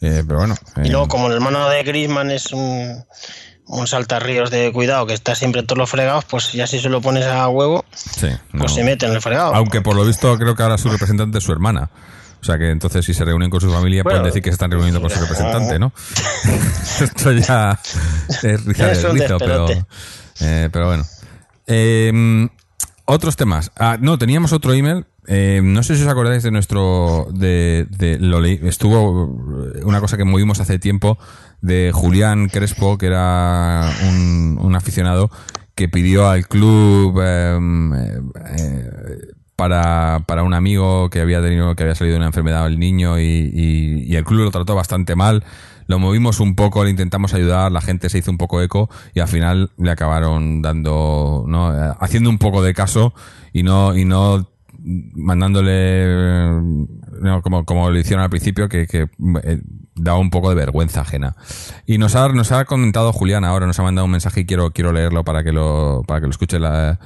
Eh, 0.00 0.22
pero 0.26 0.38
bueno. 0.38 0.54
y 0.76 0.86
eh, 0.88 0.90
luego 0.90 1.08
como 1.08 1.26
el 1.26 1.32
hermano 1.34 1.68
de 1.68 1.82
Griezmann 1.82 2.30
es 2.30 2.52
un, 2.52 3.04
un 3.66 3.86
saltarríos 3.88 4.50
de 4.52 4.72
cuidado 4.72 5.04
que 5.06 5.14
está 5.14 5.34
siempre 5.34 5.60
en 5.60 5.66
todos 5.66 5.78
los 5.78 5.90
fregados, 5.90 6.24
pues 6.24 6.52
ya 6.52 6.66
si 6.68 6.78
se 6.78 6.88
lo 6.88 7.00
pones 7.00 7.24
a 7.26 7.48
huevo, 7.48 7.84
sí, 7.92 8.28
no. 8.52 8.60
pues 8.60 8.72
se 8.72 8.84
mete 8.84 9.06
en 9.06 9.12
el 9.14 9.20
fregado. 9.20 9.52
Aunque 9.54 9.80
por 9.80 9.96
lo 9.96 10.04
visto 10.06 10.38
creo 10.38 10.54
que 10.54 10.62
ahora 10.62 10.78
su 10.78 10.88
representante 10.88 11.38
es 11.38 11.44
su 11.44 11.50
hermana. 11.52 11.90
O 12.40 12.44
sea 12.44 12.56
que 12.58 12.70
entonces 12.70 13.04
si 13.04 13.14
se 13.14 13.24
reúnen 13.24 13.50
con 13.50 13.60
su 13.60 13.70
familia 13.70 14.02
Bueno, 14.02 14.18
pueden 14.18 14.30
decir 14.30 14.42
que 14.42 14.50
se 14.50 14.54
están 14.54 14.70
reuniendo 14.70 15.00
con 15.00 15.10
su 15.10 15.20
representante, 15.20 15.78
¿no? 15.78 15.92
Esto 17.00 17.32
ya 17.32 17.78
es 18.42 18.64
rizar 18.64 18.90
Es 18.90 19.04
el 19.04 19.10
un 19.10 19.18
rizo, 19.18 19.38
pero, 19.38 19.66
eh, 20.40 20.68
pero 20.72 20.86
bueno. 20.86 21.04
Eh, 21.66 22.48
otros 23.04 23.36
temas. 23.36 23.70
Ah, 23.76 23.96
no, 24.00 24.18
teníamos 24.18 24.52
otro 24.52 24.72
email. 24.72 25.06
Eh, 25.26 25.60
no 25.62 25.82
sé 25.82 25.96
si 25.96 26.02
os 26.02 26.08
acordáis 26.08 26.42
de 26.42 26.50
nuestro. 26.50 27.26
De, 27.32 27.86
de- 27.90 28.18
lo 28.18 28.40
leí- 28.40 28.60
estuvo 28.66 29.26
una 29.82 30.00
cosa 30.00 30.16
que 30.16 30.24
movimos 30.24 30.60
hace 30.60 30.78
tiempo 30.78 31.18
de 31.60 31.90
Julián 31.92 32.48
Crespo, 32.48 32.96
que 32.98 33.06
era 33.06 33.90
un, 34.08 34.58
un 34.60 34.74
aficionado 34.74 35.30
que 35.74 35.88
pidió 35.88 36.28
al 36.28 36.48
club 36.48 37.20
em, 37.20 37.94
eh, 37.94 38.20
eh, 38.58 38.90
para, 39.58 40.22
para 40.28 40.44
un 40.44 40.54
amigo 40.54 41.10
que 41.10 41.20
había 41.20 41.42
tenido 41.42 41.74
que 41.74 41.82
había 41.82 41.96
salido 41.96 42.14
de 42.14 42.18
una 42.18 42.28
enfermedad 42.28 42.64
el 42.68 42.78
niño 42.78 43.18
y, 43.18 43.50
y- 43.52 44.14
el 44.14 44.22
club 44.22 44.44
lo 44.44 44.50
trató 44.52 44.76
bastante 44.76 45.16
mal. 45.16 45.42
Lo 45.88 45.98
movimos 45.98 46.38
un 46.38 46.54
poco 46.54 46.84
le 46.84 46.90
intentamos 46.90 47.34
ayudar 47.34 47.72
la 47.72 47.80
gente 47.80 48.08
se 48.08 48.18
hizo 48.18 48.30
un 48.30 48.38
poco 48.38 48.62
eco 48.62 48.88
y 49.14 49.20
al 49.20 49.26
final 49.26 49.70
le 49.76 49.90
acabaron 49.90 50.62
dando 50.62 51.44
no 51.48 51.72
Eh, 51.74 51.92
haciendo 51.98 52.30
un 52.30 52.38
poco 52.38 52.62
de 52.62 52.72
caso 52.72 53.14
y 53.52 53.64
no 53.64 53.96
y 53.96 54.04
no 54.04 54.48
mandándole 55.16 56.06
no, 57.20 57.42
como, 57.42 57.64
como 57.64 57.90
lo 57.90 57.98
hicieron 57.98 58.22
al 58.22 58.30
principio 58.30 58.68
que, 58.68 58.86
que 58.86 59.08
eh, 59.42 59.60
daba 59.96 60.18
un 60.18 60.30
poco 60.30 60.50
de 60.50 60.54
vergüenza 60.54 61.00
ajena. 61.00 61.34
Y 61.84 61.98
nos 61.98 62.14
ha, 62.14 62.28
nos 62.28 62.52
ha 62.52 62.64
comentado 62.64 63.12
Julián 63.12 63.44
ahora 63.44 63.66
nos 63.66 63.78
ha 63.80 63.82
mandado 63.82 64.04
un 64.04 64.12
mensaje 64.12 64.42
y 64.42 64.46
quiero 64.46 64.70
quiero 64.70 64.92
leerlo 64.92 65.24
para 65.24 65.42
que 65.42 65.50
lo 65.50 66.04
para 66.06 66.20
que 66.20 66.26
lo 66.26 66.30
escuche 66.30 66.60
la 66.60 67.00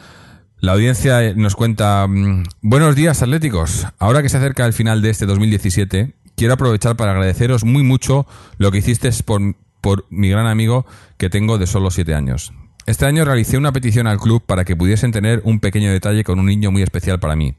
la 0.62 0.72
audiencia 0.72 1.24
eh, 1.24 1.34
nos 1.34 1.56
cuenta, 1.56 2.06
mm, 2.08 2.44
buenos 2.62 2.94
días 2.94 3.20
atléticos, 3.20 3.84
ahora 3.98 4.22
que 4.22 4.28
se 4.28 4.36
acerca 4.36 4.64
el 4.64 4.72
final 4.72 5.02
de 5.02 5.10
este 5.10 5.26
2017, 5.26 6.14
quiero 6.36 6.54
aprovechar 6.54 6.96
para 6.96 7.10
agradeceros 7.10 7.64
muy 7.64 7.82
mucho 7.82 8.28
lo 8.58 8.70
que 8.70 8.78
hicisteis 8.78 9.24
por, 9.24 9.42
por 9.80 10.06
mi 10.08 10.30
gran 10.30 10.46
amigo 10.46 10.86
que 11.18 11.28
tengo 11.28 11.58
de 11.58 11.66
solo 11.66 11.90
7 11.90 12.14
años. 12.14 12.52
Este 12.86 13.06
año 13.06 13.24
realicé 13.24 13.58
una 13.58 13.72
petición 13.72 14.06
al 14.06 14.20
club 14.20 14.44
para 14.46 14.64
que 14.64 14.76
pudiesen 14.76 15.10
tener 15.10 15.42
un 15.44 15.58
pequeño 15.58 15.90
detalle 15.90 16.22
con 16.22 16.38
un 16.38 16.46
niño 16.46 16.70
muy 16.70 16.82
especial 16.82 17.18
para 17.18 17.34
mí. 17.34 17.56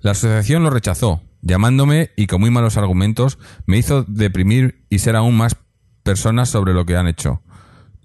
La 0.00 0.12
asociación 0.12 0.62
lo 0.62 0.70
rechazó, 0.70 1.20
llamándome 1.42 2.12
y 2.16 2.28
con 2.28 2.40
muy 2.40 2.50
malos 2.50 2.78
argumentos 2.78 3.38
me 3.66 3.76
hizo 3.76 4.04
deprimir 4.04 4.86
y 4.88 5.00
ser 5.00 5.16
aún 5.16 5.36
más 5.36 5.58
personas 6.02 6.48
sobre 6.48 6.72
lo 6.72 6.86
que 6.86 6.96
han 6.96 7.08
hecho 7.08 7.42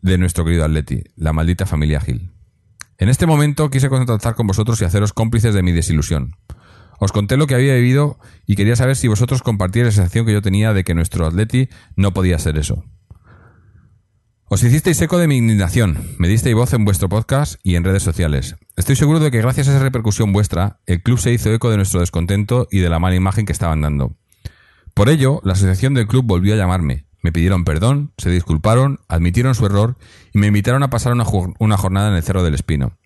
de 0.01 0.17
nuestro 0.17 0.43
querido 0.43 0.65
Atleti, 0.65 1.03
la 1.15 1.32
maldita 1.32 1.65
familia 1.65 2.01
Gil. 2.01 2.37
En 3.00 3.10
este 3.10 3.28
momento 3.28 3.70
quise 3.70 3.89
contactar 3.89 4.36
con 4.36 4.48
vosotros 4.48 4.82
y 4.82 4.86
haceros 4.86 5.14
cómplices 5.14 5.54
de 5.54 5.62
mi 5.62 5.72
desilusión. 5.72 6.36
Os 7.00 7.12
conté 7.12 7.38
lo 7.38 7.45
que 7.45 7.54
había 7.54 7.76
vivido 7.76 8.18
y 8.48 8.56
quería 8.56 8.76
saber 8.76 8.95
si 8.95 9.08
vosotros 9.08 9.43
compartíais 9.43 9.88
la 9.88 9.91
sensación 9.91 10.26
que 10.26 10.34
yo 10.34 10.41
tenía 10.41 10.74
de 10.74 10.84
que 10.84 10.95
nuestro 10.95 11.28
Atleti 11.28 11.70
no 11.95 12.12
podía 12.14 12.39
ser 12.39 12.58
eso. 12.58 12.86
Os 14.50 14.64
hicisteis 14.64 15.02
eco 15.02 15.18
de 15.20 15.28
mi 15.28 15.38
indignación, 15.38 16.16
me 16.18 16.30
disteis 16.30 16.56
voz 16.56 16.74
en 16.74 16.86
vuestro 16.86 17.10
podcast 17.10 17.60
y 17.64 17.76
en 17.76 17.84
redes 17.84 18.02
sociales. 18.02 18.56
Estoy 18.78 18.95
seguro 18.95 19.20
de 19.20 19.30
que 19.30 19.41
gracias 19.41 19.68
a 19.68 19.72
esa 19.72 19.84
repercusión 19.84 20.32
vuestra, 20.32 20.80
el 20.86 21.04
club 21.04 21.20
se 21.20 21.34
hizo 21.34 21.54
eco 21.54 21.70
de 21.70 21.76
nuestro 21.76 22.00
descontento 22.00 22.68
y 22.72 22.80
de 22.80 22.89
la 22.89 22.98
mala 22.98 23.18
imagen 23.18 23.45
que 23.45 23.52
estaban 23.52 23.82
dando. 23.82 24.16
Por 24.93 25.10
ello, 25.10 25.41
la 25.43 25.54
asociación 25.54 25.93
del 25.93 26.08
club 26.08 26.26
volvió 26.26 26.54
a 26.54 26.58
llamarme, 26.58 27.07
me 27.22 27.32
pidieron 27.32 27.63
perdón, 27.63 28.11
se 28.18 28.30
disculparon, 28.30 28.99
admitieron 29.07 29.55
su 29.55 29.65
error 29.65 29.97
y 30.34 30.39
me 30.39 30.47
invitaron 30.47 30.84
a 30.84 30.89
pasar 30.89 31.13
una, 31.13 31.26
una 31.59 31.78
jornada 31.78 32.09
en 32.09 32.15
el 32.15 32.24
Cerro 32.24 32.43
del 32.43 32.53
Espino. 32.53 32.97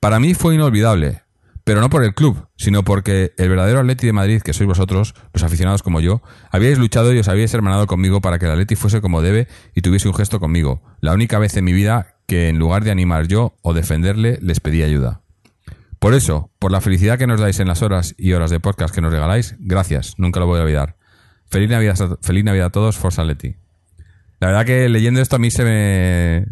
Para 0.00 0.20
mí 0.20 0.34
fue 0.34 0.54
inolvidable, 0.54 1.22
pero 1.64 1.80
no 1.80 1.90
por 1.90 2.04
el 2.04 2.14
club, 2.14 2.46
sino 2.56 2.82
porque 2.82 3.32
el 3.36 3.48
verdadero 3.48 3.80
Atleti 3.80 4.06
de 4.06 4.12
Madrid, 4.12 4.42
que 4.42 4.52
sois 4.52 4.66
vosotros, 4.66 5.14
los 5.34 5.42
aficionados 5.42 5.82
como 5.82 6.00
yo, 6.00 6.22
habíais 6.50 6.78
luchado 6.78 7.12
y 7.12 7.18
os 7.18 7.28
habíais 7.28 7.52
hermanado 7.52 7.86
conmigo 7.86 8.20
para 8.20 8.38
que 8.38 8.46
el 8.46 8.52
Atleti 8.52 8.76
fuese 8.76 9.00
como 9.00 9.22
debe 9.22 9.48
y 9.74 9.82
tuviese 9.82 10.08
un 10.08 10.14
gesto 10.14 10.40
conmigo, 10.40 10.82
la 11.00 11.12
única 11.12 11.38
vez 11.38 11.56
en 11.56 11.64
mi 11.64 11.72
vida 11.72 12.14
que 12.26 12.48
en 12.48 12.58
lugar 12.58 12.84
de 12.84 12.90
animar 12.90 13.26
yo 13.26 13.56
o 13.62 13.74
defenderle, 13.74 14.38
les 14.40 14.60
pedí 14.60 14.82
ayuda. 14.82 15.22
Por 15.98 16.14
eso, 16.14 16.52
por 16.58 16.70
la 16.70 16.80
felicidad 16.80 17.18
que 17.18 17.26
nos 17.26 17.40
dais 17.40 17.58
en 17.58 17.66
las 17.66 17.82
horas 17.82 18.14
y 18.16 18.32
horas 18.32 18.50
de 18.50 18.60
podcast 18.60 18.94
que 18.94 19.00
nos 19.00 19.12
regaláis, 19.12 19.56
gracias, 19.58 20.14
nunca 20.16 20.38
lo 20.38 20.46
voy 20.46 20.60
a 20.60 20.62
olvidar. 20.62 20.97
Feliz 21.50 21.70
Navidad, 21.70 21.96
feliz 22.20 22.44
Navidad 22.44 22.66
a 22.66 22.70
todos, 22.70 22.96
Forza 22.96 23.22
Atleti. 23.22 23.56
La 24.40 24.48
verdad 24.48 24.66
que 24.66 24.88
leyendo 24.88 25.20
esto 25.20 25.36
a 25.36 25.38
mí 25.38 25.50
se 25.50 25.64
me, 25.64 26.46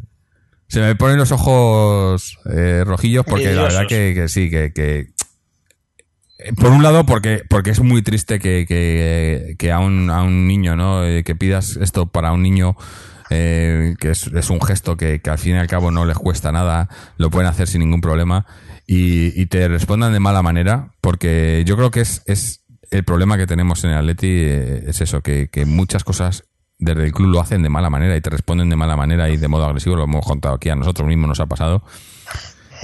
se 0.68 0.80
me 0.80 0.97
ponen 0.97 1.18
los 1.18 1.32
ojos 1.32 2.38
eh, 2.53 2.82
rojillos 2.84 3.24
porque 3.24 3.55
la 3.55 3.62
verdad 3.62 3.86
que, 3.86 4.28
sí, 4.28 4.51
que, 4.51 4.72
que, 4.72 5.09
por 6.57 6.70
un 6.70 6.82
lado 6.82 7.07
porque 7.07 7.42
porque 7.49 7.70
es 7.70 7.80
muy 7.80 8.03
triste 8.03 8.40
que, 8.40 8.66
que, 9.59 9.72
a, 9.72 9.78
un, 9.78 10.11
a 10.11 10.22
un 10.22 10.49
niño, 10.49 10.76
¿no? 10.76 11.05
Eh, 11.05 11.22
que 11.22 11.36
pidas 11.36 11.76
esto 11.76 12.07
para 12.07 12.32
un 12.32 12.42
niño 12.42 12.76
eh, 13.30 13.94
que 14.01 14.11
es, 14.11 14.26
es, 14.28 14.51
un 14.51 14.61
gesto 14.61 14.97
que, 14.97 15.20
al 15.24 15.38
fin 15.38 15.57
y 15.57 15.59
al 15.59 15.66
cabo 15.66 15.90
no 15.90 16.05
les 16.05 16.16
cuesta 16.16 16.53
nada, 16.53 16.88
lo 17.18 17.30
pueden 17.30 17.49
hacer 17.49 17.68
sin 17.68 17.80
ningún 17.80 18.01
problema 18.01 18.47
y, 18.86 19.40
y 19.40 19.47
te 19.47 19.68
respondan 19.68 20.12
de 20.12 20.20
mala 20.20 20.42
manera 20.42 20.92
porque 21.01 21.62
yo 21.66 21.76
creo 21.76 21.90
que 21.90 22.01
es, 22.01 22.22
es 22.26 22.65
el 22.91 23.05
problema 23.05 23.37
que 23.37 23.47
tenemos 23.47 23.84
en 23.84 23.91
el 23.91 23.97
Atleti 23.99 24.28
es 24.30 25.01
eso, 25.01 25.20
que, 25.20 25.49
que 25.49 25.64
muchas 25.66 26.05
cosas 26.05 26.45
desde 26.78 27.05
el 27.05 27.12
club 27.12 27.28
lo 27.28 27.41
hacen 27.41 27.62
de 27.62 27.68
mala 27.68 27.91
manera 27.91 28.16
y 28.16 28.20
te 28.20 28.30
responden 28.30 28.68
de 28.68 28.76
mala 28.76 28.97
manera 28.97 29.30
y 29.30 29.37
de 29.37 29.49
modo 29.49 29.64
agresivo, 29.64 29.97
lo 29.97 30.05
hemos 30.05 30.24
contado 30.24 30.55
aquí, 30.55 30.68
a 30.68 30.76
nosotros 30.76 31.09
mismos 31.09 31.28
nos 31.28 31.41
ha 31.41 31.47
pasado. 31.47 31.82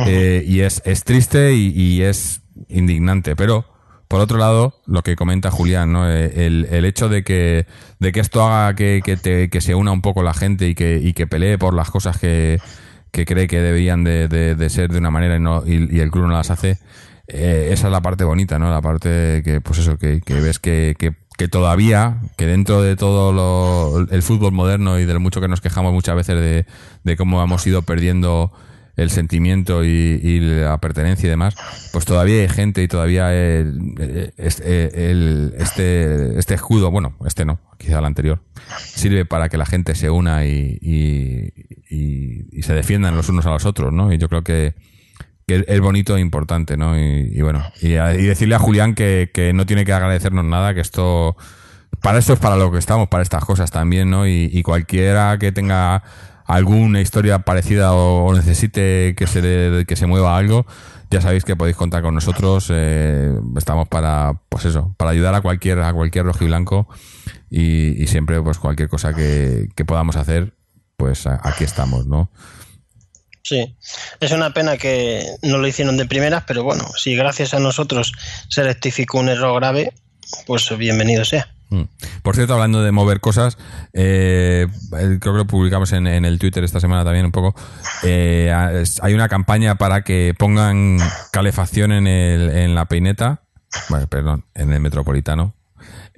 Eh, 0.07 0.43
y 0.47 0.61
es, 0.61 0.83
es 0.85 1.05
triste 1.05 1.55
y, 1.55 2.03
es 2.03 2.41
indignante, 2.69 3.37
pero 3.37 3.67
por 4.09 4.21
otro 4.21 4.39
lado, 4.39 4.75
lo 4.87 5.03
que 5.03 5.17
comenta 5.17 5.51
Julián, 5.51 5.93
¿no? 5.93 6.11
Eh, 6.11 6.47
el, 6.47 6.67
el 6.71 6.85
hecho 6.85 7.09
de 7.09 7.25
que, 7.25 7.67
de 7.99 8.13
que 8.13 8.21
esto 8.21 8.45
haga 8.45 8.75
que, 8.75 9.01
que, 9.05 9.17
te, 9.17 9.51
que 9.51 9.61
se 9.61 9.75
una 9.75 9.93
un 9.93 10.03
poco 10.03 10.23
la 10.23 10.35
gente 10.35 10.69
y 10.69 10.75
que, 10.75 10.99
y 11.03 11.13
que 11.13 11.27
pelee 11.27 11.59
por 11.59 11.75
las 11.75 11.91
cosas 11.91 12.19
que, 12.19 12.59
que 13.11 13.27
cree 13.27 13.47
que 13.47 13.61
deberían 13.61 14.05
de, 14.05 14.29
de, 14.29 14.71
ser 14.71 14.91
de 14.91 14.99
una 14.99 15.11
manera 15.11 15.37
y, 15.37 15.41
no, 15.41 15.63
y, 15.67 16.01
el 16.01 16.11
club 16.11 16.27
no 16.27 16.33
las 16.33 16.51
hace, 16.51 16.79
eh, 17.33 17.71
esa 17.73 17.89
es 17.89 17.93
la 17.93 18.03
parte 18.03 18.25
bonita, 18.25 18.59
¿no? 18.59 18.71
La 18.71 18.81
parte 18.81 19.43
que, 19.45 19.61
pues 19.61 19.79
eso, 19.79 19.99
que, 19.99 20.21
ves 20.29 20.59
que, 20.59 20.95
que 20.99 21.15
que 21.39 21.49
todavía, 21.49 22.19
que 22.37 22.47
dentro 22.47 22.83
de 22.83 22.95
todo 22.95 23.33
lo, 23.33 24.07
el 24.11 24.23
fútbol 24.23 24.53
moderno 24.53 24.99
y 24.99 25.07
de 25.07 25.15
lo 25.15 25.19
mucho 25.19 25.41
que 25.41 25.49
nos 25.49 25.63
quejamos 25.63 25.93
muchas 25.93 26.15
veces 26.15 26.39
de, 26.39 26.67
de 27.05 27.17
cómo 27.17 27.43
hemos 27.43 27.67
ido 27.67 27.83
perdiendo 27.83 28.53
el 28.97 29.11
sentimiento 29.11 29.85
y, 29.85 30.41
la 30.41 30.79
pertenencia 30.79 31.27
y 31.27 31.31
demás, 31.31 31.55
pues 31.93 32.05
todavía 32.05 32.43
hay 32.43 32.49
gente 32.49 32.83
y 32.83 32.89
todavía 32.89 33.33
este, 34.37 34.39
este 36.39 36.55
escudo, 36.55 36.91
bueno, 36.91 37.15
este 37.25 37.45
no, 37.45 37.59
quizá 37.79 38.01
el 38.01 38.05
anterior, 38.05 38.43
sirve 38.85 39.25
para 39.25 39.49
que 39.49 39.57
la 39.57 39.67
gente 39.67 39.95
se 39.95 40.11
una 40.11 40.45
y, 40.47 40.79
y, 40.83 41.53
se 42.63 42.75
defiendan 42.75 43.17
los 43.17 43.29
unos 43.29 43.47
a 43.47 43.51
los 43.51 43.65
otros, 43.67 43.93
¿no? 43.93 44.13
Y 44.13 44.19
yo 44.19 44.29
creo 44.29 44.45
que, 44.45 44.75
que 45.47 45.65
es 45.67 45.81
bonito 45.81 46.17
e 46.17 46.21
importante, 46.21 46.77
¿no? 46.77 46.99
Y, 46.99 47.41
bueno, 47.43 47.65
y, 47.81 47.91
decirle 47.91 48.55
a 48.55 48.59
Julián 48.59 48.95
que, 48.95 49.53
no 49.55 49.67
tiene 49.67 49.85
que 49.85 49.93
agradecernos 49.93 50.45
nada, 50.45 50.75
que 50.75 50.81
esto, 50.81 51.37
para 52.01 52.19
esto 52.19 52.35
es 52.35 52.39
para 52.39 52.57
lo 52.57 52.71
que 52.71 52.79
estamos, 52.79 53.09
para 53.09 53.23
estas 53.23 53.45
cosas 53.45 53.71
también, 53.71 54.11
¿no? 54.11 54.27
Y, 54.27 54.63
cualquiera 54.63 55.39
que 55.39 55.53
tenga 55.53 56.03
alguna 56.47 57.01
historia 57.01 57.41
parecida 57.41 57.93
o, 57.93 58.33
necesite 58.35 59.15
que 59.17 59.27
se, 59.27 59.85
que 59.87 59.97
se 59.97 60.07
mueva 60.07 60.37
algo, 60.37 60.67
ya 61.11 61.21
sabéis 61.21 61.45
que 61.45 61.57
podéis 61.57 61.77
contar 61.77 62.03
con 62.03 62.15
nosotros. 62.15 62.69
Eh, 62.71 63.33
estamos 63.57 63.87
para, 63.89 64.41
pues 64.49 64.65
eso, 64.65 64.95
para 64.97 65.11
ayudar 65.11 65.35
a 65.35 65.43
cualquier, 65.43 65.81
a 65.81 65.93
cualquier 65.93 66.25
rojiblanco 66.25 66.89
y, 67.51 68.03
y 68.03 68.07
siempre, 68.07 68.41
pues 68.41 68.59
cualquier 68.59 68.89
cosa 68.89 69.13
que, 69.13 69.69
que 69.75 69.85
podamos 69.85 70.17
hacer, 70.17 70.55
pues 70.97 71.27
aquí 71.27 71.65
estamos, 71.65 72.07
¿no? 72.07 72.31
Sí, 73.43 73.77
es 74.21 74.31
una 74.31 74.55
pena 74.55 74.77
que 74.77 75.25
no 75.43 75.59
lo 75.59 75.67
hicieron 75.67 75.97
de 75.97 76.07
primeras, 76.07 76.45
pero 76.47 76.63
bueno, 76.63 76.87
si 76.97 77.17
gracias 77.17 77.55
a 77.55 77.59
nosotros 77.59 78.13
se 78.49 78.63
rectificó 78.63 79.19
un 79.19 79.29
error 79.29 79.59
grave, 79.61 79.93
pues 80.47 80.77
bienvenido 80.79 81.25
sea. 81.25 81.53
Mm. 81.71 81.83
Por 82.23 82.37
cierto, 82.37 82.55
hablando 82.55 82.83
de 82.83 82.93
mover 82.93 83.21
cosas, 83.21 83.59
eh, 83.95 84.69
creo 84.91 85.19
que 85.19 85.39
lo 85.39 85.47
publicamos 85.47 85.93
en, 85.93 86.07
el 86.07 86.39
Twitter 86.39 86.63
esta 86.63 86.81
semana 86.81 87.03
también 87.05 87.25
un 87.25 87.33
poco. 87.33 87.55
Eh, 88.05 88.53
hay 89.01 89.15
una 89.15 89.29
campaña 89.29 89.77
para 89.77 90.03
que 90.03 90.35
pongan 90.39 90.99
calefacción 91.33 91.93
en, 91.93 92.07
el, 92.07 92.51
en 92.51 92.75
la 92.75 92.85
peineta, 92.85 93.43
bueno, 93.89 94.07
perdón, 94.07 94.45
en 94.55 94.73
el 94.73 94.81
metropolitano, 94.81 95.55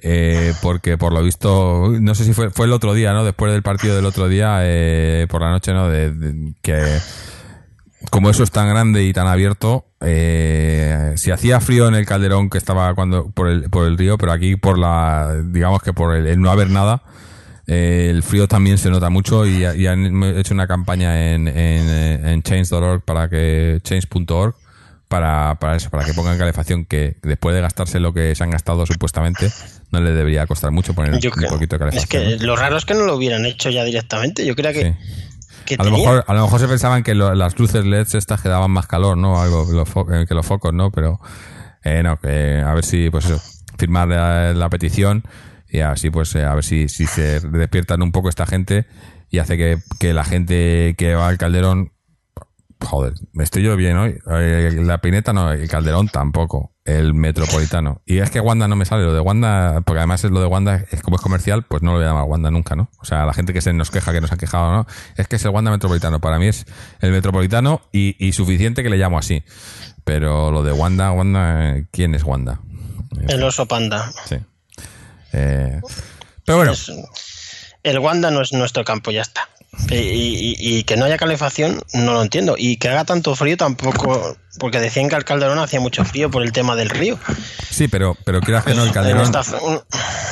eh, 0.07 0.53
porque 0.61 0.99
por 0.99 1.15
lo 1.15 1.23
visto, 1.23 1.91
no 1.99 2.15
sé 2.15 2.25
si 2.27 2.35
fue, 2.35 2.51
fue 2.51 2.67
el 2.67 2.73
otro 2.73 2.93
día, 2.93 3.15
¿no? 3.15 3.25
Después 3.25 3.51
del 3.51 3.63
partido 3.63 3.97
del 3.97 4.05
otro 4.05 4.29
día, 4.29 4.59
eh, 4.61 5.27
por 5.31 5.41
la 5.41 5.51
noche, 5.51 5.73
¿no? 5.73 5.89
De, 5.89 6.53
que 6.61 6.99
como 8.11 8.29
eso 8.29 8.43
es 8.43 8.51
tan 8.51 8.69
grande 8.69 9.03
y 9.03 9.15
tan 9.15 9.27
abierto, 9.27 9.87
eh, 10.03 11.15
si 11.17 11.31
hacía 11.31 11.59
frío 11.61 11.89
en 11.89 11.95
el 11.95 12.05
calderón 12.05 12.51
que 12.51 12.59
estaba 12.59 12.95
cuando 12.95 13.31
por 13.31 13.49
el, 13.49 13.71
por 13.71 13.87
el 13.87 13.97
río, 13.97 14.19
pero 14.19 14.33
aquí 14.33 14.57
por 14.57 14.79
la, 14.79 15.37
digamos 15.43 15.83
que 15.83 15.95
por 15.95 16.15
el, 16.15 16.39
no 16.39 16.51
haber 16.51 16.69
nada, 16.69 17.03
el 17.67 18.23
frío 18.23 18.47
también 18.47 18.77
se 18.77 18.91
nota 18.91 19.09
mucho 19.09 19.47
y, 19.47 19.65
han 19.65 20.23
hecho 20.37 20.53
una 20.53 20.67
campaña 20.67 21.33
en, 21.33 21.49
en, 21.49 22.27
en 22.27 22.43
change.org 22.43 23.03
para 23.03 23.31
que 23.31 23.81
change.org 23.83 24.55
para, 25.15 25.55
para 25.61 25.77
eso, 25.77 25.91
para 25.91 26.05
que 26.05 26.13
pongan 26.13 26.37
calefacción 26.37 26.87
que 26.87 27.15
después 27.23 27.55
de 27.55 27.61
gastarse 27.61 28.01
lo 28.01 28.13
que 28.13 28.35
se 28.35 28.43
han 28.43 28.51
gastado 28.51 28.85
supuestamente, 28.85 29.49
no 29.93 30.01
le 30.01 30.11
debería 30.11 30.45
costar 30.49 30.73
mucho 30.73 30.93
poner 30.93 31.15
un 31.15 31.21
poquito 31.49 31.77
de 31.77 31.79
calefacción. 31.79 32.23
Es 32.25 32.39
que 32.41 32.45
lo 32.45 32.57
raro 32.57 32.77
es 32.77 32.85
que 32.85 32.95
no 32.95 33.05
lo 33.05 33.15
hubieran 33.15 33.47
hecho 33.47 33.71
ya 33.71 33.85
directamente. 33.85 34.45
Yo 34.45 34.57
creo 34.57 34.73
que. 34.73 34.97
a, 35.79 35.85
lo 35.85 35.93
mejor, 35.93 36.25
a 36.27 36.35
lo 36.35 36.43
mejor 36.43 36.59
se 36.59 36.67
pensaban 36.67 37.05
que 37.05 37.15
las 37.15 37.57
luces 37.61 37.85
LED 37.85 38.09
estas 38.13 38.41
que 38.41 38.49
daban 38.49 38.73
más 38.73 38.89
calor, 38.89 39.17
¿no? 39.17 39.41
Algo 39.41 39.69
eh, 40.13 40.25
que 40.27 40.35
los 40.35 40.45
focos, 40.45 40.75
¿no? 40.75 40.91
Pero 40.91 41.21
eh, 41.85 42.03
no, 42.03 42.19
que 42.19 42.61
a 42.67 42.75
ver 42.75 42.85
si, 42.85 43.09
pues 43.09 43.27
eso, 43.27 43.41
firmar 43.79 44.09
la, 44.09 44.69
petición 44.69 45.23
y 45.69 45.79
así, 45.79 46.11
pues, 46.11 46.35
eh, 46.35 46.43
a 46.43 46.57
ver 46.57 46.65
si, 46.65 46.89
si 46.89 47.07
se 47.07 47.39
despiertan 47.39 48.03
un 48.03 48.11
poco 48.11 48.31
esta 48.31 48.47
gente 48.47 48.87
y 49.31 49.39
hace 49.39 49.57
que, 49.57 49.79
que 50.01 50.13
la 50.13 50.25
gente 50.25 50.97
que 50.99 51.15
va 51.15 51.29
al 51.29 51.39
calderón 51.39 51.93
Joder, 52.85 53.15
me 53.33 53.45
estoy 53.45 53.63
yo 53.63 53.77
bien 53.77 53.97
hoy. 53.97 54.19
Eh, 54.31 54.79
la 54.83 55.01
pineta 55.01 55.33
no, 55.33 55.53
el 55.53 55.69
Calderón 55.69 56.09
tampoco. 56.09 56.73
El 56.85 57.15
Metropolitano. 57.15 58.03
Y 58.05 58.19
es 58.19 58.31
que 58.31 58.41
Wanda 58.41 58.69
no 58.69 58.77
me 58.77 58.85
sale. 58.85 59.05
Lo 59.05 59.15
de 59.15 59.21
Wanda, 59.21 59.81
porque 59.83 60.01
además 60.01 60.23
es 60.25 60.31
lo 60.31 60.41
de 60.41 60.47
Wanda, 60.47 60.85
es 60.91 61.03
como 61.03 61.17
es 61.17 61.23
comercial, 61.23 61.65
pues 61.65 61.83
no 61.83 61.93
lo 61.93 61.99
voy 61.99 62.05
a 62.05 62.09
llamar 62.09 62.25
Wanda 62.25 62.51
nunca, 62.51 62.77
¿no? 62.77 62.91
O 63.01 63.05
sea, 63.05 63.25
la 63.25 63.33
gente 63.33 63.53
que 63.53 63.63
se 63.63 63.73
nos 63.73 63.91
queja, 63.91 64.13
que 64.13 64.21
nos 64.21 64.33
ha 64.33 64.37
quejado, 64.37 64.73
¿no? 64.73 64.87
Es 65.17 65.27
que 65.27 65.37
es 65.37 65.45
el 65.45 65.51
Wanda 65.51 65.71
Metropolitano. 65.71 66.21
Para 66.21 66.39
mí 66.39 66.47
es 66.47 66.67
el 67.01 67.11
Metropolitano 67.11 67.81
y, 67.93 68.33
suficiente 68.33 68.83
que 68.83 68.91
le 68.91 68.99
llamo 68.99 69.19
así. 69.19 69.43
Pero 70.05 70.51
lo 70.51 70.63
de 70.63 70.73
Wanda, 70.73 71.11
Wanda, 71.13 71.77
¿quién 71.91 72.15
es 72.15 72.23
Wanda? 72.25 72.61
El 73.29 73.43
oso 73.43 73.67
panda. 73.67 74.13
Sí. 74.27 74.37
Eh, 75.33 75.81
pero 76.45 76.59
bueno. 76.59 76.73
el 77.83 77.99
Wanda 77.99 78.31
no 78.31 78.43
es 78.43 78.53
nuestro 78.53 78.85
campo, 78.85 79.11
ya 79.11 79.23
está. 79.23 79.49
Y, 79.91 80.85
que 80.85 80.97
no 80.97 81.05
haya 81.05 81.17
calefacción, 81.17 81.83
no 81.93 82.13
lo 82.13 82.23
entiendo. 82.23 82.55
Y 82.59 82.77
que 82.77 82.89
haga 82.89 83.05
tanto 83.05 83.35
frío 83.35 83.57
tampoco, 83.57 84.37
porque 84.59 84.81
decían 84.81 85.09
que 85.09 85.17
el 85.17 85.25
Calderón 85.25 85.59
hacía 85.59 85.81
mucho 85.81 86.05
frío 86.05 86.31
por 86.31 86.43
el 86.43 86.53
tema 86.53 86.77
del 86.77 86.91
río. 86.91 87.19
Sí, 87.71 87.89
pero, 87.89 88.17
pero 88.25 88.41
quieras 88.41 88.65
que 88.65 88.75
no, 88.75 88.85
el 88.85 88.93
Calderón. 88.93 89.33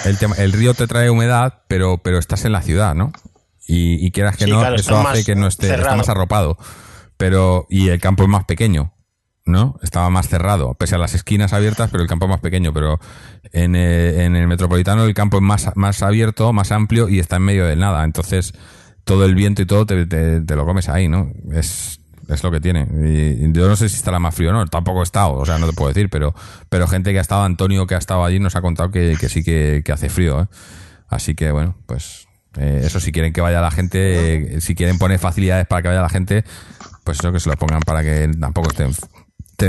El, 0.04 0.18
tema, 0.18 0.36
el 0.36 0.52
río 0.52 0.74
te 0.74 0.86
trae 0.86 1.10
humedad, 1.10 1.62
pero, 1.68 1.98
pero 1.98 2.18
estás 2.18 2.44
en 2.44 2.52
la 2.52 2.62
ciudad, 2.62 2.94
¿no? 2.94 3.12
Y, 3.66 4.04
y 4.04 4.10
quieras 4.10 4.36
que 4.36 4.44
Sí, 4.44 4.50
no, 4.50 4.60
claro, 4.60 4.76
eso 4.76 4.98
hace 5.06 5.24
que 5.24 5.34
no 5.34 5.46
esté, 5.46 5.72
está 5.74 5.96
más 5.96 6.08
arropado. 6.08 6.58
Pero, 7.16 7.66
y 7.70 7.88
el 7.88 8.00
campo 8.00 8.24
es 8.24 8.28
más 8.28 8.44
pequeño, 8.44 8.94
¿no? 9.44 9.78
Estaba 9.82 10.10
más 10.10 10.28
cerrado, 10.28 10.74
pese 10.74 10.96
a 10.96 10.98
las 10.98 11.14
esquinas 11.14 11.52
abiertas, 11.52 11.90
pero 11.90 12.02
el 12.02 12.08
campo 12.08 12.26
es 12.26 12.30
más 12.30 12.40
pequeño. 12.40 12.72
Pero 12.72 12.98
en, 13.52 13.76
eh, 13.76 14.24
en 14.24 14.36
el 14.36 14.48
metropolitano 14.48 15.04
el 15.04 15.14
campo 15.14 15.38
es 15.38 15.42
más, 15.42 15.70
más 15.74 16.02
abierto, 16.02 16.52
más 16.52 16.72
amplio 16.72 17.08
y 17.08 17.18
está 17.18 17.36
en 17.36 17.42
medio 17.42 17.66
del 17.66 17.78
nada. 17.78 18.04
Entonces, 18.04 18.54
todo 19.04 19.24
el 19.24 19.34
viento 19.34 19.62
y 19.62 19.66
todo 19.66 19.86
te, 19.86 20.06
te- 20.06 20.56
lo 20.56 20.64
comes 20.64 20.88
ahí, 20.88 21.08
¿no? 21.08 21.32
Es, 21.52 22.00
es 22.28 22.42
lo 22.42 22.50
que 22.50 22.60
tiene. 22.60 22.86
Y, 23.04 23.52
yo 23.52 23.68
no 23.68 23.76
sé 23.76 23.88
si 23.88 23.96
estará 23.96 24.18
más 24.18 24.34
frío 24.34 24.50
o 24.50 24.52
no, 24.52 24.66
tampoco 24.66 25.00
he 25.00 25.04
estado, 25.04 25.34
o 25.34 25.44
sea, 25.46 25.58
no 25.58 25.66
te 25.66 25.72
puedo 25.72 25.88
decir, 25.88 26.08
pero, 26.10 26.34
pero 26.68 26.86
gente 26.86 27.12
que 27.12 27.18
ha 27.18 27.22
estado, 27.22 27.42
Antonio 27.44 27.86
que 27.86 27.94
ha 27.94 27.98
estado 27.98 28.24
allí, 28.24 28.38
nos 28.38 28.56
ha 28.56 28.62
contado 28.62 28.90
que, 28.90 29.16
que 29.18 29.28
sí 29.28 29.42
que, 29.42 29.82
que 29.84 29.92
hace 29.92 30.08
frío, 30.08 30.42
¿eh? 30.42 30.46
Así 31.08 31.34
que 31.34 31.50
bueno, 31.52 31.76
pues 31.86 32.26
eh, 32.58 32.82
eso 32.84 33.00
si 33.00 33.12
quieren 33.12 33.32
que 33.32 33.40
vaya 33.40 33.60
la 33.60 33.70
gente, 33.70 34.60
si 34.60 34.74
quieren 34.74 34.98
poner 34.98 35.18
facilidades 35.18 35.66
para 35.66 35.82
que 35.82 35.88
vaya 35.88 36.00
la 36.02 36.08
gente, 36.08 36.44
pues 37.04 37.18
eso 37.18 37.32
que 37.32 37.40
se 37.40 37.50
lo 37.50 37.56
pongan 37.56 37.80
para 37.80 38.02
que 38.02 38.30
tampoco 38.40 38.70
estén, 38.70 38.92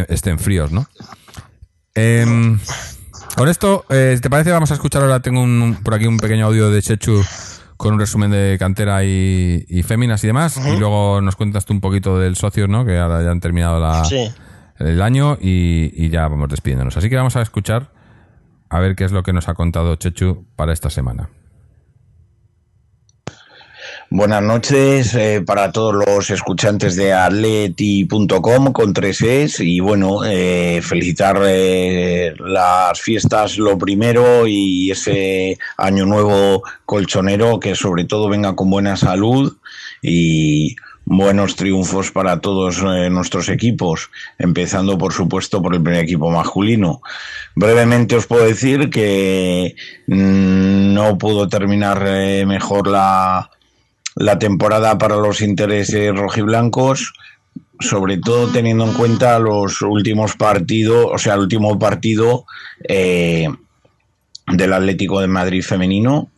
estén 0.07 0.39
fríos, 0.39 0.71
¿no? 0.71 0.87
Em, 1.95 2.59
con 3.35 3.49
esto, 3.49 3.85
eh, 3.89 4.17
¿te 4.21 4.29
parece? 4.29 4.51
Vamos 4.51 4.71
a 4.71 4.75
escuchar 4.75 5.01
ahora, 5.01 5.19
tengo 5.21 5.41
un, 5.41 5.79
por 5.83 5.93
aquí 5.95 6.05
un 6.07 6.17
pequeño 6.17 6.45
audio 6.45 6.69
de 6.69 6.81
Chechu 6.81 7.23
con 7.83 7.93
un 7.93 7.99
resumen 7.99 8.31
de 8.31 8.55
cantera 8.59 9.03
y, 9.03 9.65
y 9.67 9.83
féminas 9.83 10.23
y 10.23 10.27
demás, 10.27 10.57
y 10.65 10.77
luego 10.79 11.21
nos 11.21 11.35
cuentas 11.35 11.65
tú 11.65 11.73
un 11.73 11.81
poquito 11.81 12.17
del 12.17 12.35
socio, 12.35 12.67
¿no? 12.67 12.85
Que 12.85 12.97
ahora 12.97 13.21
ya 13.23 13.31
han 13.31 13.39
terminado 13.39 13.79
la, 13.79 14.03
Sí. 14.05 14.29
el 14.79 15.01
año 15.01 15.37
y, 15.39 15.91
y 15.95 16.09
ya 16.09 16.27
vamos 16.27 16.49
despidiéndonos. 16.49 16.95
Así 16.97 17.09
que 17.09 17.15
vamos 17.15 17.35
a 17.35 17.41
escuchar 17.41 17.91
a 18.69 18.79
ver 18.79 18.95
qué 18.95 19.03
es 19.03 19.11
lo 19.11 19.21
que 19.23 19.33
nos 19.33 19.47
ha 19.49 19.53
contado 19.53 19.95
Chechu 19.97 20.45
para 20.55 20.73
esta 20.73 20.89
semana. 20.89 21.29
Buenas 24.15 24.43
noches 24.43 25.15
eh, 25.15 25.41
para 25.43 25.71
todos 25.71 25.95
los 26.05 26.29
escuchantes 26.29 26.95
de 26.95 27.13
atleti.com 27.13 28.71
con 28.71 28.93
tres 28.93 29.23
es 29.23 29.59
y 29.59 29.79
bueno, 29.79 30.23
eh, 30.23 30.81
felicitar 30.83 31.41
eh, 31.43 32.35
las 32.37 33.01
fiestas 33.01 33.57
lo 33.57 33.75
primero 33.75 34.45
y 34.45 34.91
ese 34.91 35.57
año 35.77 36.05
nuevo 36.05 36.61
colchonero 36.85 37.59
que 37.59 37.73
sobre 37.73 38.05
todo 38.05 38.29
venga 38.29 38.55
con 38.55 38.69
buena 38.69 38.97
salud 38.97 39.57
y 40.03 40.75
buenos 41.05 41.55
triunfos 41.55 42.11
para 42.11 42.39
todos 42.39 42.83
nuestros 42.83 43.49
equipos, 43.49 44.11
empezando 44.37 44.95
por 44.95 45.11
supuesto 45.11 45.59
por 45.59 45.73
el 45.73 45.81
primer 45.81 46.03
equipo 46.03 46.29
masculino. 46.29 47.01
Brevemente 47.55 48.15
os 48.15 48.27
puedo 48.27 48.45
decir 48.45 48.91
que 48.91 49.75
mm, 50.05 50.93
no 50.93 51.17
pudo 51.17 51.49
terminar 51.49 51.99
mejor 52.45 52.87
la 52.87 53.49
la 54.15 54.39
temporada 54.39 54.97
para 54.97 55.15
los 55.15 55.41
intereses 55.41 56.15
rojiblancos, 56.15 57.13
sobre 57.79 58.17
todo 58.17 58.47
teniendo 58.47 58.85
en 58.85 58.93
cuenta 58.93 59.39
los 59.39 59.81
últimos 59.81 60.35
partidos, 60.35 61.07
o 61.11 61.17
sea, 61.17 61.33
el 61.33 61.41
último 61.41 61.77
partido 61.79 62.45
eh, 62.87 63.47
del 64.47 64.73
Atlético 64.73 65.19
de 65.19 65.27
Madrid 65.27 65.63
femenino, 65.63 66.29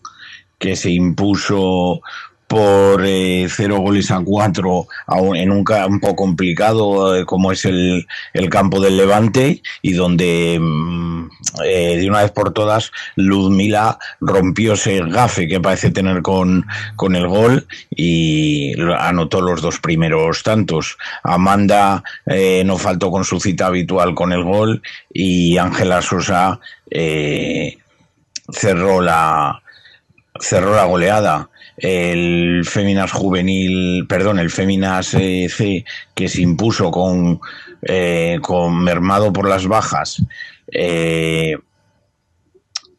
que 0.57 0.75
se 0.75 0.91
impuso 0.91 2.01
por 2.47 3.03
eh, 3.05 3.47
cero 3.49 3.77
goles 3.79 4.11
a 4.11 4.19
cuatro 4.21 4.87
en 5.33 5.51
un 5.51 5.63
campo 5.63 6.15
complicado 6.15 7.15
eh, 7.15 7.25
como 7.25 7.51
es 7.51 7.65
el, 7.65 8.07
el 8.33 8.49
campo 8.49 8.79
del 8.79 8.97
Levante 8.97 9.61
y 9.81 9.93
donde 9.93 10.59
mm, 10.61 11.29
eh, 11.63 11.97
de 11.97 12.09
una 12.09 12.21
vez 12.21 12.31
por 12.31 12.53
todas 12.53 12.91
Ludmila 13.15 13.97
rompió 14.21 14.73
ese 14.73 15.01
gafe 15.01 15.47
que 15.47 15.59
parece 15.59 15.89
tener 15.89 16.21
con, 16.21 16.65
con 16.95 17.15
el 17.15 17.27
gol 17.27 17.65
y 17.89 18.73
anotó 18.97 19.41
los 19.41 19.61
dos 19.61 19.79
primeros 19.79 20.43
tantos. 20.43 20.97
Amanda 21.23 22.03
no 22.65 22.77
faltó 22.77 23.11
con 23.11 23.23
su 23.23 23.39
cita 23.39 23.67
habitual 23.67 24.13
con 24.13 24.31
el 24.33 24.43
gol 24.43 24.81
y 25.11 25.57
Ángela 25.57 26.01
Sosa 26.01 26.59
cerró 28.51 29.01
la 29.01 29.61
cerró 30.39 30.75
la 30.75 30.85
goleada. 30.85 31.49
El 31.77 32.63
Féminas 32.65 33.11
Juvenil, 33.11 34.05
perdón, 34.07 34.39
el 34.39 34.49
Féminas 34.49 35.13
eh, 35.13 35.47
C 35.49 35.85
que 36.13 36.29
se 36.29 36.41
impuso 36.41 36.89
con, 36.91 37.39
eh, 37.81 38.39
con 38.41 38.83
mermado 38.83 39.33
por 39.33 39.49
las 39.49 39.67
bajas 39.67 40.23
eh, 40.71 41.57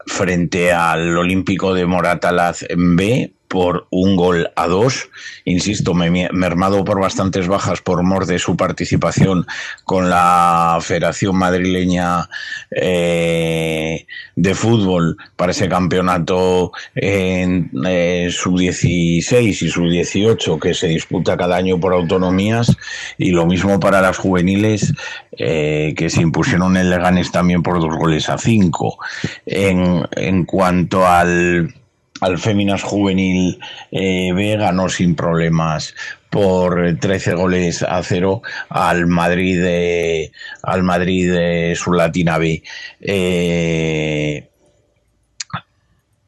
frente 0.06 0.72
al 0.72 1.16
Olímpico 1.16 1.74
de 1.74 1.86
Moratalaz 1.86 2.64
B 2.76 3.32
por 3.48 3.86
un 3.90 4.16
gol 4.16 4.50
a 4.56 4.66
dos. 4.66 5.08
Insisto, 5.44 5.94
me- 5.94 6.28
mermado 6.32 6.84
por 6.84 7.00
bastantes 7.00 7.48
bajas 7.48 7.80
por 7.80 8.02
mor 8.02 8.26
de 8.26 8.38
su 8.38 8.56
participación 8.56 9.46
con 9.84 10.10
la 10.10 10.78
Federación 10.80 11.36
Madrileña 11.36 12.28
eh, 12.70 14.06
de 14.34 14.54
Fútbol 14.54 15.16
para 15.36 15.52
ese 15.52 15.68
campeonato 15.68 16.72
en 16.94 17.70
eh, 17.86 18.28
sub-16 18.30 19.62
y 19.62 19.68
sub-18 19.70 20.60
que 20.60 20.74
se 20.74 20.88
disputa 20.88 21.36
cada 21.36 21.56
año 21.56 21.78
por 21.78 21.92
autonomías 21.92 22.76
y 23.18 23.30
lo 23.30 23.46
mismo 23.46 23.78
para 23.80 24.00
las 24.00 24.16
juveniles 24.18 24.92
eh, 25.38 25.94
que 25.96 26.10
se 26.10 26.22
impusieron 26.22 26.76
en 26.76 26.90
Leganés 26.90 27.30
también 27.32 27.62
por 27.62 27.80
dos 27.80 27.96
goles 27.96 28.28
a 28.28 28.38
cinco. 28.38 28.98
En, 29.44 30.02
en 30.12 30.44
cuanto 30.44 31.06
al 31.06 31.74
al 32.20 32.38
Féminas 32.38 32.82
Juvenil 32.82 33.58
eh, 33.90 34.32
B 34.32 34.56
ganó 34.56 34.88
sin 34.88 35.14
problemas 35.14 35.94
por 36.30 36.98
13 36.98 37.34
goles 37.34 37.82
a 37.82 38.02
cero 38.02 38.42
al 38.68 39.06
Madrid 39.06 39.60
de, 39.60 40.32
al 40.62 40.82
Madrid 40.82 41.32
de 41.32 41.74
su 41.76 41.92
Latina 41.92 42.38
B. 42.38 42.62
Eh, 43.00 44.48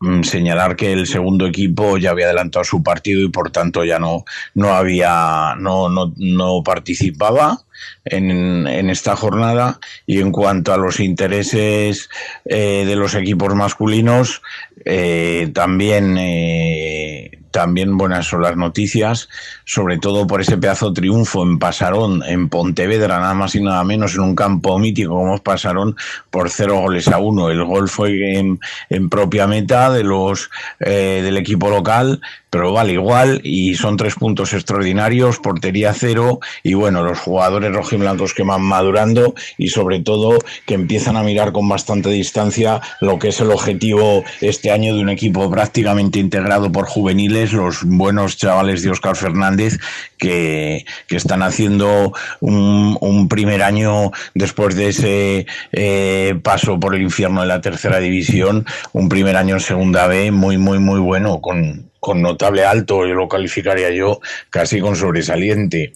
mm, 0.00 0.22
señalar 0.22 0.76
que 0.76 0.92
el 0.92 1.06
segundo 1.06 1.46
equipo 1.46 1.98
ya 1.98 2.10
había 2.10 2.26
adelantado 2.26 2.64
su 2.64 2.82
partido 2.82 3.22
y 3.22 3.30
por 3.30 3.50
tanto 3.50 3.84
ya 3.84 3.98
no, 3.98 4.24
no 4.54 4.74
había 4.74 5.54
no, 5.58 5.88
no, 5.88 6.12
no 6.16 6.62
participaba 6.62 7.64
en, 8.04 8.66
esta 8.90 9.16
jornada 9.16 9.80
y 10.06 10.20
en 10.20 10.32
cuanto 10.32 10.72
a 10.72 10.78
los 10.78 11.00
intereses 11.00 12.08
eh, 12.44 12.84
de 12.86 12.96
los 12.96 13.14
equipos 13.14 13.54
masculinos 13.54 14.42
eh, 14.84 15.50
también 15.54 16.16
eh, 16.18 17.38
también 17.50 17.96
buenas 17.96 18.26
son 18.26 18.42
las 18.42 18.56
noticias, 18.56 19.28
sobre 19.64 19.98
todo 19.98 20.26
por 20.26 20.40
ese 20.40 20.58
pedazo 20.58 20.90
de 20.90 21.00
triunfo 21.00 21.42
en 21.42 21.58
Pasarón, 21.58 22.22
en 22.24 22.48
Pontevedra, 22.48 23.18
nada 23.18 23.34
más 23.34 23.54
y 23.54 23.60
nada 23.60 23.82
menos, 23.84 24.14
en 24.14 24.20
un 24.20 24.36
campo 24.36 24.78
mítico 24.78 25.14
como 25.14 25.34
es 25.34 25.40
Pasarón, 25.40 25.96
por 26.30 26.50
cero 26.50 26.80
goles 26.80 27.08
a 27.08 27.18
uno. 27.18 27.50
El 27.50 27.64
gol 27.64 27.88
fue 27.88 28.38
en, 28.38 28.60
en 28.90 29.08
propia 29.08 29.46
meta 29.46 29.90
de 29.90 30.04
los 30.04 30.50
eh, 30.80 31.20
del 31.24 31.36
equipo 31.36 31.70
local, 31.70 32.20
pero 32.50 32.72
vale 32.72 32.94
igual 32.94 33.40
y 33.44 33.74
son 33.74 33.96
tres 33.96 34.14
puntos 34.14 34.52
extraordinarios, 34.52 35.38
portería 35.38 35.92
cero 35.94 36.40
y 36.62 36.74
bueno, 36.74 37.02
los 37.02 37.18
jugadores 37.18 37.72
rojiblancos 37.72 38.34
que 38.34 38.42
van 38.42 38.62
madurando 38.62 39.34
y 39.56 39.68
sobre 39.68 40.00
todo 40.00 40.38
que 40.66 40.74
empiezan 40.74 41.16
a 41.16 41.22
mirar 41.22 41.52
con 41.52 41.68
bastante 41.68 42.10
distancia 42.10 42.80
lo 43.00 43.18
que 43.18 43.28
es 43.28 43.40
el 43.40 43.50
objetivo 43.50 44.24
este 44.40 44.70
año 44.70 44.94
de 44.94 45.02
un 45.02 45.10
equipo 45.10 45.50
prácticamente 45.50 46.18
integrado 46.18 46.72
por 46.72 46.86
juveniles, 46.86 47.52
los 47.52 47.84
buenos 47.84 48.36
chavales 48.36 48.82
de 48.82 48.90
Oscar 48.90 49.16
Fernández 49.16 49.78
que, 50.16 50.84
que 51.06 51.16
están 51.16 51.42
haciendo 51.42 52.12
un, 52.40 52.96
un 53.00 53.28
primer 53.28 53.62
año 53.62 54.10
después 54.34 54.74
de 54.74 54.88
ese 54.88 55.46
eh, 55.72 56.38
paso 56.42 56.80
por 56.80 56.94
el 56.94 57.02
infierno 57.02 57.42
de 57.42 57.46
la 57.46 57.60
tercera 57.60 57.98
división, 57.98 58.66
un 58.92 59.08
primer 59.08 59.36
año 59.36 59.54
en 59.54 59.60
segunda 59.60 60.06
B 60.06 60.30
muy, 60.30 60.58
muy, 60.58 60.78
muy 60.78 61.00
bueno, 61.00 61.40
con, 61.40 61.87
con 62.00 62.22
notable 62.22 62.64
alto, 62.64 63.06
yo 63.06 63.14
lo 63.14 63.28
calificaría 63.28 63.90
yo 63.90 64.20
casi 64.50 64.80
con 64.80 64.96
sobresaliente. 64.96 65.92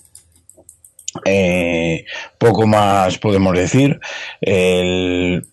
Eh, 1.25 2.05
poco 2.39 2.67
más 2.67 3.19
podemos 3.19 3.55
decir. 3.57 4.01
El, 4.41 5.47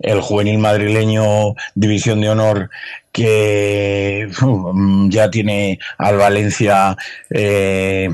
el 0.00 0.20
juvenil 0.20 0.58
madrileño 0.58 1.54
División 1.74 2.20
de 2.20 2.30
Honor 2.30 2.70
que 3.12 4.28
uf, 4.42 4.76
ya 5.08 5.30
tiene 5.30 5.78
al 5.98 6.16
Valencia 6.16 6.96
eh, 7.30 8.08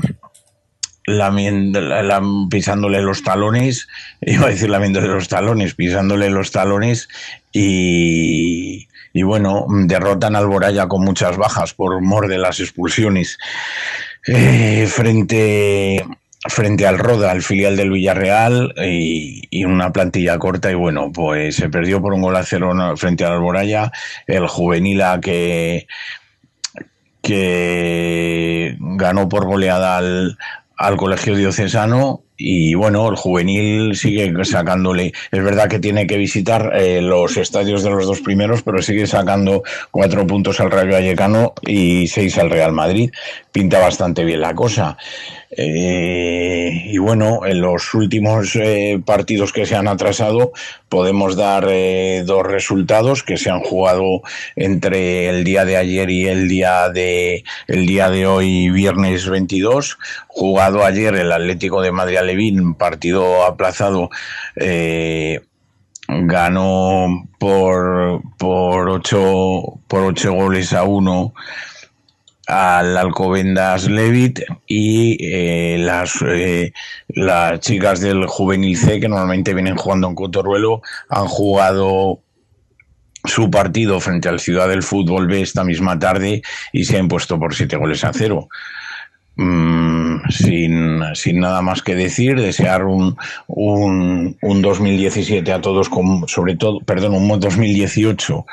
pisándole 2.49 3.01
los 3.01 3.23
talones, 3.23 3.87
iba 4.21 4.47
a 4.47 4.49
decir 4.49 4.69
lamiéndole 4.69 5.07
los 5.07 5.27
talones, 5.27 5.75
pisándole 5.75 6.29
los 6.29 6.51
talones 6.51 7.07
y, 7.53 8.86
y 9.17 9.23
bueno, 9.23 9.65
derrotan 9.67 10.35
al 10.35 10.45
Boraya 10.45 10.87
con 10.87 11.03
muchas 11.03 11.37
bajas 11.37 11.73
por 11.73 11.99
mor 12.03 12.27
de 12.27 12.37
las 12.37 12.59
expulsiones. 12.59 13.39
Eh, 14.27 14.85
frente 14.87 16.05
frente 16.47 16.85
al 16.85 16.99
Roda, 16.99 17.31
el 17.31 17.41
filial 17.41 17.75
del 17.75 17.89
Villarreal, 17.89 18.75
y, 18.77 19.65
una 19.65 19.91
plantilla 19.91 20.37
corta, 20.37 20.69
y 20.69 20.75
bueno, 20.75 21.11
pues 21.11 21.55
se 21.55 21.67
perdió 21.67 21.99
por 21.99 22.13
un 22.13 22.21
gol 22.21 22.35
a 22.35 22.43
cero 22.43 22.75
frente 22.95 23.25
al 23.25 23.33
Alboraya, 23.33 23.91
el 24.27 24.45
juvenil 24.47 25.01
A 25.01 25.19
que 25.19 25.87
que 27.23 28.77
ganó 28.79 29.27
por 29.29 29.47
goleada 29.47 29.97
al, 29.97 30.37
al 30.77 30.95
Colegio 30.95 31.35
Diocesano 31.35 32.21
y 32.37 32.75
bueno, 32.75 33.09
el 33.09 33.15
juvenil 33.15 33.95
sigue 33.95 34.31
sacándole. 34.45 35.11
Es 35.31 35.43
verdad 35.43 35.67
que 35.67 35.79
tiene 35.79 36.05
que 36.05 36.17
visitar 36.17 36.71
eh, 36.75 37.01
los 37.01 37.35
estadios 37.35 37.83
de 37.83 37.89
los 37.89 38.05
dos 38.05 38.21
primeros, 38.21 38.61
pero 38.61 38.81
sigue 38.81 39.07
sacando 39.07 39.63
cuatro 39.89 40.25
puntos 40.27 40.59
al 40.59 40.69
Rayo 40.69 40.91
Vallecano 40.91 41.53
y 41.65 42.07
seis 42.07 42.37
al 42.37 42.51
Real 42.51 42.73
Madrid. 42.73 43.11
Pinta 43.51 43.79
bastante 43.79 44.23
bien 44.23 44.41
la 44.41 44.53
cosa. 44.53 44.97
Eh, 45.49 46.83
y 46.85 46.97
bueno, 46.99 47.45
en 47.45 47.61
los 47.61 47.93
últimos 47.95 48.55
eh, 48.55 49.01
partidos 49.03 49.51
que 49.51 49.65
se 49.65 49.75
han 49.75 49.87
atrasado 49.87 50.51
podemos 50.89 51.35
dar 51.35 51.67
dos 52.25 52.45
resultados 52.45 53.23
que 53.23 53.37
se 53.37 53.49
han 53.49 53.61
jugado 53.61 54.21
entre 54.55 55.29
el 55.29 55.43
día 55.43 55.65
de 55.65 55.77
ayer 55.77 56.09
y 56.09 56.27
el 56.27 56.47
día 56.47 56.89
de 56.89 57.43
el 57.67 57.85
día 57.85 58.09
de 58.09 58.25
hoy, 58.25 58.69
viernes 58.69 59.27
22. 59.27 59.97
Jugado 60.27 60.85
ayer 60.85 61.15
el 61.15 61.31
Atlético 61.31 61.81
de 61.81 61.91
Madrid 61.91 62.17
Alevín, 62.27 62.75
partido 62.75 63.43
aplazado. 63.45 64.09
ganó 66.09 67.27
por 67.37 68.21
por 68.37 68.89
ocho 68.89 69.79
por 69.87 70.03
ocho 70.03 70.31
goles 70.31 70.71
a 70.71 70.83
uno 70.83 71.33
al 72.47 72.95
Alcobendas 72.97 73.89
Levit 73.89 74.39
y 74.65 75.17
eh, 75.19 75.77
las, 75.79 76.21
eh, 76.25 76.71
las 77.09 77.59
chicas 77.59 77.99
del 77.99 78.25
Juvenil 78.25 78.77
C, 78.77 79.01
que 79.01 79.09
normalmente 79.09 79.53
vienen 79.53 79.75
jugando 79.75 80.07
en 80.07 80.15
Cotorruelo, 80.15 80.81
han 81.09 81.27
jugado 81.27 82.21
su 83.25 83.51
partido 83.51 83.99
frente 83.99 84.29
al 84.29 84.39
Ciudad 84.39 84.69
del 84.69 84.81
Fútbol 84.81 85.27
B 85.27 85.41
esta 85.41 85.65
misma 85.65 85.99
tarde 85.99 86.41
y 86.71 86.85
se 86.85 86.97
han 86.97 87.09
puesto 87.09 87.37
por 87.37 87.53
siete 87.53 87.75
goles 87.75 88.05
a 88.05 88.13
cero. 88.13 88.47
Mm, 89.37 90.29
sin, 90.31 91.01
sin, 91.13 91.39
nada 91.39 91.61
más 91.61 91.83
que 91.83 91.93
decir, 91.93 92.41
desear 92.41 92.85
un, 92.85 93.15
un, 93.45 94.35
un 94.41 94.61
2017 94.63 95.53
a 95.53 95.61
todos, 95.61 95.89
con, 95.89 96.27
sobre 96.27 96.55
todo, 96.55 96.79
perdón, 96.79 97.13
un 97.13 97.39
2018 97.39 98.45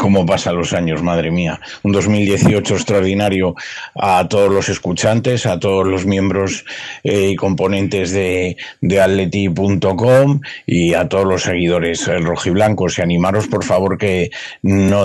cómo 0.00 0.24
pasan 0.24 0.56
los 0.56 0.72
años, 0.72 1.02
madre 1.02 1.30
mía. 1.30 1.60
Un 1.82 1.92
2018 1.92 2.74
extraordinario 2.74 3.54
a 3.94 4.26
todos 4.28 4.50
los 4.50 4.70
escuchantes, 4.70 5.44
a 5.44 5.60
todos 5.60 5.86
los 5.86 6.06
miembros 6.06 6.64
eh, 7.04 7.28
y 7.32 7.36
componentes 7.36 8.10
de, 8.12 8.56
de 8.80 9.00
atleti.com 9.00 10.40
y 10.66 10.94
a 10.94 11.06
todos 11.06 11.26
los 11.26 11.42
seguidores 11.42 12.06
rojiblancos. 12.06 12.98
Y 12.98 13.02
animaros, 13.02 13.46
por 13.46 13.62
favor, 13.62 13.98
que 13.98 14.30
no 14.62 15.04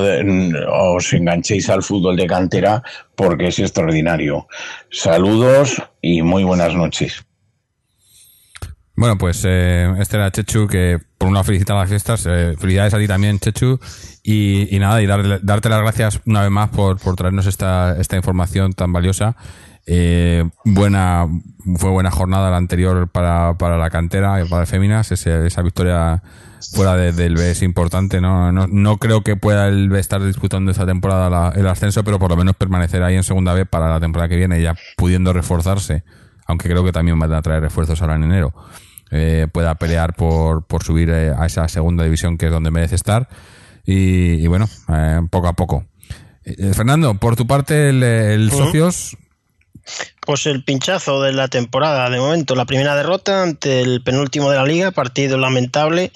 os 0.72 1.12
enganchéis 1.12 1.70
al 1.70 1.84
fútbol 1.84 2.16
de 2.16 2.28
cantera 2.28 2.82
porque 3.16 3.48
es 3.48 3.60
extraordinario. 3.60 4.48
Saludos 4.92 5.82
y 6.02 6.22
muy 6.22 6.46
buenas 6.46 6.74
noches. 6.74 7.26
Bueno, 8.98 9.18
pues 9.18 9.44
eh, 9.46 9.94
este 10.00 10.16
era 10.16 10.32
Chechu, 10.32 10.68
que 10.68 11.00
por 11.18 11.28
una 11.28 11.44
felicita 11.44 11.74
las 11.74 11.90
fiestas. 11.90 12.26
Eh, 12.28 12.56
felicidades 12.58 12.94
a 12.94 12.98
ti 12.98 13.08
también, 13.08 13.40
Chechu. 13.40 13.80
Y, 14.24 14.74
y 14.74 14.80
nada, 14.80 15.02
y 15.02 15.06
darte 15.06 15.70
las 15.70 15.82
gracias 15.82 16.22
una 16.26 16.42
vez 16.42 16.52
más 16.52 16.70
por, 16.70 17.00
por 17.00 17.16
traernos 17.16 17.46
esta, 17.46 17.98
esta 18.00 18.16
información 18.16 18.74
tan 18.74 18.94
valiosa. 18.94 19.36
Eh, 19.88 20.50
buena, 20.64 21.28
fue 21.76 21.92
buena 21.92 22.10
jornada 22.10 22.50
la 22.50 22.58
anterior 22.58 23.10
para, 23.10 23.58
para 23.58 23.78
la 23.78 23.90
cantera, 23.90 24.44
para 24.50 24.66
Féminas. 24.66 25.12
Ese, 25.12 25.46
esa 25.46 25.62
victoria 25.62 26.24
fuera 26.74 26.96
del 26.96 27.36
B 27.36 27.52
es 27.52 27.62
importante. 27.64 28.22
¿no? 28.22 28.54
No, 28.54 28.66
no 28.68 28.98
creo 28.98 29.24
que 29.24 29.36
pueda 29.36 29.68
el 29.68 29.90
B 29.90 30.00
estar 30.00 30.24
disputando 30.24 30.72
esta 30.72 30.86
temporada 30.86 31.52
el 31.56 31.68
ascenso, 31.68 32.04
pero 32.06 32.18
por 32.18 32.30
lo 32.30 32.38
menos 32.38 32.56
permanecer 32.56 33.04
ahí 33.04 33.16
en 33.16 33.24
segunda 33.24 33.54
B 33.54 33.66
para 33.66 33.90
la 33.90 34.00
temporada 34.00 34.30
que 34.30 34.38
viene, 34.38 34.62
ya 34.62 34.74
pudiendo 34.96 35.34
reforzarse. 35.34 36.04
Aunque 36.48 36.70
creo 36.70 36.84
que 36.84 36.92
también 36.92 37.20
van 37.20 37.34
a 37.34 37.42
traer 37.42 37.62
refuerzos 37.62 38.02
ahora 38.02 38.16
en 38.16 38.24
enero. 38.24 38.54
Eh, 39.12 39.48
pueda 39.52 39.76
pelear 39.76 40.16
por, 40.16 40.66
por 40.66 40.84
subir 40.84 41.10
eh, 41.10 41.32
a 41.38 41.46
esa 41.46 41.68
segunda 41.68 42.04
división 42.04 42.38
que 42.38 42.48
es 42.48 42.52
donde 42.52 42.72
merece 42.72 42.96
estar. 42.96 43.30
Y, 43.86 44.48
bueno, 44.48 44.68
eh, 44.90 45.22
poco 45.30 45.48
a 45.48 45.54
poco. 45.54 45.86
Fernando, 46.74 47.16
por 47.16 47.36
tu 47.36 47.48
parte, 47.48 47.90
el, 47.90 48.52
socios. 48.52 49.18
Pues 50.26 50.46
el 50.46 50.64
pinchazo 50.64 51.22
de 51.22 51.34
la 51.34 51.48
temporada, 51.48 52.10
de 52.10 52.20
momento, 52.20 52.56
la 52.56 52.66
primera 52.66 52.96
derrota 52.96 53.44
ante 53.44 53.82
el 53.82 54.02
penúltimo 54.02 54.50
de 54.50 54.58
la 54.58 54.66
liga, 54.66 54.92
partido 54.92 55.38
lamentable, 55.38 56.12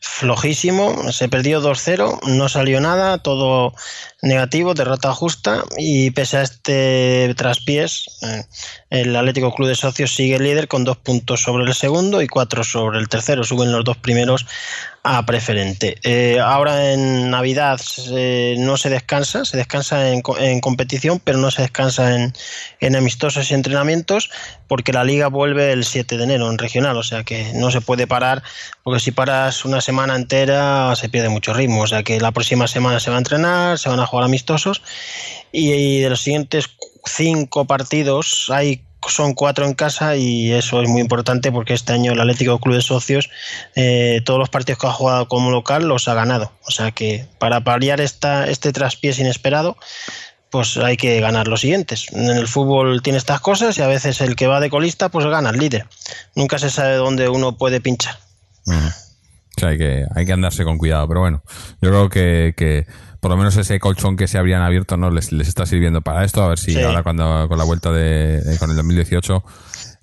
flojísimo, 0.00 1.12
se 1.12 1.28
perdió 1.28 1.60
2-0, 1.60 2.22
no 2.28 2.48
salió 2.48 2.80
nada, 2.80 3.18
todo 3.18 3.74
negativo, 4.22 4.74
derrota 4.74 5.12
justa. 5.12 5.64
Y 5.76 6.10
pese 6.12 6.38
a 6.38 6.42
este 6.42 7.34
traspiés, 7.36 8.06
eh, 8.22 8.44
el 8.90 9.16
Atlético 9.16 9.54
Club 9.54 9.68
de 9.68 9.74
Socios 9.74 10.14
sigue 10.14 10.38
líder 10.38 10.68
con 10.68 10.84
dos 10.84 10.96
puntos 10.96 11.42
sobre 11.42 11.64
el 11.64 11.74
segundo 11.74 12.22
y 12.22 12.28
cuatro 12.28 12.64
sobre 12.64 12.98
el 12.98 13.08
tercero, 13.08 13.44
suben 13.44 13.72
los 13.72 13.84
dos 13.84 13.96
primeros 13.96 14.46
a 15.04 15.24
preferente. 15.24 15.96
Eh, 16.02 16.38
ahora 16.40 16.92
en 16.92 17.30
Navidad 17.30 17.80
eh, 18.10 18.56
no 18.58 18.76
se 18.76 18.90
descansa, 18.90 19.44
se 19.44 19.56
descansa 19.56 20.10
en, 20.10 20.60
competición, 20.60 21.20
pero 21.22 21.38
no 21.38 21.50
se 21.50 21.62
descansa 21.62 22.14
en, 22.14 22.34
en, 22.80 22.96
amistosos 22.96 23.47
y 23.50 23.54
entrenamientos 23.54 24.30
porque 24.66 24.92
la 24.92 25.04
liga 25.04 25.28
vuelve 25.28 25.72
el 25.72 25.84
7 25.84 26.16
de 26.16 26.24
enero 26.24 26.50
en 26.50 26.58
regional, 26.58 26.96
o 26.96 27.02
sea 27.02 27.24
que 27.24 27.52
no 27.54 27.70
se 27.70 27.80
puede 27.80 28.06
parar 28.06 28.42
porque 28.82 29.00
si 29.00 29.10
paras 29.10 29.64
una 29.64 29.80
semana 29.80 30.16
entera 30.16 30.94
se 30.96 31.08
pierde 31.08 31.28
mucho 31.28 31.54
ritmo, 31.54 31.82
o 31.82 31.86
sea 31.86 32.02
que 32.02 32.20
la 32.20 32.32
próxima 32.32 32.68
semana 32.68 33.00
se 33.00 33.10
va 33.10 33.16
a 33.16 33.20
entrenar, 33.20 33.78
se 33.78 33.88
van 33.88 34.00
a 34.00 34.06
jugar 34.06 34.24
amistosos 34.24 34.82
y, 35.52 36.00
de 36.00 36.10
los 36.10 36.20
siguientes 36.20 36.70
cinco 37.04 37.64
partidos 37.64 38.46
hay 38.50 38.82
son 39.06 39.32
cuatro 39.32 39.64
en 39.64 39.74
casa 39.74 40.16
y 40.16 40.52
eso 40.52 40.82
es 40.82 40.88
muy 40.88 41.00
importante 41.00 41.52
porque 41.52 41.72
este 41.72 41.92
año 41.92 42.12
el 42.12 42.20
Atlético 42.20 42.58
Club 42.58 42.74
de 42.74 42.82
Socios 42.82 43.30
eh, 43.76 44.20
todos 44.24 44.40
los 44.40 44.48
partidos 44.48 44.80
que 44.80 44.86
ha 44.88 44.92
jugado 44.92 45.28
como 45.28 45.50
local 45.50 45.86
los 45.86 46.08
ha 46.08 46.14
ganado 46.14 46.52
o 46.66 46.70
sea 46.70 46.90
que 46.90 47.24
para 47.38 47.62
paliar 47.62 48.00
esta, 48.00 48.48
este 48.48 48.72
traspiés 48.72 49.18
inesperado 49.18 49.76
pues 50.50 50.76
hay 50.76 50.96
que 50.96 51.20
ganar 51.20 51.48
los 51.48 51.60
siguientes. 51.60 52.06
En 52.12 52.30
el 52.30 52.48
fútbol 52.48 53.02
tiene 53.02 53.18
estas 53.18 53.40
cosas 53.40 53.76
y 53.78 53.82
a 53.82 53.86
veces 53.86 54.20
el 54.20 54.36
que 54.36 54.46
va 54.46 54.60
de 54.60 54.70
colista 54.70 55.08
pues 55.08 55.26
gana 55.26 55.50
el 55.50 55.58
líder. 55.58 55.86
Nunca 56.34 56.58
se 56.58 56.70
sabe 56.70 56.94
dónde 56.94 57.28
uno 57.28 57.56
puede 57.56 57.80
pinchar. 57.80 58.18
O 58.66 59.60
sea, 59.60 59.70
hay 59.70 59.78
que, 59.78 60.04
hay 60.14 60.26
que 60.26 60.32
andarse 60.32 60.62
con 60.62 60.78
cuidado 60.78 61.08
pero 61.08 61.20
bueno 61.20 61.42
yo 61.80 61.88
creo 61.88 62.08
que, 62.10 62.54
que 62.54 62.86
por 63.20 63.30
lo 63.30 63.36
menos 63.36 63.56
ese 63.56 63.80
colchón 63.80 64.16
que 64.16 64.28
se 64.28 64.38
habrían 64.38 64.62
abierto 64.62 64.96
no 64.96 65.10
les, 65.10 65.32
les 65.32 65.48
está 65.48 65.66
sirviendo 65.66 66.02
para 66.02 66.24
esto. 66.24 66.42
A 66.42 66.48
ver 66.48 66.58
si 66.58 66.80
ahora 66.80 67.02
cuando 67.02 67.48
con 67.48 67.58
la 67.58 67.64
vuelta 67.64 67.90
de, 67.90 68.56
con 68.58 68.70
el 68.70 68.76
2018 68.76 69.44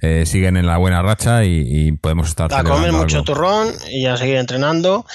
eh, 0.02 0.26
siguen 0.26 0.58
en 0.58 0.66
la 0.66 0.78
buena 0.78 1.02
racha 1.02 1.46
y, 1.46 1.92
podemos 1.94 2.28
estar. 2.28 2.54
A 2.54 2.64
comer 2.64 2.92
mucho 2.92 3.24
turrón 3.24 3.70
y 3.90 4.06
a 4.08 4.18
seguir 4.18 4.36
entrenando 4.36 5.06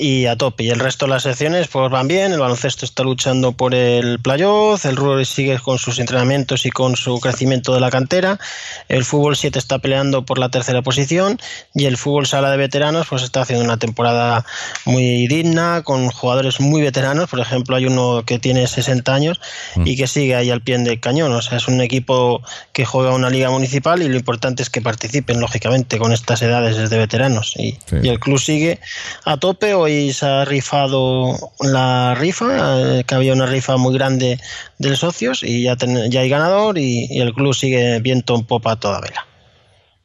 y 0.00 0.24
a 0.24 0.36
tope. 0.36 0.64
Y 0.64 0.70
el 0.70 0.80
resto 0.80 1.04
de 1.04 1.10
las 1.10 1.24
secciones 1.24 1.68
pues 1.68 1.90
van 1.90 2.08
bien, 2.08 2.32
el 2.32 2.40
baloncesto 2.40 2.86
está 2.86 3.02
luchando 3.02 3.52
por 3.52 3.74
el 3.74 4.18
playoff, 4.18 4.86
el 4.86 4.96
rugby 4.96 5.26
sigue 5.26 5.58
con 5.58 5.78
sus 5.78 5.98
entrenamientos 5.98 6.64
y 6.64 6.70
con 6.70 6.96
su 6.96 7.20
crecimiento 7.20 7.74
de 7.74 7.80
la 7.80 7.90
cantera, 7.90 8.40
el 8.88 9.04
fútbol 9.04 9.36
7 9.36 9.58
está 9.58 9.78
peleando 9.78 10.24
por 10.24 10.38
la 10.38 10.48
tercera 10.48 10.80
posición. 10.80 11.38
Y 11.74 11.84
el 11.84 11.98
fútbol 11.98 12.26
sala 12.26 12.50
de 12.50 12.56
veteranos 12.56 13.08
pues 13.08 13.22
está 13.22 13.42
haciendo 13.42 13.62
una 13.62 13.76
temporada 13.76 14.46
muy 14.86 15.26
digna, 15.26 15.82
con 15.82 16.08
jugadores 16.08 16.60
muy 16.60 16.80
veteranos, 16.80 17.28
por 17.28 17.40
ejemplo 17.40 17.76
hay 17.76 17.84
uno 17.84 18.22
que 18.24 18.38
tiene 18.38 18.66
60 18.66 19.14
años 19.14 19.40
mm. 19.76 19.86
y 19.86 19.96
que 19.96 20.06
sigue 20.06 20.34
ahí 20.34 20.50
al 20.50 20.62
pie 20.62 20.78
del 20.78 21.00
cañón, 21.00 21.32
o 21.32 21.42
sea, 21.42 21.58
es 21.58 21.68
un 21.68 21.80
equipo 21.82 22.42
que 22.72 22.86
juega 22.86 23.12
una 23.12 23.28
liga 23.28 23.50
municipal 23.50 24.00
y 24.02 24.08
lo 24.08 24.16
importante 24.16 24.62
es 24.62 24.70
que 24.70 24.80
participen 24.80 25.40
lógicamente 25.40 25.98
con 25.98 26.12
estas 26.14 26.40
edades 26.40 26.76
desde 26.76 26.96
veteranos. 26.96 27.54
Y, 27.56 27.76
y 28.02 28.08
el 28.08 28.18
club 28.18 28.38
sigue 28.38 28.80
a 29.24 29.36
tope. 29.36 29.74
Hoy 29.74 29.89
se 30.12 30.26
ha 30.26 30.44
rifado 30.44 31.36
la 31.60 32.14
rifa, 32.14 32.98
eh, 32.98 33.04
que 33.04 33.14
había 33.14 33.32
una 33.32 33.46
rifa 33.46 33.76
muy 33.76 33.94
grande 33.94 34.38
de 34.78 34.96
socios 34.96 35.42
y 35.42 35.64
ya, 35.64 35.76
ya 36.08 36.20
hay 36.20 36.28
ganador 36.28 36.78
y, 36.78 37.20
el 37.20 37.32
club 37.34 37.54
sigue 37.54 38.00
viento 38.00 38.34
en 38.34 38.44
popa 38.44 38.76
toda 38.76 39.00
vela. 39.00 39.26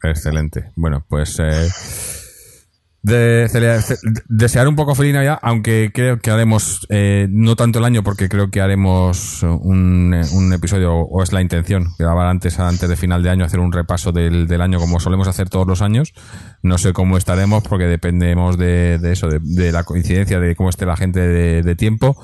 Excelente. 0.03 0.71
Bueno, 0.75 1.05
pues 1.07 1.39
eh, 1.39 1.67
de, 3.05 3.83
desear 4.27 4.67
un 4.67 4.75
poco 4.75 4.95
feliz 4.95 5.13
Navidad, 5.13 5.37
aunque 5.41 5.91
creo 5.93 6.19
que 6.19 6.31
haremos, 6.31 6.87
eh, 6.89 7.27
no 7.29 7.55
tanto 7.55 7.79
el 7.79 7.85
año, 7.85 8.03
porque 8.03 8.29
creo 8.29 8.49
que 8.49 8.61
haremos 8.61 9.43
un, 9.43 10.15
un, 10.33 10.53
episodio, 10.53 10.93
o 10.93 11.21
es 11.21 11.31
la 11.31 11.41
intención, 11.41 11.89
grabar 11.99 12.27
antes, 12.27 12.59
antes 12.59 12.89
de 12.89 12.95
final 12.95 13.21
de 13.21 13.29
año, 13.29 13.45
hacer 13.45 13.59
un 13.59 13.71
repaso 13.71 14.11
del, 14.11 14.47
del, 14.47 14.61
año 14.61 14.79
como 14.79 14.99
solemos 14.99 15.27
hacer 15.27 15.49
todos 15.49 15.67
los 15.67 15.83
años. 15.83 16.13
No 16.63 16.79
sé 16.79 16.93
cómo 16.93 17.17
estaremos, 17.17 17.63
porque 17.63 17.85
dependemos 17.85 18.57
de, 18.57 18.97
de 18.97 19.11
eso, 19.11 19.27
de, 19.27 19.39
de, 19.39 19.71
la 19.71 19.83
coincidencia, 19.83 20.39
de 20.39 20.55
cómo 20.55 20.69
esté 20.69 20.85
la 20.87 20.97
gente 20.97 21.19
de, 21.19 21.75
tiempo. 21.75 22.17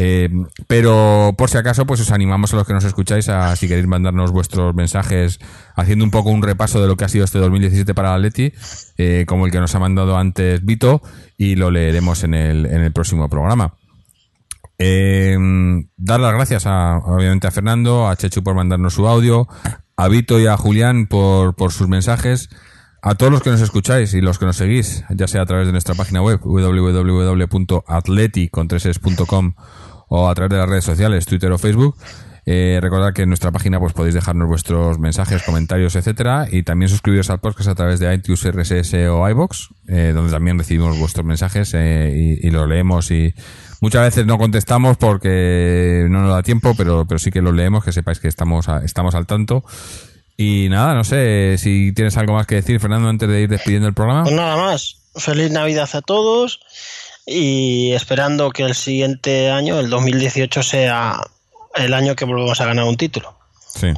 Eh, 0.00 0.30
pero 0.68 1.34
por 1.36 1.50
si 1.50 1.58
acaso, 1.58 1.84
pues 1.84 2.00
os 2.00 2.12
animamos 2.12 2.52
a 2.52 2.56
los 2.56 2.64
que 2.64 2.72
nos 2.72 2.84
escucháis 2.84 3.28
a 3.28 3.56
si 3.56 3.66
queréis 3.66 3.88
mandarnos 3.88 4.30
vuestros 4.30 4.72
mensajes 4.72 5.40
haciendo 5.74 6.04
un 6.04 6.12
poco 6.12 6.30
un 6.30 6.40
repaso 6.40 6.80
de 6.80 6.86
lo 6.86 6.96
que 6.96 7.04
ha 7.04 7.08
sido 7.08 7.24
este 7.24 7.40
2017 7.40 7.94
para 7.94 8.14
Atleti, 8.14 8.52
eh, 8.96 9.24
como 9.26 9.44
el 9.44 9.50
que 9.50 9.58
nos 9.58 9.74
ha 9.74 9.80
mandado 9.80 10.16
antes 10.16 10.64
Vito, 10.64 11.02
y 11.36 11.56
lo 11.56 11.72
leeremos 11.72 12.22
en 12.22 12.34
el, 12.34 12.66
en 12.66 12.80
el 12.82 12.92
próximo 12.92 13.28
programa. 13.28 13.74
Eh, 14.78 15.36
dar 15.96 16.20
las 16.20 16.32
gracias 16.32 16.66
a, 16.66 16.98
obviamente 16.98 17.48
a 17.48 17.50
Fernando, 17.50 18.06
a 18.06 18.14
Chechu 18.14 18.44
por 18.44 18.54
mandarnos 18.54 18.94
su 18.94 19.08
audio, 19.08 19.48
a 19.96 20.06
Vito 20.06 20.38
y 20.38 20.46
a 20.46 20.56
Julián 20.56 21.08
por, 21.08 21.56
por 21.56 21.72
sus 21.72 21.88
mensajes, 21.88 22.50
a 23.02 23.14
todos 23.14 23.30
los 23.32 23.42
que 23.42 23.50
nos 23.50 23.60
escucháis 23.60 24.12
y 24.14 24.20
los 24.20 24.38
que 24.38 24.46
nos 24.46 24.56
seguís, 24.56 25.04
ya 25.10 25.26
sea 25.28 25.42
a 25.42 25.46
través 25.46 25.66
de 25.66 25.72
nuestra 25.72 25.94
página 25.94 26.20
web 26.22 26.40
www.atleti.com 27.98 29.54
o 30.10 30.28
a 30.28 30.34
través 30.34 30.50
de 30.50 30.56
las 30.58 30.68
redes 30.68 30.84
sociales, 30.84 31.26
Twitter 31.26 31.52
o 31.52 31.58
Facebook. 31.58 31.96
Eh, 32.50 32.78
recordad 32.80 33.12
que 33.12 33.22
en 33.22 33.28
nuestra 33.28 33.52
página 33.52 33.78
pues 33.78 33.92
podéis 33.92 34.14
dejarnos 34.14 34.48
vuestros 34.48 34.98
mensajes, 34.98 35.42
comentarios, 35.42 35.94
etcétera, 35.96 36.46
y 36.50 36.62
también 36.62 36.88
suscribiros 36.88 37.28
al 37.28 37.40
podcast 37.40 37.68
a 37.68 37.74
través 37.74 38.00
de 38.00 38.14
iTunes, 38.14 38.42
RSS 38.42 38.94
o 39.10 39.28
iBox, 39.28 39.68
eh, 39.86 40.12
donde 40.14 40.32
también 40.32 40.56
recibimos 40.58 40.98
vuestros 40.98 41.26
mensajes 41.26 41.74
eh, 41.74 42.38
y, 42.42 42.46
y 42.46 42.50
los 42.50 42.66
leemos 42.66 43.10
y 43.10 43.34
muchas 43.82 44.00
veces 44.02 44.24
no 44.24 44.38
contestamos 44.38 44.96
porque 44.96 46.06
no 46.08 46.22
nos 46.22 46.30
da 46.32 46.42
tiempo, 46.42 46.72
pero 46.74 47.04
pero 47.06 47.18
sí 47.18 47.30
que 47.30 47.42
los 47.42 47.52
leemos, 47.54 47.84
que 47.84 47.92
sepáis 47.92 48.18
que 48.18 48.28
estamos 48.28 48.66
a- 48.70 48.82
estamos 48.82 49.14
al 49.14 49.26
tanto. 49.26 49.62
Y 50.40 50.68
nada, 50.68 50.94
no 50.94 51.02
sé 51.02 51.56
si 51.58 51.92
tienes 51.92 52.16
algo 52.16 52.34
más 52.34 52.46
que 52.46 52.54
decir, 52.54 52.78
Fernando, 52.78 53.08
antes 53.08 53.28
de 53.28 53.40
ir 53.42 53.48
despidiendo 53.48 53.88
el 53.88 53.94
programa. 53.94 54.22
Pues 54.22 54.36
nada 54.36 54.56
más. 54.56 54.96
Feliz 55.16 55.50
Navidad 55.50 55.88
a 55.94 56.00
todos 56.00 56.60
y 57.26 57.90
esperando 57.92 58.50
que 58.50 58.62
el 58.62 58.74
siguiente 58.76 59.50
año, 59.50 59.80
el 59.80 59.90
2018, 59.90 60.62
sea 60.62 61.16
el 61.74 61.92
año 61.92 62.14
que 62.14 62.24
volvamos 62.24 62.60
a 62.60 62.66
ganar 62.66 62.84
un 62.84 62.96
título. 62.96 63.36
Sí. 63.74 63.88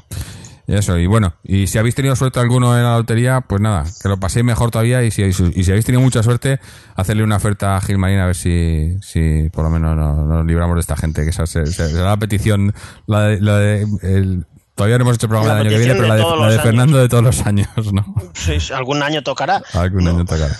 Y 0.66 0.74
Eso, 0.76 0.96
y 0.96 1.06
bueno, 1.06 1.34
y 1.42 1.66
si 1.66 1.76
habéis 1.78 1.94
tenido 1.96 2.14
suerte 2.16 2.38
alguno 2.40 2.74
en 2.76 2.84
la 2.84 2.96
lotería, 2.96 3.40
pues 3.42 3.60
nada, 3.60 3.84
que 4.02 4.08
lo 4.08 4.18
paséis 4.18 4.44
mejor 4.44 4.70
todavía 4.70 5.02
y 5.02 5.10
si, 5.10 5.22
y 5.24 5.32
si 5.32 5.70
habéis 5.70 5.84
tenido 5.84 6.00
mucha 6.00 6.22
suerte, 6.22 6.58
hacerle 6.96 7.22
una 7.24 7.36
oferta 7.36 7.76
a 7.76 7.80
Gilmarín 7.80 8.20
a 8.20 8.26
ver 8.26 8.36
si, 8.36 8.96
si 9.02 9.48
por 9.50 9.64
lo 9.64 9.70
menos 9.70 9.96
nos, 9.96 10.26
nos 10.26 10.46
libramos 10.46 10.76
de 10.76 10.80
esta 10.80 10.96
gente, 10.96 11.24
que 11.24 11.30
esa 11.30 11.44
se- 11.46 11.66
se- 11.66 11.88
será 11.88 12.10
la 12.10 12.16
petición, 12.16 12.72
la 13.06 13.22
de, 13.24 13.40
la 13.40 13.58
de- 13.58 13.86
el- 14.02 14.46
todavía 14.80 14.96
no 14.96 15.02
hemos 15.02 15.16
hecho 15.16 15.28
programa 15.28 15.52
La 15.52 15.60
el 15.60 15.66
año 15.66 15.76
que 15.76 15.84
viene, 15.84 15.94
pero 15.94 16.08
la 16.08 16.16
de 16.16 16.22
la 16.22 16.50
de 16.52 16.58
Fernando 16.58 16.96
de 16.96 17.08
todos 17.10 17.22
los 17.22 17.44
años, 17.44 17.68
¿no? 17.92 18.14
Sí, 18.32 18.56
algún 18.72 19.02
año 19.02 19.22
tocará. 19.22 19.60
Algún 19.74 20.08
año 20.08 20.24
tocará. 20.24 20.56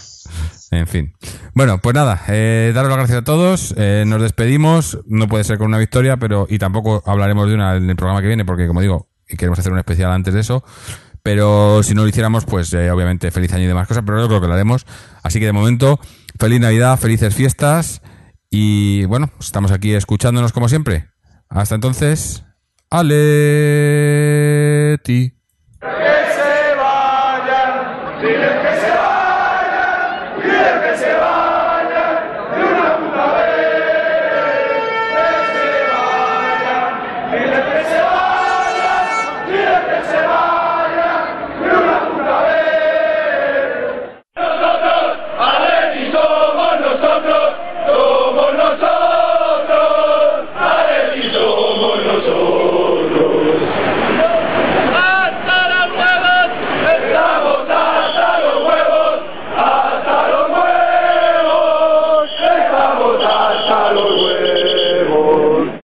En 0.71 0.87
fin. 0.87 1.15
Bueno, 1.55 1.79
pues 1.79 1.95
nada, 1.95 2.23
eh, 2.29 2.71
daros 2.75 2.91
las 2.91 2.99
gracias 2.99 3.19
a 3.21 3.25
todos. 3.25 3.75
eh, 3.79 4.05
nos 4.07 4.21
despedimos. 4.21 4.99
No 5.07 5.27
puede 5.27 5.45
ser 5.45 5.57
con 5.57 5.69
una 5.69 5.79
victoria, 5.79 6.19
pero 6.19 6.47
y 6.51 6.59
tampoco 6.59 7.03
hablaremos 7.07 7.49
de 7.49 7.55
una 7.55 7.77
en 7.77 7.89
el 7.89 7.97
programa 7.97 8.21
que 8.21 8.27
viene, 8.27 8.45
porque 8.45 8.67
como 8.67 8.83
digo, 8.83 9.09
queremos 9.27 9.59
hacer 9.59 9.73
un 9.73 9.79
especial 9.79 10.13
antes 10.13 10.35
de 10.35 10.41
eso. 10.41 10.63
Pero 11.23 11.83
si 11.83 11.95
no 11.95 12.03
lo 12.03 12.09
hiciéramos, 12.09 12.45
pues 12.45 12.75
eh, 12.75 12.91
obviamente 12.91 13.31
feliz 13.31 13.55
año 13.55 13.65
y 13.65 13.69
demás 13.69 13.89
cosas, 13.89 14.03
pero 14.05 14.21
yo 14.21 14.29
creo 14.29 14.43
que 14.43 14.49
lo 14.49 14.53
haremos. 14.53 14.85
Así 15.23 15.41
que 15.41 15.47
de 15.47 15.53
momento, 15.53 15.99
feliz 16.39 16.61
Navidad, 16.61 16.99
felices 16.99 17.35
fiestas. 17.35 18.03
Y 18.51 19.07
bueno, 19.07 19.31
estamos 19.41 19.71
aquí 19.73 19.95
escuchándonos 19.95 20.53
como 20.53 20.69
siempre. 20.69 21.09
Hasta 21.49 21.75
entonces, 21.75 22.45
Αλέτη. 22.93 23.11